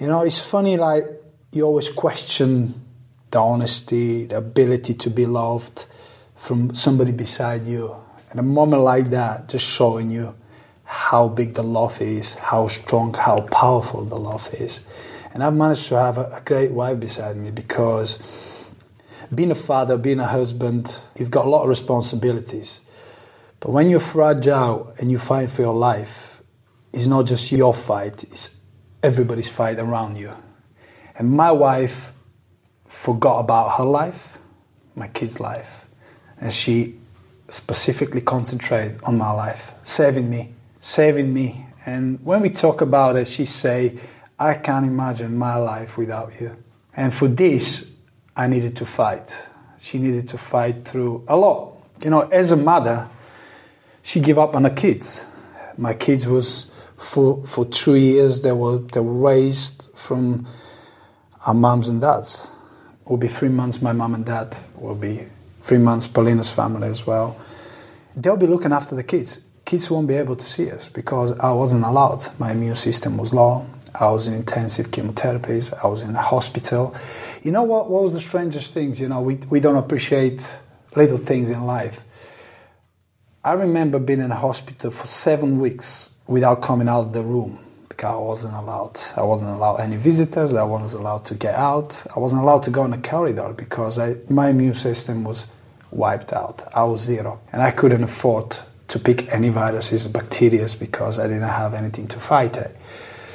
You 0.00 0.06
know, 0.06 0.22
it's 0.22 0.38
funny, 0.38 0.76
like, 0.76 1.06
you 1.50 1.64
always 1.64 1.90
question 1.90 2.85
the 3.36 3.42
honesty, 3.42 4.24
the 4.24 4.38
ability 4.38 4.94
to 4.94 5.10
be 5.10 5.26
loved 5.26 5.84
from 6.36 6.74
somebody 6.74 7.12
beside 7.12 7.66
you. 7.66 7.94
And 8.30 8.40
a 8.40 8.42
moment 8.42 8.82
like 8.82 9.10
that, 9.10 9.50
just 9.50 9.66
showing 9.66 10.10
you 10.10 10.34
how 10.84 11.28
big 11.28 11.52
the 11.52 11.62
love 11.62 12.00
is, 12.00 12.32
how 12.32 12.68
strong, 12.68 13.12
how 13.12 13.42
powerful 13.42 14.06
the 14.06 14.16
love 14.16 14.48
is. 14.54 14.80
And 15.34 15.44
I've 15.44 15.54
managed 15.54 15.86
to 15.88 15.96
have 15.96 16.16
a, 16.16 16.40
great 16.46 16.72
wife 16.72 16.98
beside 16.98 17.36
me 17.36 17.50
because 17.50 18.18
being 19.34 19.50
a 19.50 19.54
father, 19.54 19.98
being 19.98 20.20
a 20.20 20.26
husband, 20.26 20.98
you've 21.18 21.30
got 21.30 21.44
a 21.44 21.50
lot 21.50 21.64
of 21.64 21.68
responsibilities. 21.68 22.80
But 23.60 23.70
when 23.70 23.90
you're 23.90 24.00
fragile 24.00 24.94
and 24.96 25.10
you 25.10 25.18
fight 25.18 25.50
for 25.50 25.60
your 25.60 25.74
life, 25.74 26.40
it's 26.94 27.06
not 27.06 27.26
just 27.26 27.52
your 27.52 27.74
fight, 27.74 28.24
it's 28.24 28.56
everybody's 29.02 29.48
fight 29.48 29.78
around 29.78 30.16
you. 30.16 30.32
And 31.18 31.30
my 31.30 31.52
wife 31.52 32.14
forgot 32.96 33.40
about 33.40 33.76
her 33.78 33.84
life, 33.84 34.38
my 34.94 35.06
kid's 35.06 35.38
life, 35.38 35.84
and 36.40 36.52
she 36.52 36.96
specifically 37.48 38.20
concentrated 38.20 38.98
on 39.04 39.18
my 39.18 39.30
life, 39.30 39.72
saving 39.84 40.28
me, 40.28 40.52
saving 40.80 41.32
me. 41.32 41.66
And 41.84 42.18
when 42.24 42.40
we 42.40 42.50
talk 42.50 42.80
about 42.80 43.16
it, 43.16 43.28
she 43.28 43.44
say, 43.44 43.98
I 44.38 44.54
can't 44.54 44.86
imagine 44.86 45.36
my 45.36 45.56
life 45.56 45.96
without 45.96 46.40
you. 46.40 46.56
And 46.96 47.12
for 47.12 47.28
this, 47.28 47.90
I 48.34 48.48
needed 48.48 48.74
to 48.76 48.86
fight. 48.86 49.36
She 49.78 49.98
needed 49.98 50.28
to 50.30 50.38
fight 50.38 50.84
through 50.84 51.24
a 51.28 51.36
lot. 51.36 51.76
You 52.02 52.10
know, 52.10 52.22
as 52.22 52.50
a 52.50 52.56
mother, 52.56 53.08
she 54.02 54.20
gave 54.20 54.38
up 54.38 54.56
on 54.56 54.64
her 54.64 54.70
kids. 54.70 55.26
My 55.76 55.92
kids 55.92 56.26
was 56.26 56.72
for 56.96 57.44
for 57.44 57.66
two 57.66 57.96
years 57.96 58.40
they 58.40 58.52
were 58.52 58.78
they 58.78 59.00
were 59.00 59.30
raised 59.30 59.90
from 59.94 60.46
our 61.46 61.54
moms 61.54 61.88
and 61.88 62.00
dads. 62.00 62.48
Will 63.06 63.16
be 63.16 63.28
three 63.28 63.48
months 63.48 63.80
my 63.80 63.92
mom 63.92 64.14
and 64.14 64.24
dad 64.24 64.56
will 64.76 64.96
be 64.96 65.26
three 65.60 65.78
months 65.78 66.08
Paulina's 66.08 66.50
family 66.50 66.88
as 66.88 67.06
well. 67.06 67.36
They'll 68.16 68.36
be 68.36 68.46
looking 68.46 68.72
after 68.72 68.94
the 68.94 69.04
kids. 69.04 69.40
Kids 69.64 69.90
won't 69.90 70.08
be 70.08 70.14
able 70.14 70.36
to 70.36 70.44
see 70.44 70.70
us 70.70 70.88
because 70.88 71.38
I 71.38 71.52
wasn't 71.52 71.84
allowed. 71.84 72.26
My 72.38 72.52
immune 72.52 72.76
system 72.76 73.16
was 73.16 73.32
low. 73.32 73.66
I 73.98 74.10
was 74.10 74.26
in 74.26 74.34
intensive 74.34 74.90
chemotherapies. 74.90 75.72
I 75.84 75.86
was 75.86 76.02
in 76.02 76.12
the 76.12 76.20
hospital. 76.20 76.94
You 77.42 77.52
know 77.52 77.62
what, 77.62 77.90
what 77.90 78.02
was 78.02 78.12
the 78.12 78.20
strangest 78.20 78.74
things? 78.74 79.00
You 79.00 79.08
know, 79.08 79.20
we, 79.20 79.36
we 79.50 79.60
don't 79.60 79.76
appreciate 79.76 80.56
little 80.94 81.18
things 81.18 81.50
in 81.50 81.64
life. 81.64 82.04
I 83.44 83.52
remember 83.52 83.98
being 83.98 84.20
in 84.20 84.32
a 84.32 84.36
hospital 84.36 84.90
for 84.90 85.06
seven 85.06 85.60
weeks 85.60 86.10
without 86.26 86.62
coming 86.62 86.88
out 86.88 87.02
of 87.02 87.12
the 87.12 87.22
room 87.22 87.58
because 87.96 88.14
I 88.14 88.18
wasn't 88.18 88.54
allowed. 88.54 89.00
I 89.16 89.22
wasn't 89.22 89.50
allowed 89.52 89.76
any 89.76 89.96
visitors. 89.96 90.52
I 90.52 90.62
wasn't 90.64 91.00
allowed 91.00 91.24
to 91.26 91.34
get 91.34 91.54
out. 91.54 92.06
I 92.14 92.18
wasn't 92.18 92.42
allowed 92.42 92.62
to 92.64 92.70
go 92.70 92.84
in 92.84 92.90
the 92.90 92.98
corridor 92.98 93.54
because 93.56 93.98
I, 93.98 94.16
my 94.28 94.50
immune 94.50 94.74
system 94.74 95.24
was 95.24 95.46
wiped 95.90 96.32
out. 96.32 96.62
I 96.74 96.84
was 96.84 97.00
zero. 97.00 97.40
And 97.52 97.62
I 97.62 97.70
couldn't 97.70 98.02
afford 98.02 98.58
to 98.88 98.98
pick 98.98 99.32
any 99.32 99.48
viruses, 99.48 100.06
bacteria, 100.08 100.66
because 100.78 101.18
I 101.18 101.26
didn't 101.26 101.42
have 101.42 101.74
anything 101.74 102.06
to 102.08 102.20
fight 102.20 102.56
it. 102.56 102.76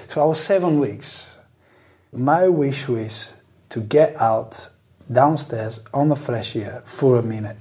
So 0.07 0.21
I 0.21 0.25
was 0.25 0.39
seven 0.39 0.79
weeks. 0.79 1.37
My 2.13 2.47
wish 2.47 2.87
was 2.87 3.33
to 3.69 3.79
get 3.79 4.15
out 4.17 4.69
downstairs 5.11 5.81
on 5.93 6.09
the 6.09 6.15
fresh 6.15 6.55
air 6.55 6.83
for 6.85 7.17
a 7.17 7.23
minute. 7.23 7.57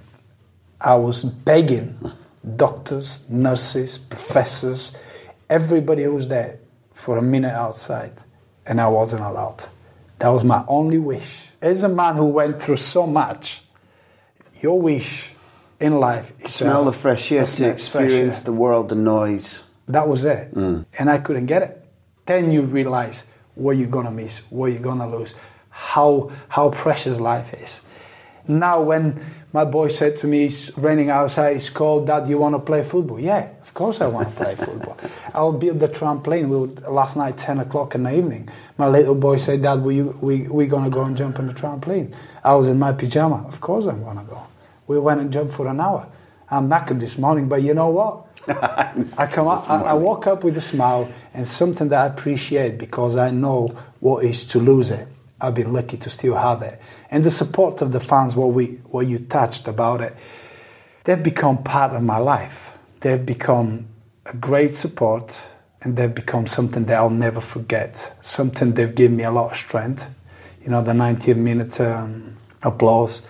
I 0.80 0.96
was 0.96 1.22
begging 1.22 1.98
doctors, 2.56 3.22
nurses, 3.28 3.98
professors, 3.98 4.96
everybody 5.48 6.04
who 6.04 6.14
was 6.14 6.28
there 6.28 6.58
for 7.00 7.18
a 7.18 7.22
minute 7.22 7.54
outside, 7.54 8.12
and 8.66 8.80
I 8.80 8.88
wasn't 8.88 9.22
allowed. 9.22 9.66
That 10.18 10.28
was 10.28 10.44
my 10.44 10.64
only 10.68 10.98
wish. 10.98 11.48
As 11.60 11.82
a 11.82 11.88
man 11.88 12.16
who 12.16 12.26
went 12.26 12.60
through 12.62 12.76
so 12.76 13.06
much, 13.06 13.62
your 14.60 14.80
wish 14.80 15.34
in 15.78 15.98
life 15.98 16.32
is 16.38 16.54
smell 16.54 16.84
the 16.84 16.92
fresh 16.92 17.32
air, 17.32 17.44
to 17.44 17.68
experience 17.68 18.40
the 18.40 18.52
world, 18.52 18.88
the 18.90 18.94
noise. 18.94 19.62
That 19.88 20.06
was 20.06 20.24
it. 20.24 20.54
Mm. 20.54 20.84
And 20.98 21.10
I 21.10 21.18
couldn't 21.18 21.46
get 21.46 21.62
it 21.62 21.80
then 22.30 22.52
you 22.52 22.62
realize 22.62 23.26
what 23.56 23.76
you're 23.76 23.90
gonna 23.90 24.10
miss, 24.10 24.38
what 24.50 24.72
you're 24.72 24.80
gonna 24.80 25.08
lose, 25.08 25.34
how 25.68 26.30
how 26.48 26.70
precious 26.70 27.18
life 27.18 27.52
is. 27.54 27.80
Now, 28.46 28.82
when 28.82 29.20
my 29.52 29.64
boy 29.64 29.88
said 29.88 30.16
to 30.16 30.26
me, 30.26 30.44
"It's 30.44 30.76
raining 30.78 31.10
outside. 31.10 31.56
It's 31.56 31.70
cold. 31.70 32.06
Dad, 32.06 32.28
you 32.28 32.38
want 32.38 32.54
to 32.54 32.60
play 32.60 32.82
football?" 32.82 33.18
Yeah, 33.18 33.48
of 33.60 33.74
course 33.74 34.00
I 34.00 34.06
want 34.06 34.28
to 34.28 34.34
play 34.34 34.54
football. 34.54 34.96
I'll 35.34 35.52
build 35.52 35.80
the 35.80 35.88
trampoline. 35.88 36.48
We 36.48 36.56
were, 36.56 36.90
last 36.90 37.16
night, 37.16 37.36
ten 37.36 37.58
o'clock 37.58 37.94
in 37.94 38.04
the 38.04 38.16
evening. 38.16 38.48
My 38.78 38.88
little 38.88 39.14
boy 39.14 39.36
said, 39.36 39.62
"Dad, 39.62 39.82
we 39.82 40.02
we 40.02 40.48
we 40.48 40.66
gonna 40.66 40.90
go 40.90 41.02
and 41.02 41.16
jump 41.16 41.38
on 41.38 41.46
the 41.46 41.54
trampoline?" 41.54 42.14
I 42.44 42.54
was 42.54 42.66
in 42.66 42.78
my 42.78 42.92
pajama. 42.92 43.44
Of 43.48 43.60
course 43.60 43.86
I'm 43.86 44.04
gonna 44.04 44.24
go. 44.24 44.46
We 44.86 44.98
went 44.98 45.20
and 45.20 45.32
jumped 45.32 45.54
for 45.54 45.66
an 45.66 45.80
hour. 45.80 46.06
I'm 46.50 46.68
knackered 46.68 46.98
this 46.98 47.16
morning, 47.16 47.48
but 47.48 47.62
you 47.62 47.74
know 47.74 47.90
what? 47.90 48.26
I 48.48 49.28
come 49.30 49.46
up, 49.46 49.68
I, 49.68 49.82
I, 49.82 49.92
walk 49.92 50.26
up 50.26 50.42
with 50.44 50.56
a 50.56 50.62
smile 50.62 51.10
and 51.34 51.46
something 51.46 51.90
that 51.90 52.02
I 52.02 52.06
appreciate 52.06 52.78
because 52.78 53.16
I 53.16 53.30
know 53.30 53.68
what 54.00 54.24
is 54.24 54.44
to 54.46 54.58
lose 54.58 54.90
it. 54.90 55.06
I've 55.40 55.54
been 55.54 55.72
lucky 55.72 55.96
to 55.98 56.10
still 56.10 56.36
have 56.36 56.62
it, 56.62 56.80
and 57.10 57.24
the 57.24 57.30
support 57.30 57.82
of 57.82 57.92
the 57.92 58.00
fans. 58.00 58.36
What 58.36 58.52
we, 58.52 58.80
what 58.86 59.06
you 59.06 59.18
touched 59.18 59.68
about 59.68 60.00
it, 60.00 60.14
they've 61.04 61.22
become 61.22 61.62
part 61.62 61.92
of 61.92 62.02
my 62.02 62.18
life. 62.18 62.72
They've 63.00 63.24
become 63.24 63.88
a 64.26 64.36
great 64.36 64.74
support, 64.74 65.48
and 65.82 65.96
they've 65.96 66.14
become 66.14 66.46
something 66.46 66.84
that 66.86 66.96
I'll 66.96 67.10
never 67.10 67.40
forget. 67.40 68.14
Something 68.20 68.72
they've 68.72 68.94
given 68.94 69.16
me 69.16 69.24
a 69.24 69.30
lot 69.30 69.52
of 69.52 69.56
strength. 69.56 70.14
You 70.62 70.70
know, 70.70 70.82
the 70.82 70.94
90 70.94 71.34
minute 71.34 71.80
um, 71.80 72.36
applause. 72.62 73.22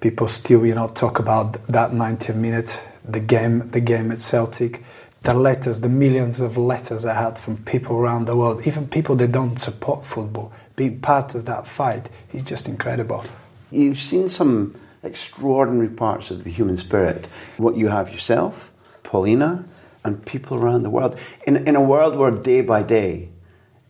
People 0.00 0.28
still, 0.28 0.66
you 0.66 0.74
know, 0.74 0.88
talk 0.88 1.18
about 1.18 1.62
that 1.68 1.92
90 1.92 2.32
minute 2.34 2.82
the 3.04 3.20
game, 3.20 3.70
the 3.70 3.80
game 3.80 4.10
at 4.10 4.18
Celtic, 4.18 4.82
the 5.22 5.34
letters, 5.34 5.80
the 5.80 5.88
millions 5.88 6.40
of 6.40 6.56
letters 6.56 7.04
I 7.04 7.14
had 7.14 7.38
from 7.38 7.58
people 7.64 7.96
around 7.96 8.26
the 8.26 8.36
world, 8.36 8.66
even 8.66 8.88
people 8.88 9.16
that 9.16 9.32
don't 9.32 9.58
support 9.58 10.04
football, 10.04 10.52
being 10.76 11.00
part 11.00 11.34
of 11.34 11.44
that 11.46 11.66
fight 11.66 12.08
is 12.32 12.42
just 12.42 12.68
incredible. 12.68 13.24
You've 13.70 13.98
seen 13.98 14.28
some 14.28 14.74
extraordinary 15.02 15.88
parts 15.88 16.30
of 16.30 16.44
the 16.44 16.50
human 16.50 16.76
spirit. 16.76 17.26
What 17.56 17.76
you 17.76 17.88
have 17.88 18.10
yourself, 18.10 18.72
Paulina, 19.02 19.64
and 20.04 20.24
people 20.24 20.56
around 20.56 20.82
the 20.82 20.90
world. 20.90 21.18
In, 21.46 21.68
in 21.68 21.76
a 21.76 21.80
world 21.80 22.16
where 22.16 22.30
day 22.30 22.60
by 22.60 22.82
day 22.82 23.28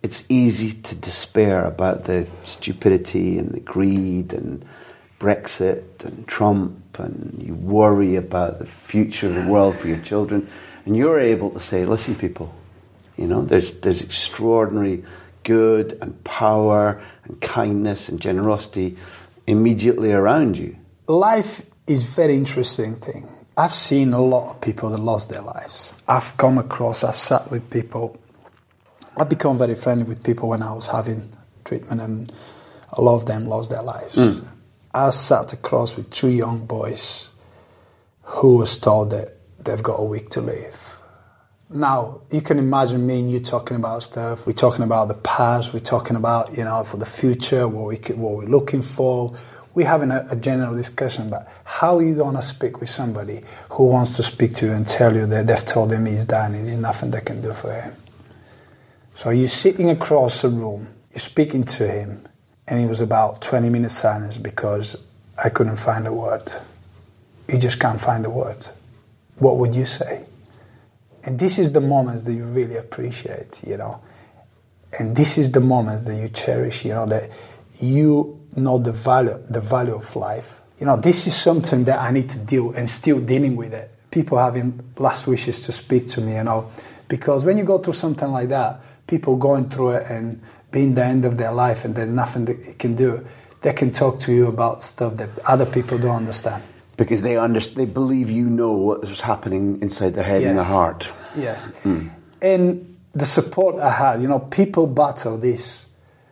it's 0.04 0.22
easy 0.28 0.70
to 0.82 0.94
despair 0.94 1.64
about 1.64 2.02
the 2.02 2.26
stupidity 2.42 3.38
and 3.38 3.52
the 3.52 3.60
greed 3.60 4.34
and 4.34 4.62
Brexit 5.18 6.04
and 6.04 6.28
Trump, 6.28 6.98
and 6.98 7.42
you 7.42 7.54
worry 7.54 8.14
about 8.14 8.58
the 8.58 8.66
future 8.66 9.28
of 9.28 9.34
the 9.34 9.50
world 9.50 9.76
for 9.76 9.88
your 9.88 10.00
children, 10.00 10.46
and 10.84 10.94
you're 10.94 11.18
able 11.18 11.48
to 11.52 11.58
say, 11.58 11.86
listen, 11.86 12.14
people, 12.14 12.54
you 13.16 13.26
know, 13.26 13.40
there's, 13.40 13.80
there's 13.80 14.02
extraordinary 14.02 15.02
good 15.44 15.96
and 16.00 16.22
power 16.24 17.00
and 17.24 17.40
kindness 17.40 18.08
and 18.08 18.20
generosity 18.20 18.96
immediately 19.46 20.12
around 20.12 20.56
you. 20.58 20.76
Life 21.06 21.68
is 21.86 22.02
very 22.02 22.34
interesting 22.36 22.96
thing. 22.96 23.28
I've 23.56 23.74
seen 23.74 24.12
a 24.12 24.20
lot 24.20 24.50
of 24.50 24.60
people 24.60 24.90
that 24.90 24.98
lost 24.98 25.30
their 25.30 25.42
lives. 25.42 25.94
I've 26.08 26.36
come 26.36 26.58
across, 26.58 27.04
I've 27.04 27.14
sat 27.14 27.50
with 27.50 27.70
people. 27.70 28.18
I've 29.16 29.28
become 29.28 29.58
very 29.58 29.76
friendly 29.76 30.04
with 30.04 30.24
people 30.24 30.48
when 30.48 30.62
I 30.62 30.72
was 30.72 30.86
having 30.86 31.30
treatment, 31.64 32.00
and 32.00 32.32
a 32.92 33.00
lot 33.00 33.16
of 33.16 33.26
them 33.26 33.46
lost 33.46 33.70
their 33.70 33.82
lives. 33.82 34.16
Mm. 34.16 34.44
I 34.92 35.10
sat 35.10 35.52
across 35.52 35.96
with 35.96 36.10
two 36.10 36.30
young 36.30 36.66
boys 36.66 37.30
who 38.22 38.56
was 38.56 38.76
told 38.76 39.10
that 39.10 39.36
they've 39.60 39.82
got 39.82 40.00
a 40.00 40.04
week 40.04 40.30
to 40.30 40.40
live. 40.40 40.83
Now, 41.74 42.20
you 42.30 42.40
can 42.40 42.60
imagine 42.60 43.04
me 43.04 43.18
and 43.18 43.32
you 43.32 43.40
talking 43.40 43.76
about 43.76 44.04
stuff. 44.04 44.46
We're 44.46 44.52
talking 44.52 44.84
about 44.84 45.08
the 45.08 45.14
past. 45.14 45.74
We're 45.74 45.80
talking 45.80 46.14
about, 46.14 46.56
you 46.56 46.62
know, 46.62 46.84
for 46.84 46.98
the 46.98 47.04
future, 47.04 47.66
what, 47.66 47.88
we, 47.88 47.96
what 48.14 48.36
we're 48.36 48.44
looking 48.44 48.80
for. 48.80 49.36
We're 49.74 49.88
having 49.88 50.12
a, 50.12 50.24
a 50.30 50.36
general 50.36 50.76
discussion 50.76 51.26
about 51.26 51.48
how 51.64 51.98
are 51.98 52.02
you 52.04 52.14
going 52.14 52.36
to 52.36 52.42
speak 52.42 52.78
with 52.80 52.90
somebody 52.90 53.42
who 53.70 53.88
wants 53.88 54.14
to 54.14 54.22
speak 54.22 54.54
to 54.54 54.66
you 54.66 54.72
and 54.72 54.86
tell 54.86 55.16
you 55.16 55.26
that 55.26 55.48
they've 55.48 55.64
told 55.64 55.92
him 55.92 56.06
he's 56.06 56.26
dying 56.26 56.54
and 56.54 56.68
there's 56.68 56.78
nothing 56.78 57.10
they 57.10 57.20
can 57.20 57.40
do 57.40 57.52
for 57.52 57.72
him. 57.72 57.96
So 59.14 59.30
you're 59.30 59.48
sitting 59.48 59.90
across 59.90 60.42
the 60.42 60.50
room, 60.50 60.86
you're 61.10 61.18
speaking 61.18 61.64
to 61.64 61.88
him, 61.88 62.24
and 62.68 62.78
it 62.78 62.86
was 62.86 63.00
about 63.00 63.42
20 63.42 63.68
minutes 63.68 63.94
silence 63.94 64.38
because 64.38 64.96
I 65.42 65.48
couldn't 65.48 65.78
find 65.78 66.06
a 66.06 66.12
word. 66.12 66.52
You 67.48 67.58
just 67.58 67.80
can't 67.80 68.00
find 68.00 68.24
a 68.24 68.30
word. 68.30 68.64
What 69.38 69.56
would 69.56 69.74
you 69.74 69.86
say? 69.86 70.24
And 71.24 71.38
this 71.38 71.58
is 71.58 71.72
the 71.72 71.80
moments 71.80 72.24
that 72.24 72.34
you 72.34 72.44
really 72.44 72.76
appreciate, 72.76 73.60
you 73.66 73.76
know. 73.76 74.00
And 74.98 75.16
this 75.16 75.38
is 75.38 75.50
the 75.50 75.60
moments 75.60 76.04
that 76.04 76.16
you 76.16 76.28
cherish, 76.28 76.84
you 76.84 76.92
know, 76.92 77.06
that 77.06 77.30
you 77.80 78.40
know 78.56 78.78
the 78.78 78.92
value, 78.92 79.42
the 79.48 79.60
value 79.60 79.94
of 79.94 80.14
life. 80.16 80.60
You 80.78 80.86
know, 80.86 80.96
this 80.96 81.26
is 81.26 81.34
something 81.34 81.84
that 81.84 81.98
I 81.98 82.10
need 82.10 82.28
to 82.30 82.38
deal 82.38 82.72
and 82.72 82.88
still 82.88 83.20
dealing 83.20 83.56
with 83.56 83.74
it. 83.74 83.90
People 84.10 84.38
having 84.38 84.80
last 84.98 85.26
wishes 85.26 85.62
to 85.62 85.72
speak 85.72 86.08
to 86.08 86.20
me, 86.20 86.36
you 86.36 86.44
know, 86.44 86.70
Because 87.08 87.44
when 87.44 87.58
you 87.58 87.64
go 87.64 87.78
through 87.78 87.94
something 87.94 88.30
like 88.30 88.48
that, 88.48 88.80
people 89.06 89.36
going 89.36 89.68
through 89.68 89.92
it 89.92 90.10
and 90.10 90.40
being 90.70 90.94
the 90.94 91.04
end 91.04 91.24
of 91.24 91.36
their 91.36 91.52
life 91.52 91.84
and 91.84 91.94
there's 91.94 92.08
nothing 92.08 92.46
you 92.48 92.74
can 92.78 92.94
do, 92.94 93.24
they 93.60 93.72
can 93.72 93.90
talk 93.90 94.20
to 94.20 94.32
you 94.32 94.48
about 94.48 94.82
stuff 94.82 95.14
that 95.16 95.30
other 95.46 95.66
people 95.66 95.98
don't 95.98 96.16
understand. 96.16 96.62
Because 96.96 97.22
they 97.22 97.36
understand, 97.36 97.76
they 97.76 97.86
believe 97.92 98.30
you 98.30 98.48
know 98.48 98.72
what's 98.72 99.20
happening 99.20 99.80
inside 99.82 100.14
their 100.14 100.24
head 100.24 100.42
and 100.42 100.58
their 100.58 100.64
heart. 100.64 101.08
Yes. 101.34 101.66
Hmm. 101.82 102.08
And 102.40 102.96
the 103.12 103.24
support 103.24 103.76
I 103.76 103.90
had, 103.90 104.22
you 104.22 104.28
know, 104.28 104.38
people 104.38 104.86
battle 104.86 105.36
this 105.38 105.86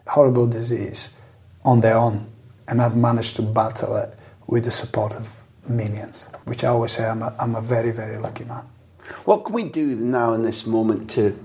horrible 0.06 0.46
disease 0.46 1.10
on 1.64 1.80
their 1.80 1.96
own. 1.96 2.26
And 2.68 2.80
I've 2.80 2.96
managed 2.96 3.36
to 3.36 3.42
battle 3.42 3.96
it 3.96 4.14
with 4.46 4.64
the 4.64 4.70
support 4.70 5.12
of 5.14 5.28
millions, 5.68 6.28
which 6.44 6.64
I 6.64 6.68
always 6.68 6.92
say 6.92 7.04
I'm 7.04 7.22
a, 7.22 7.34
I'm 7.38 7.54
a 7.54 7.60
very, 7.60 7.90
very 7.90 8.18
lucky 8.18 8.44
man. 8.44 8.64
What 9.24 9.44
can 9.44 9.54
we 9.54 9.64
do 9.64 9.94
now 9.96 10.32
in 10.32 10.42
this 10.42 10.66
moment 10.66 11.10
to 11.10 11.38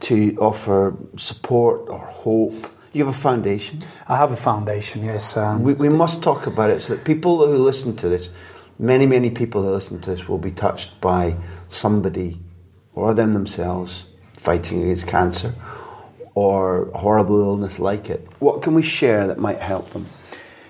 to 0.00 0.36
offer 0.38 0.94
support 1.16 1.88
or 1.88 1.98
hope? 1.98 2.54
You 2.92 3.04
have 3.04 3.14
a 3.14 3.18
foundation. 3.18 3.80
I 4.06 4.16
have 4.16 4.32
a 4.32 4.36
foundation, 4.36 5.04
yes. 5.04 5.36
Um, 5.36 5.62
We, 5.62 5.74
we 5.74 5.88
must 5.88 6.22
talk 6.22 6.46
about 6.46 6.70
it 6.70 6.80
so 6.80 6.94
that 6.94 7.04
people 7.04 7.46
who 7.46 7.58
listen 7.58 7.94
to 7.96 8.08
this, 8.08 8.30
many, 8.78 9.06
many 9.06 9.30
people 9.30 9.62
who 9.62 9.70
listen 9.70 10.00
to 10.00 10.10
this, 10.10 10.28
will 10.28 10.38
be 10.38 10.50
touched 10.50 11.00
by 11.00 11.36
somebody 11.68 12.38
or 12.94 13.14
them 13.14 13.34
themselves 13.34 14.04
fighting 14.32 14.82
against 14.82 15.06
cancer 15.06 15.52
or 16.34 16.90
horrible 16.94 17.40
illness 17.40 17.78
like 17.78 18.08
it. 18.08 18.26
What 18.38 18.62
can 18.62 18.74
we 18.74 18.82
share 18.82 19.26
that 19.26 19.38
might 19.38 19.58
help 19.58 19.90
them? 19.90 20.06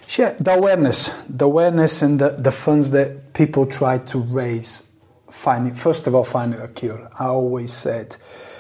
Share 0.07 0.35
the 0.41 0.55
awareness, 0.55 1.11
the 1.29 1.45
awareness 1.45 2.03
and 2.03 2.19
the, 2.19 2.31
the 2.31 2.51
funds 2.51 2.91
that 2.93 3.35
people 3.35 3.66
try 3.66 3.99
to 3.99 4.19
raise, 4.19 4.83
finding 5.31 5.75
first 5.75 6.07
of 6.07 6.14
all 6.14 6.25
finding 6.25 6.59
a 6.61 6.69
cure. 6.69 7.11
I 7.21 7.27
always 7.27 7.73
said, 7.73 8.16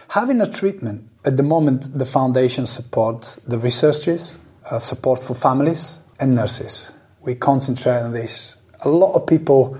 having 0.08 0.40
a 0.40 0.50
treatment. 0.50 1.08
At 1.24 1.36
the 1.36 1.42
moment, 1.42 1.96
the 1.96 2.06
foundation 2.06 2.66
supports 2.66 3.36
the 3.46 3.58
researchers, 3.58 4.38
uh, 4.70 4.78
support 4.78 5.20
for 5.20 5.34
families 5.34 5.98
and 6.18 6.34
nurses. 6.34 6.90
We 7.20 7.34
concentrate 7.34 8.00
on 8.00 8.12
this. 8.12 8.56
A 8.80 8.88
lot 8.88 9.14
of 9.14 9.26
people 9.26 9.78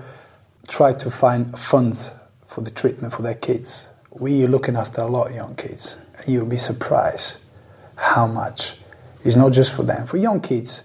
try 0.67 0.93
to 0.93 1.09
find 1.09 1.57
funds 1.57 2.11
for 2.45 2.61
the 2.61 2.71
treatment 2.71 3.13
for 3.13 3.23
their 3.23 3.35
kids. 3.35 3.89
We 4.11 4.45
are 4.45 4.47
looking 4.47 4.75
after 4.75 5.01
a 5.01 5.07
lot 5.07 5.29
of 5.29 5.35
young 5.35 5.55
kids, 5.55 5.97
and 6.17 6.27
you'll 6.27 6.45
be 6.45 6.57
surprised 6.57 7.37
how 7.95 8.27
much 8.27 8.77
is 9.23 9.35
not 9.35 9.51
just 9.53 9.73
for 9.73 9.83
them. 9.83 10.05
For 10.05 10.17
young 10.17 10.41
kids, 10.41 10.83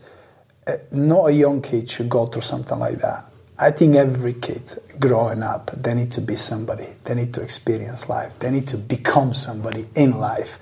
uh, 0.67 0.77
not 0.91 1.27
a 1.27 1.33
young 1.33 1.61
kid 1.61 1.91
should 1.91 2.09
go 2.09 2.27
through 2.27 2.43
something 2.43 2.79
like 2.79 2.99
that. 2.99 3.31
I 3.59 3.71
think 3.71 3.95
every 3.95 4.33
kid 4.35 4.63
growing 4.99 5.43
up, 5.43 5.71
they 5.77 5.95
need 5.95 6.11
to 6.13 6.21
be 6.21 6.35
somebody. 6.35 6.89
They 7.05 7.15
need 7.15 7.33
to 7.35 7.41
experience 7.43 8.09
life. 8.09 8.37
They 8.41 8.51
need 8.51 8.67
to 8.69 8.77
become 8.77 9.33
somebody 9.33 9.87
in 9.95 10.19
life. 10.19 10.59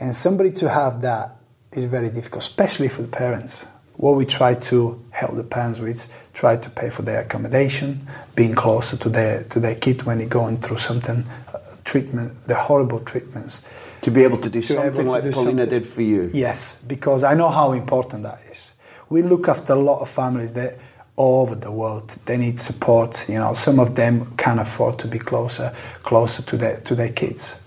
And 0.00 0.14
somebody 0.14 0.50
to 0.52 0.68
have 0.68 1.02
that 1.02 1.36
is 1.72 1.84
very 1.84 2.10
difficult, 2.10 2.42
especially 2.42 2.88
for 2.88 3.02
the 3.02 3.08
parents. 3.08 3.64
What 3.96 4.16
we 4.16 4.26
try 4.26 4.54
to 4.54 5.02
help 5.10 5.36
the 5.36 5.44
parents 5.44 5.78
with 5.78 5.90
is 5.90 6.08
try 6.34 6.56
to 6.56 6.68
pay 6.68 6.90
for 6.90 7.02
their 7.02 7.20
accommodation, 7.22 8.06
being 8.34 8.54
closer 8.54 8.96
to 8.98 9.08
their 9.08 9.44
to 9.44 9.60
their 9.60 9.74
kid 9.74 10.02
when 10.02 10.18
they're 10.18 10.28
going 10.28 10.58
through 10.58 10.78
something, 10.78 11.24
uh, 11.54 11.58
treatment, 11.84 12.46
the 12.46 12.56
horrible 12.56 13.00
treatments. 13.00 13.62
To 14.02 14.10
be 14.10 14.22
able 14.24 14.36
to 14.38 14.50
do 14.50 14.60
To 14.60 14.66
something 14.74 15.06
like 15.06 15.22
do 15.22 15.30
Paulina 15.32 15.62
something. 15.62 15.80
did 15.80 15.88
for 15.88 16.02
you. 16.02 16.28
Yes, 16.34 16.76
because 16.86 17.24
I 17.24 17.34
know 17.34 17.48
how 17.48 17.72
important 17.72 18.24
that 18.24 18.40
is. 18.50 18.74
We 19.08 19.22
look 19.22 19.48
after 19.48 19.72
a 19.72 19.76
lot 19.80 20.00
of 20.00 20.10
families 20.10 20.52
that 20.54 20.76
over 21.18 21.54
the 21.54 21.72
world. 21.72 22.16
They 22.26 22.36
need 22.36 22.60
support. 22.60 23.28
You 23.28 23.36
know, 23.36 23.54
some 23.54 23.78
of 23.78 23.94
them 23.94 24.36
can't 24.36 24.60
afford 24.60 24.98
to 25.00 25.08
be 25.08 25.18
closer, 25.18 25.74
closer 26.02 26.42
to 26.42 26.56
their 26.56 26.80
to 26.80 26.94
their 26.94 27.12
kids. 27.12 27.60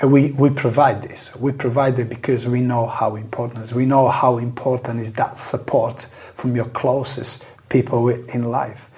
And 0.00 0.12
we, 0.12 0.30
we 0.32 0.50
provide 0.50 1.02
this. 1.02 1.34
We 1.34 1.50
provide 1.50 1.98
it 1.98 2.08
because 2.08 2.46
we 2.46 2.60
know 2.60 2.86
how 2.86 3.16
important 3.16 3.64
is. 3.64 3.74
We 3.74 3.84
know 3.84 4.08
how 4.08 4.38
important 4.38 5.00
is 5.00 5.12
that 5.14 5.38
support 5.38 6.02
from 6.34 6.54
your 6.54 6.66
closest 6.66 7.44
people 7.68 8.08
in 8.08 8.44
life. 8.44 8.90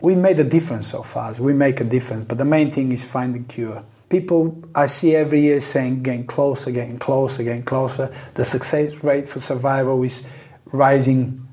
We 0.00 0.14
made 0.14 0.38
a 0.38 0.44
difference 0.44 0.86
so 0.86 1.02
far. 1.02 1.34
We 1.40 1.54
make 1.54 1.80
a 1.80 1.84
difference, 1.84 2.24
but 2.24 2.38
the 2.38 2.44
main 2.44 2.70
thing 2.70 2.92
is 2.92 3.02
finding 3.02 3.46
cure. 3.46 3.82
People 4.10 4.62
I 4.76 4.86
see 4.86 5.16
every 5.16 5.40
year 5.40 5.60
saying 5.60 6.04
getting 6.04 6.26
closer, 6.26 6.70
getting 6.70 6.98
closer, 6.98 7.42
getting 7.42 7.64
closer. 7.64 8.14
The 8.34 8.44
success 8.44 9.02
rate 9.02 9.26
for 9.26 9.40
survival 9.40 10.00
is 10.04 10.24
rising 10.66 11.43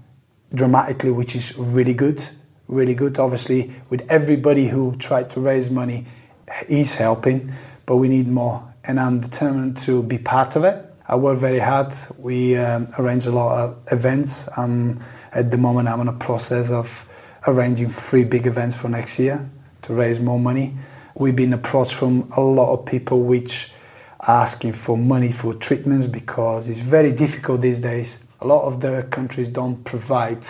dramatically, 0.53 1.11
which 1.11 1.35
is 1.35 1.57
really 1.57 1.93
good. 1.93 2.23
Really 2.67 2.93
good. 2.93 3.19
Obviously, 3.19 3.71
with 3.89 4.05
everybody 4.09 4.67
who 4.67 4.95
tried 4.95 5.29
to 5.31 5.41
raise 5.41 5.69
money, 5.69 6.05
is 6.67 6.95
helping, 6.95 7.53
but 7.85 7.97
we 7.97 8.07
need 8.07 8.27
more. 8.27 8.73
And 8.83 8.99
I'm 8.99 9.19
determined 9.19 9.77
to 9.77 10.03
be 10.03 10.17
part 10.17 10.55
of 10.55 10.63
it. 10.63 10.85
I 11.07 11.15
work 11.15 11.39
very 11.39 11.59
hard. 11.59 11.93
We 12.17 12.55
um, 12.55 12.87
arrange 12.97 13.25
a 13.25 13.31
lot 13.31 13.59
of 13.59 13.77
events. 13.91 14.49
Um, 14.57 15.01
at 15.33 15.51
the 15.51 15.57
moment, 15.57 15.87
I'm 15.87 16.01
in 16.01 16.07
a 16.07 16.13
process 16.13 16.71
of 16.71 17.05
arranging 17.47 17.89
three 17.89 18.23
big 18.23 18.47
events 18.47 18.75
for 18.75 18.87
next 18.87 19.19
year 19.19 19.49
to 19.83 19.93
raise 19.93 20.19
more 20.19 20.39
money. 20.39 20.75
We've 21.15 21.35
been 21.35 21.53
approached 21.53 21.93
from 21.93 22.31
a 22.37 22.41
lot 22.41 22.73
of 22.73 22.85
people 22.85 23.23
which 23.23 23.71
are 24.21 24.41
asking 24.43 24.73
for 24.73 24.97
money 24.97 25.31
for 25.31 25.53
treatments 25.53 26.07
because 26.07 26.69
it's 26.69 26.81
very 26.81 27.11
difficult 27.11 27.61
these 27.61 27.79
days. 27.79 28.19
A 28.41 28.47
lot 28.47 28.63
of 28.63 28.81
the 28.81 29.07
countries 29.09 29.49
don't 29.49 29.83
provide. 29.83 30.45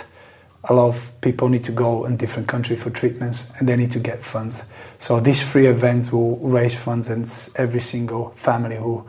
A 0.66 0.74
lot 0.74 0.89
of 0.89 1.12
people 1.22 1.50
need 1.50 1.64
to 1.66 1.72
go 1.72 2.06
in 2.06 2.18
different 2.18 2.48
countries 2.48 2.82
for 2.82 2.89
treatments 2.89 3.50
and 3.58 3.68
they 3.68 3.76
need 3.76 3.92
to 3.92 4.00
get 4.00 4.24
funds. 4.24 4.64
So 5.00 5.20
these 5.20 5.44
three 5.50 5.68
events 5.68 6.12
will 6.12 6.38
raise 6.38 6.78
funds 6.78 7.10
and 7.10 7.26
every 7.56 7.82
single 7.82 8.30
family 8.32 8.78
who 8.78 9.06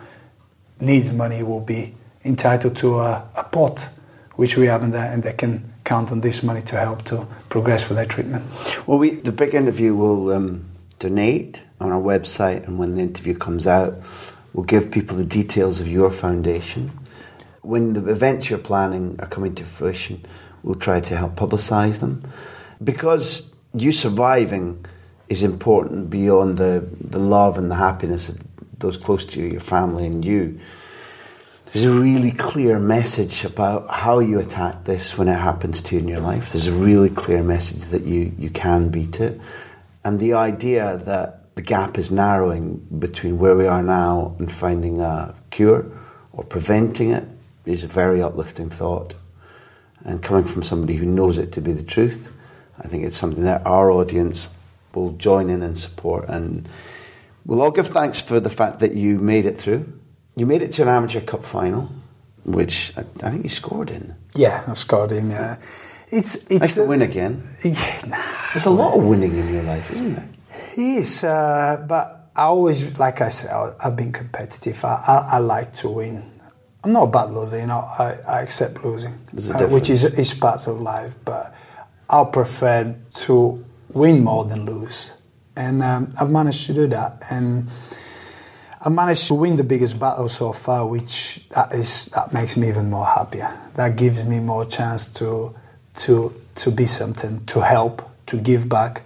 needs 0.80 1.12
money 1.12 1.43
will 1.43 1.61
be 1.61 1.95
entitled 2.24 2.76
to 2.78 3.01
a, 3.01 3.28
a 3.37 3.45
pot 3.45 3.89
which 4.37 4.57
we 4.57 4.66
have 4.66 4.83
in 4.83 4.91
there 4.91 5.12
and 5.12 5.22
they 5.22 5.35
can 5.35 5.72
count 5.85 6.11
on 6.11 6.20
this 6.20 6.43
money 6.43 6.62
to 6.62 6.76
help 6.76 7.03
to 7.05 7.26
progress 7.49 7.85
for 7.85 7.95
their 7.95 8.07
treatment. 8.07 8.45
Well, 8.87 8.99
we, 8.99 9.11
the 9.11 9.33
big 9.33 9.55
interview 9.55 9.95
will 9.95 10.33
um, 10.33 10.64
donate 10.99 11.62
on 11.80 11.91
our 11.93 12.01
website, 12.01 12.66
and 12.66 12.78
when 12.78 12.95
the 12.95 13.03
interview 13.03 13.37
comes 13.37 13.66
out, 13.66 13.95
we'll 14.53 14.64
give 14.64 14.91
people 14.91 15.16
the 15.16 15.24
details 15.24 15.80
of 15.80 15.89
your 15.89 16.11
foundation. 16.11 16.93
When 17.62 17.92
the 17.94 18.06
events 18.10 18.50
you're 18.50 18.58
planning 18.58 19.16
are 19.20 19.28
coming 19.28 19.54
to 19.56 19.64
fruition, 19.64 20.24
we'll 20.62 20.74
try 20.74 21.00
to 21.00 21.16
help 21.16 21.34
publicise 21.34 22.00
them. 22.00 22.22
Because 22.82 23.50
you 23.74 23.92
surviving 23.92 24.84
is 25.28 25.42
important 25.42 26.10
beyond 26.10 26.58
the, 26.58 26.86
the 27.00 27.18
love 27.18 27.56
and 27.58 27.70
the 27.70 27.76
happiness 27.76 28.28
of 28.28 28.38
those 28.78 28.96
close 28.96 29.24
to 29.24 29.40
you, 29.40 29.46
your 29.46 29.60
family, 29.60 30.06
and 30.06 30.24
you. 30.24 30.58
There's 31.72 31.86
a 31.86 31.90
really 31.90 32.32
clear 32.32 32.78
message 32.78 33.44
about 33.44 33.88
how 33.88 34.18
you 34.18 34.40
attack 34.40 34.84
this 34.84 35.16
when 35.16 35.28
it 35.28 35.38
happens 35.38 35.80
to 35.82 35.94
you 35.94 36.02
in 36.02 36.08
your 36.08 36.20
life. 36.20 36.52
There's 36.52 36.66
a 36.66 36.72
really 36.72 37.08
clear 37.08 37.42
message 37.42 37.86
that 37.86 38.04
you, 38.04 38.34
you 38.38 38.50
can 38.50 38.90
beat 38.90 39.20
it. 39.20 39.40
And 40.04 40.20
the 40.20 40.34
idea 40.34 41.00
that 41.06 41.54
the 41.54 41.62
gap 41.62 41.96
is 41.96 42.10
narrowing 42.10 42.76
between 42.98 43.38
where 43.38 43.56
we 43.56 43.66
are 43.66 43.82
now 43.82 44.36
and 44.38 44.52
finding 44.52 45.00
a 45.00 45.34
cure 45.50 45.86
or 46.32 46.44
preventing 46.44 47.12
it 47.12 47.26
is 47.66 47.84
a 47.84 47.88
very 47.88 48.22
uplifting 48.22 48.70
thought. 48.70 49.14
And 50.04 50.22
coming 50.22 50.44
from 50.44 50.62
somebody 50.62 50.94
who 50.96 51.06
knows 51.06 51.38
it 51.38 51.52
to 51.52 51.60
be 51.60 51.72
the 51.72 51.82
truth, 51.82 52.30
I 52.80 52.88
think 52.88 53.04
it's 53.04 53.16
something 53.16 53.44
that 53.44 53.64
our 53.66 53.90
audience 53.90 54.48
will 54.94 55.12
join 55.12 55.48
in 55.48 55.62
and 55.62 55.78
support. 55.78 56.28
And 56.28 56.68
we'll 57.46 57.62
all 57.62 57.70
give 57.70 57.88
thanks 57.88 58.20
for 58.20 58.40
the 58.40 58.50
fact 58.50 58.80
that 58.80 58.94
you 58.94 59.18
made 59.18 59.46
it 59.46 59.58
through. 59.60 59.92
You 60.34 60.46
made 60.46 60.62
it 60.62 60.72
to 60.72 60.82
an 60.82 60.88
amateur 60.88 61.20
cup 61.20 61.44
final, 61.44 61.90
which 62.44 62.92
I, 62.96 63.00
I 63.26 63.30
think 63.30 63.44
you 63.44 63.50
scored 63.50 63.90
in. 63.90 64.16
Yeah, 64.34 64.64
I've 64.66 64.78
scored 64.78 65.12
in. 65.12 65.30
Yeah, 65.30 65.58
it's 66.10 66.34
it's 66.50 66.60
Nice 66.60 66.74
to 66.74 66.84
win 66.84 67.02
again. 67.02 67.42
Yeah, 67.64 68.00
nah. 68.08 68.22
There's 68.52 68.66
a 68.66 68.70
lot 68.70 68.96
of 68.98 69.04
winning 69.04 69.36
in 69.36 69.52
your 69.54 69.62
life, 69.62 69.90
isn't 69.92 70.14
there? 70.14 70.28
Yes, 70.76 71.22
uh, 71.22 71.84
but 71.88 72.30
I 72.34 72.44
always, 72.44 72.98
like 72.98 73.20
I 73.20 73.28
said, 73.28 73.50
I- 73.50 73.74
I've 73.84 73.94
been 73.96 74.10
competitive. 74.12 74.82
I, 74.84 74.94
I, 75.06 75.28
I 75.32 75.38
like 75.38 75.74
to 75.74 75.88
win. 75.90 76.32
I'm 76.85 76.93
not 76.93 77.05
a 77.05 77.11
bad 77.11 77.30
loser, 77.30 77.61
you 77.61 77.66
know. 77.66 77.78
I, 77.78 78.18
I 78.26 78.41
accept 78.43 78.85
losing, 78.85 79.14
uh, 79.55 79.66
which 79.68 79.89
is 79.89 80.05
is 80.05 80.35
part 80.35 80.66
of 80.66 80.80
life. 80.80 81.14
But 81.24 81.55
I 82.11 82.24
prefer 82.24 82.95
to 83.26 83.64
win 83.93 84.24
more 84.24 84.45
than 84.45 84.64
lose, 84.64 85.12
and 85.57 85.83
um, 85.83 86.12
I've 86.18 86.30
managed 86.30 86.66
to 86.66 86.74
do 86.74 86.87
that. 86.89 87.22
And 87.30 87.68
I 88.80 88.89
managed 88.89 89.28
to 89.28 89.35
win 89.35 89.55
the 89.55 89.62
biggest 89.62 89.99
battle 89.99 90.28
so 90.28 90.53
far, 90.53 90.85
which 90.85 91.47
that 91.51 91.72
is 91.72 92.07
that 92.07 92.33
makes 92.33 92.57
me 92.57 92.68
even 92.68 92.91
more 92.91 93.07
happier. 93.07 93.57
That 93.74 93.95
gives 93.97 94.24
me 94.24 94.41
more 94.41 94.64
chance 94.64 95.07
to 95.14 95.55
to 95.99 96.35
to 96.57 96.70
be 96.72 96.87
something, 96.87 97.45
to 97.47 97.61
help, 97.61 98.03
to 98.26 98.37
give 98.37 98.68
back, 98.68 99.03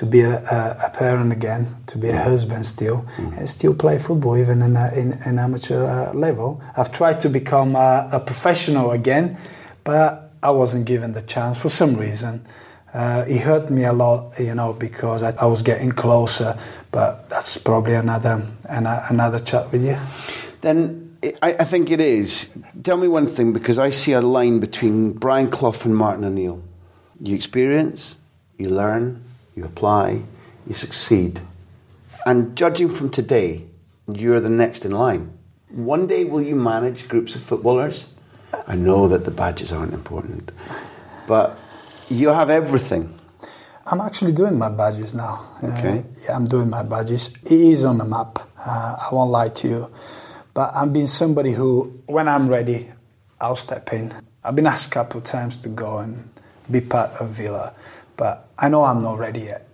to 0.00 0.06
be 0.06 0.22
a, 0.22 0.40
a, 0.50 0.86
a 0.86 0.90
parent 0.94 1.30
again, 1.30 1.76
to 1.86 1.98
be 1.98 2.08
a 2.08 2.16
husband 2.16 2.64
still, 2.64 3.04
and 3.18 3.46
still 3.46 3.74
play 3.74 3.98
football 3.98 4.34
even 4.38 4.62
in 4.62 4.74
an 4.74 5.38
amateur 5.38 5.84
uh, 5.84 6.14
level. 6.14 6.58
I've 6.74 6.90
tried 6.90 7.20
to 7.20 7.28
become 7.28 7.76
a, 7.76 8.08
a 8.10 8.18
professional 8.18 8.92
again, 8.92 9.36
but 9.84 10.32
I 10.42 10.52
wasn't 10.52 10.86
given 10.86 11.12
the 11.12 11.20
chance 11.20 11.58
for 11.58 11.68
some 11.68 11.96
reason. 11.96 12.46
Uh, 12.94 13.26
it 13.28 13.42
hurt 13.42 13.68
me 13.68 13.84
a 13.84 13.92
lot, 13.92 14.40
you 14.40 14.54
know, 14.54 14.72
because 14.72 15.22
I, 15.22 15.32
I 15.32 15.44
was 15.44 15.60
getting 15.60 15.92
closer, 15.92 16.56
But 16.90 17.28
that's 17.28 17.58
probably 17.58 17.92
another 17.92 18.42
another 19.10 19.40
chat 19.40 19.70
with 19.70 19.84
you. 19.84 19.98
Then 20.62 21.14
I, 21.42 21.56
I 21.60 21.64
think 21.64 21.90
it 21.90 22.00
is. 22.00 22.48
Tell 22.82 22.96
me 22.96 23.06
one 23.06 23.26
thing 23.26 23.52
because 23.52 23.78
I 23.78 23.90
see 23.90 24.12
a 24.12 24.22
line 24.22 24.60
between 24.60 25.12
Brian 25.12 25.50
Clough 25.50 25.84
and 25.84 25.94
Martin 25.94 26.24
O'Neill. 26.24 26.62
You 27.20 27.36
experience, 27.36 28.16
you 28.56 28.70
learn, 28.70 29.29
you 29.60 29.66
apply, 29.66 30.22
you 30.66 30.74
succeed. 30.74 31.40
And 32.26 32.56
judging 32.56 32.88
from 32.88 33.10
today, 33.10 33.64
you're 34.12 34.40
the 34.40 34.50
next 34.50 34.84
in 34.84 34.92
line. 34.92 35.32
One 35.68 36.06
day, 36.06 36.24
will 36.24 36.42
you 36.42 36.56
manage 36.56 37.08
groups 37.08 37.36
of 37.36 37.42
footballers? 37.42 38.06
I 38.66 38.74
know 38.74 39.06
that 39.08 39.24
the 39.24 39.30
badges 39.30 39.72
aren't 39.72 39.94
important, 39.94 40.50
but 41.28 41.58
you 42.08 42.28
have 42.30 42.50
everything. 42.50 43.14
I'm 43.86 44.00
actually 44.00 44.32
doing 44.32 44.58
my 44.58 44.68
badges 44.68 45.14
now. 45.14 45.46
Okay. 45.62 45.98
Uh, 45.98 46.02
yeah, 46.24 46.36
I'm 46.36 46.44
doing 46.44 46.68
my 46.68 46.82
badges. 46.82 47.30
It 47.44 47.52
is 47.52 47.84
on 47.84 47.98
the 47.98 48.04
map. 48.04 48.38
Uh, 48.58 48.96
I 48.98 49.14
won't 49.14 49.30
lie 49.30 49.48
to 49.48 49.68
you. 49.68 49.90
But 50.52 50.72
I'm 50.74 50.92
being 50.92 51.06
somebody 51.06 51.52
who, 51.52 52.02
when 52.06 52.28
I'm 52.28 52.48
ready, 52.48 52.90
I'll 53.40 53.56
step 53.56 53.92
in. 53.92 54.12
I've 54.42 54.56
been 54.56 54.66
asked 54.66 54.88
a 54.88 54.90
couple 54.90 55.18
of 55.18 55.24
times 55.24 55.58
to 55.58 55.68
go 55.68 55.98
and 55.98 56.28
be 56.70 56.80
part 56.80 57.12
of 57.20 57.30
Villa, 57.30 57.72
but 58.16 58.49
I 58.60 58.68
know 58.68 58.84
I'm 58.84 59.02
not 59.02 59.18
ready 59.18 59.40
yet. 59.40 59.66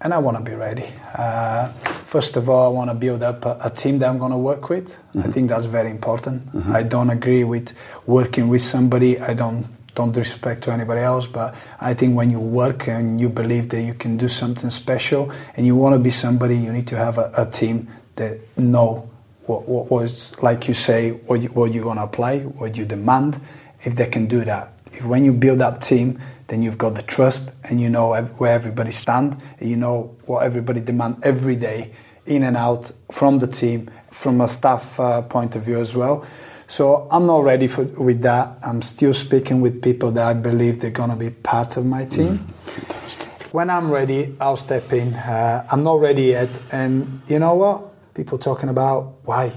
And 0.00 0.14
I 0.14 0.18
want 0.18 0.38
to 0.38 0.42
be 0.42 0.54
ready. 0.54 0.86
Uh, 1.14 1.68
first 2.06 2.36
of 2.36 2.48
all, 2.48 2.64
I 2.64 2.74
want 2.74 2.90
to 2.90 2.94
build 2.94 3.22
up 3.22 3.44
a, 3.44 3.58
a 3.64 3.70
team 3.70 3.98
that 3.98 4.08
I'm 4.08 4.18
going 4.18 4.32
to 4.32 4.38
work 4.38 4.70
with. 4.70 4.94
Mm-hmm. 5.14 5.28
I 5.28 5.30
think 5.30 5.50
that's 5.50 5.66
very 5.66 5.90
important. 5.90 6.46
Mm-hmm. 6.54 6.72
I 6.72 6.82
don't 6.82 7.10
agree 7.10 7.44
with 7.44 7.74
working 8.06 8.48
with 8.48 8.62
somebody. 8.62 9.20
I 9.20 9.34
don't 9.34 9.66
don't 9.94 10.12
disrespect 10.12 10.62
to 10.62 10.72
anybody 10.72 11.00
else, 11.00 11.26
but 11.26 11.54
I 11.80 11.94
think 11.94 12.16
when 12.16 12.30
you 12.30 12.38
work 12.38 12.88
and 12.88 13.20
you 13.20 13.28
believe 13.28 13.70
that 13.70 13.82
you 13.82 13.92
can 13.92 14.16
do 14.16 14.28
something 14.28 14.70
special 14.70 15.32
and 15.56 15.66
you 15.66 15.74
want 15.76 15.94
to 15.94 15.98
be 15.98 16.12
somebody, 16.12 16.56
you 16.56 16.72
need 16.72 16.86
to 16.86 16.96
have 16.96 17.18
a, 17.18 17.30
a 17.36 17.50
team 17.50 17.88
that 18.14 18.38
know 18.56 19.10
what, 19.46 19.68
what, 19.68 19.90
was 19.90 20.40
like 20.42 20.68
you 20.68 20.74
say 20.74 21.10
what, 21.10 21.42
you, 21.42 21.48
what 21.48 21.74
you're 21.74 21.82
going 21.82 21.96
to 21.96 22.04
apply, 22.04 22.38
what 22.38 22.76
you 22.76 22.84
demand. 22.84 23.40
If 23.82 23.96
they 23.96 24.06
can 24.06 24.26
do 24.26 24.44
that, 24.44 24.72
if 24.92 25.04
when 25.04 25.24
you 25.24 25.32
build 25.32 25.58
that 25.58 25.82
team, 25.82 26.20
then 26.50 26.62
you've 26.62 26.76
got 26.76 26.96
the 26.96 27.02
trust 27.02 27.52
and 27.62 27.80
you 27.80 27.88
know 27.88 28.12
where 28.38 28.52
everybody 28.52 28.90
stand 28.90 29.40
and 29.60 29.70
you 29.70 29.76
know 29.76 30.16
what 30.26 30.40
everybody 30.42 30.80
demand 30.80 31.16
every 31.22 31.54
day 31.54 31.92
in 32.26 32.42
and 32.42 32.56
out 32.56 32.90
from 33.10 33.38
the 33.38 33.46
team 33.46 33.88
from 34.10 34.40
a 34.40 34.48
staff 34.48 34.98
uh, 34.98 35.22
point 35.22 35.54
of 35.54 35.62
view 35.62 35.78
as 35.80 35.96
well. 35.96 36.26
So 36.66 37.08
i'm 37.10 37.24
not 37.26 37.44
ready 37.44 37.68
for, 37.68 37.84
with 37.84 38.22
that. 38.22 38.58
I'm 38.62 38.82
still 38.82 39.14
speaking 39.14 39.60
with 39.60 39.80
people 39.80 40.10
that 40.12 40.26
i 40.26 40.34
believe 40.34 40.80
they're 40.80 40.90
going 40.90 41.10
to 41.10 41.16
be 41.16 41.30
part 41.30 41.76
of 41.76 41.86
my 41.86 42.04
team. 42.04 42.38
Mm, 42.38 43.52
when 43.52 43.70
i'm 43.70 43.88
ready 43.88 44.36
i'll 44.40 44.56
step 44.56 44.92
in. 44.92 45.14
Uh, 45.14 45.66
i'm 45.70 45.84
not 45.84 46.00
ready 46.00 46.24
yet. 46.24 46.60
And 46.72 47.22
you 47.28 47.38
know 47.38 47.54
what? 47.54 48.14
People 48.14 48.38
talking 48.38 48.68
about 48.68 49.14
why 49.22 49.52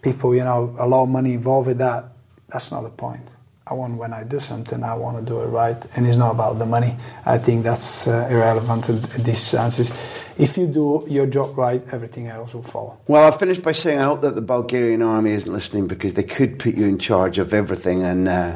people 0.00 0.32
you 0.32 0.44
know 0.44 0.74
a 0.78 0.86
lot 0.86 1.02
of 1.02 1.08
money 1.08 1.34
involved 1.34 1.66
with 1.66 1.78
that 1.78 2.12
that's 2.48 2.70
not 2.70 2.82
the 2.82 2.90
point 2.90 3.28
I 3.68 3.74
want 3.74 3.98
when 3.98 4.12
I 4.12 4.22
do 4.22 4.38
something, 4.38 4.84
I 4.84 4.94
want 4.94 5.18
to 5.18 5.24
do 5.24 5.40
it 5.40 5.46
right, 5.46 5.76
and 5.96 6.06
it's 6.06 6.16
not 6.16 6.30
about 6.30 6.60
the 6.60 6.66
money. 6.66 6.94
I 7.24 7.36
think 7.36 7.64
that's 7.64 8.06
uh, 8.06 8.28
irrelevant 8.30 8.88
in 8.88 9.24
these 9.24 9.50
chances. 9.50 9.92
If 10.38 10.56
you 10.56 10.68
do 10.68 11.04
your 11.08 11.26
job 11.26 11.58
right, 11.58 11.82
everything 11.90 12.28
else 12.28 12.54
will 12.54 12.62
follow. 12.62 12.96
Well, 13.08 13.24
I'll 13.24 13.32
finish 13.32 13.58
by 13.58 13.72
saying 13.72 13.98
I 13.98 14.04
hope 14.04 14.20
that 14.20 14.36
the 14.36 14.40
Bulgarian 14.40 15.02
army 15.02 15.32
isn't 15.32 15.52
listening 15.52 15.88
because 15.88 16.14
they 16.14 16.22
could 16.22 16.60
put 16.60 16.76
you 16.76 16.86
in 16.86 17.00
charge 17.00 17.38
of 17.38 17.52
everything 17.52 18.04
and 18.04 18.28
uh, 18.28 18.54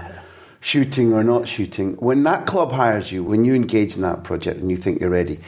shooting 0.60 1.12
or 1.12 1.24
not 1.24 1.48
shooting. 1.48 1.94
When 1.94 2.22
that 2.22 2.46
club 2.46 2.70
hires 2.70 3.10
you, 3.10 3.24
when 3.24 3.44
you 3.44 3.56
engage 3.56 3.96
in 3.96 4.02
that 4.02 4.22
project 4.22 4.60
and 4.60 4.70
you 4.70 4.76
think 4.76 5.00
you're 5.00 5.10
ready, 5.10 5.40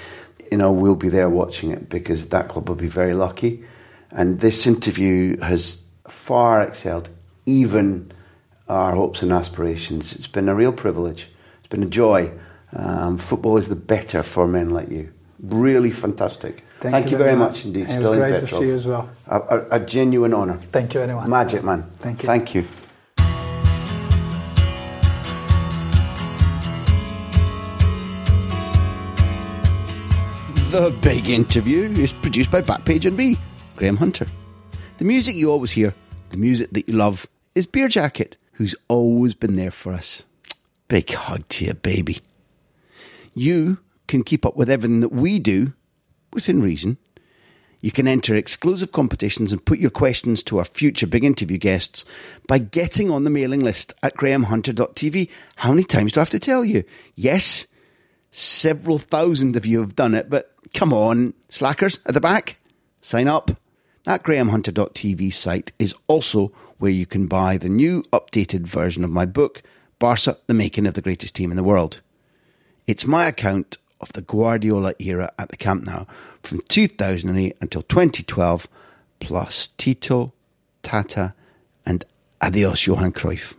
you 0.50 0.58
know 0.58 0.72
we'll 0.72 0.96
be 0.96 1.08
there 1.08 1.30
watching 1.30 1.70
it 1.70 1.88
because 1.88 2.26
that 2.30 2.48
club 2.48 2.68
will 2.68 2.74
be 2.74 2.88
very 2.88 3.14
lucky. 3.14 3.62
And 4.10 4.40
this 4.40 4.66
interview 4.66 5.38
has 5.38 5.80
far 6.08 6.62
excelled 6.62 7.10
even 7.46 8.12
our 8.72 8.94
hopes 8.94 9.22
and 9.22 9.32
aspirations. 9.32 10.14
It's 10.14 10.26
been 10.26 10.48
a 10.48 10.54
real 10.54 10.72
privilege. 10.72 11.28
It's 11.58 11.68
been 11.68 11.82
a 11.82 11.88
joy. 11.88 12.32
Um, 12.72 13.18
football 13.18 13.58
is 13.58 13.68
the 13.68 13.76
better 13.76 14.22
for 14.22 14.48
men 14.48 14.70
like 14.70 14.90
you. 14.90 15.12
Really 15.40 15.90
fantastic. 15.90 16.64
Thank, 16.80 16.94
Thank 16.94 17.10
you, 17.10 17.18
very 17.18 17.36
much, 17.36 17.50
much 17.50 17.64
indeed. 17.66 17.90
It 17.90 17.98
was 18.00 18.18
great 18.18 18.40
to 18.40 18.46
see 18.46 18.66
you 18.66 18.74
as 18.74 18.86
well. 18.86 19.10
A, 19.26 19.38
a, 19.38 19.66
a 19.72 19.80
genuine 19.80 20.32
honour. 20.32 20.56
Thank 20.56 20.94
you 20.94 21.00
very 21.00 21.14
much. 21.14 21.28
Magic, 21.28 21.62
man. 21.62 21.82
Thank 21.98 22.22
you. 22.22 22.26
Thank 22.26 22.54
you. 22.54 22.66
The 30.70 30.96
Big 31.02 31.28
Interview 31.28 31.90
is 32.02 32.12
produced 32.12 32.50
by 32.50 32.62
Backpage 32.62 33.04
and 33.04 33.14
me, 33.14 33.36
Graham 33.76 33.98
Hunter. 33.98 34.26
The 34.96 35.04
music 35.04 35.36
you 35.36 35.50
always 35.50 35.72
hear, 35.72 35.92
the 36.30 36.38
music 36.38 36.70
that 36.70 36.88
you 36.88 36.94
love, 36.94 37.26
is 37.54 37.66
Beer 37.66 37.88
Jacket 37.88 38.38
who's 38.62 38.76
always 38.86 39.34
been 39.34 39.56
there 39.56 39.72
for 39.72 39.92
us. 39.92 40.22
Big 40.86 41.10
hug 41.10 41.48
to 41.48 41.64
you, 41.64 41.74
baby. 41.74 42.20
You 43.34 43.78
can 44.06 44.22
keep 44.22 44.46
up 44.46 44.56
with 44.56 44.70
everything 44.70 45.00
that 45.00 45.10
we 45.10 45.40
do 45.40 45.72
within 46.32 46.62
reason. 46.62 46.96
You 47.80 47.90
can 47.90 48.06
enter 48.06 48.36
exclusive 48.36 48.92
competitions 48.92 49.50
and 49.50 49.64
put 49.64 49.80
your 49.80 49.90
questions 49.90 50.44
to 50.44 50.58
our 50.58 50.64
future 50.64 51.08
big 51.08 51.24
interview 51.24 51.58
guests 51.58 52.04
by 52.46 52.58
getting 52.58 53.10
on 53.10 53.24
the 53.24 53.30
mailing 53.30 53.62
list 53.62 53.94
at 54.00 54.16
grahamhunter.tv. 54.16 55.28
How 55.56 55.70
many 55.70 55.82
times 55.82 56.12
do 56.12 56.20
I 56.20 56.22
have 56.22 56.30
to 56.30 56.38
tell 56.38 56.64
you? 56.64 56.84
Yes, 57.16 57.66
several 58.30 58.98
thousand 58.98 59.56
of 59.56 59.66
you 59.66 59.80
have 59.80 59.96
done 59.96 60.14
it, 60.14 60.30
but 60.30 60.54
come 60.72 60.92
on, 60.92 61.34
slackers 61.48 61.98
at 62.06 62.14
the 62.14 62.20
back, 62.20 62.60
sign 63.00 63.26
up. 63.26 63.50
That 64.04 64.22
grahamhunter.tv 64.22 65.32
site 65.32 65.72
is 65.80 65.96
also 66.06 66.52
where 66.82 66.90
you 66.90 67.06
can 67.06 67.28
buy 67.28 67.56
the 67.56 67.68
new 67.68 68.02
updated 68.12 68.62
version 68.66 69.04
of 69.04 69.10
my 69.10 69.24
book, 69.24 69.62
Barca, 70.00 70.36
the 70.48 70.52
Making 70.52 70.88
of 70.88 70.94
the 70.94 71.00
Greatest 71.00 71.32
Team 71.32 71.52
in 71.52 71.56
the 71.56 71.62
World. 71.62 72.00
It's 72.88 73.06
my 73.06 73.26
account 73.26 73.78
of 74.00 74.12
the 74.14 74.22
Guardiola 74.22 74.92
era 74.98 75.30
at 75.38 75.50
the 75.50 75.56
Camp 75.56 75.84
Nou 75.84 76.06
from 76.42 76.60
2008 76.68 77.56
until 77.60 77.82
2012, 77.82 78.66
plus 79.20 79.68
Tito, 79.78 80.32
Tata, 80.82 81.34
and 81.86 82.04
Adios 82.40 82.84
Johan 82.84 83.12
Cruyff. 83.12 83.54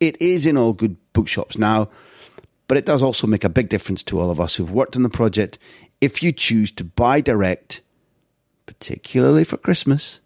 It 0.00 0.20
is 0.20 0.44
in 0.44 0.56
all 0.56 0.72
good 0.72 0.96
bookshops 1.12 1.56
now, 1.56 1.88
but 2.66 2.76
it 2.76 2.86
does 2.86 3.02
also 3.02 3.28
make 3.28 3.44
a 3.44 3.48
big 3.48 3.68
difference 3.68 4.02
to 4.02 4.18
all 4.18 4.32
of 4.32 4.40
us 4.40 4.56
who've 4.56 4.72
worked 4.72 4.96
on 4.96 5.04
the 5.04 5.08
project 5.08 5.60
if 6.00 6.24
you 6.24 6.32
choose 6.32 6.72
to 6.72 6.82
buy 6.82 7.20
direct 7.20 7.82
particularly 8.66 9.44
for 9.44 9.58
Christmas, 9.58 10.20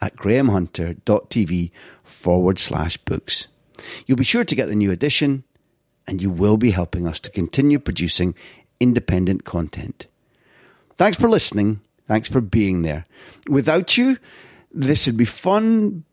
at 0.00 0.16
grahamhunter.tv 0.16 1.70
forward 2.02 2.58
slash 2.58 2.96
books. 2.98 3.48
You'll 4.06 4.18
be 4.18 4.24
sure 4.24 4.44
to 4.44 4.54
get 4.54 4.66
the 4.66 4.74
new 4.74 4.90
edition, 4.90 5.44
and 6.06 6.20
you 6.20 6.30
will 6.30 6.56
be 6.56 6.70
helping 6.70 7.06
us 7.06 7.20
to 7.20 7.30
continue 7.30 7.78
producing 7.78 8.34
independent 8.80 9.44
content. 9.44 10.06
Thanks 10.96 11.16
for 11.16 11.28
listening. 11.28 11.80
Thanks 12.06 12.28
for 12.28 12.40
being 12.40 12.82
there. 12.82 13.04
Without 13.48 13.96
you, 13.96 14.18
this 14.72 15.06
would 15.06 15.16
be 15.16 15.24
fun, 15.24 16.04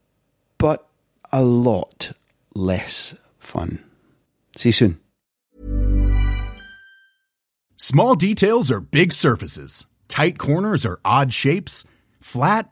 but 0.58 0.88
a 1.32 1.44
lot 1.44 2.12
less 2.54 3.16
fun. 3.40 3.84
See 4.56 4.70
you 4.70 4.74
soon. 4.74 5.00
Small 7.78 8.16
details 8.16 8.72
are 8.72 8.80
big 8.80 9.14
surfaces 9.14 9.86
Tight 10.16 10.38
corners 10.38 10.86
are 10.86 11.00
odd 11.04 11.34
shapes? 11.34 11.84
Flat, 12.22 12.72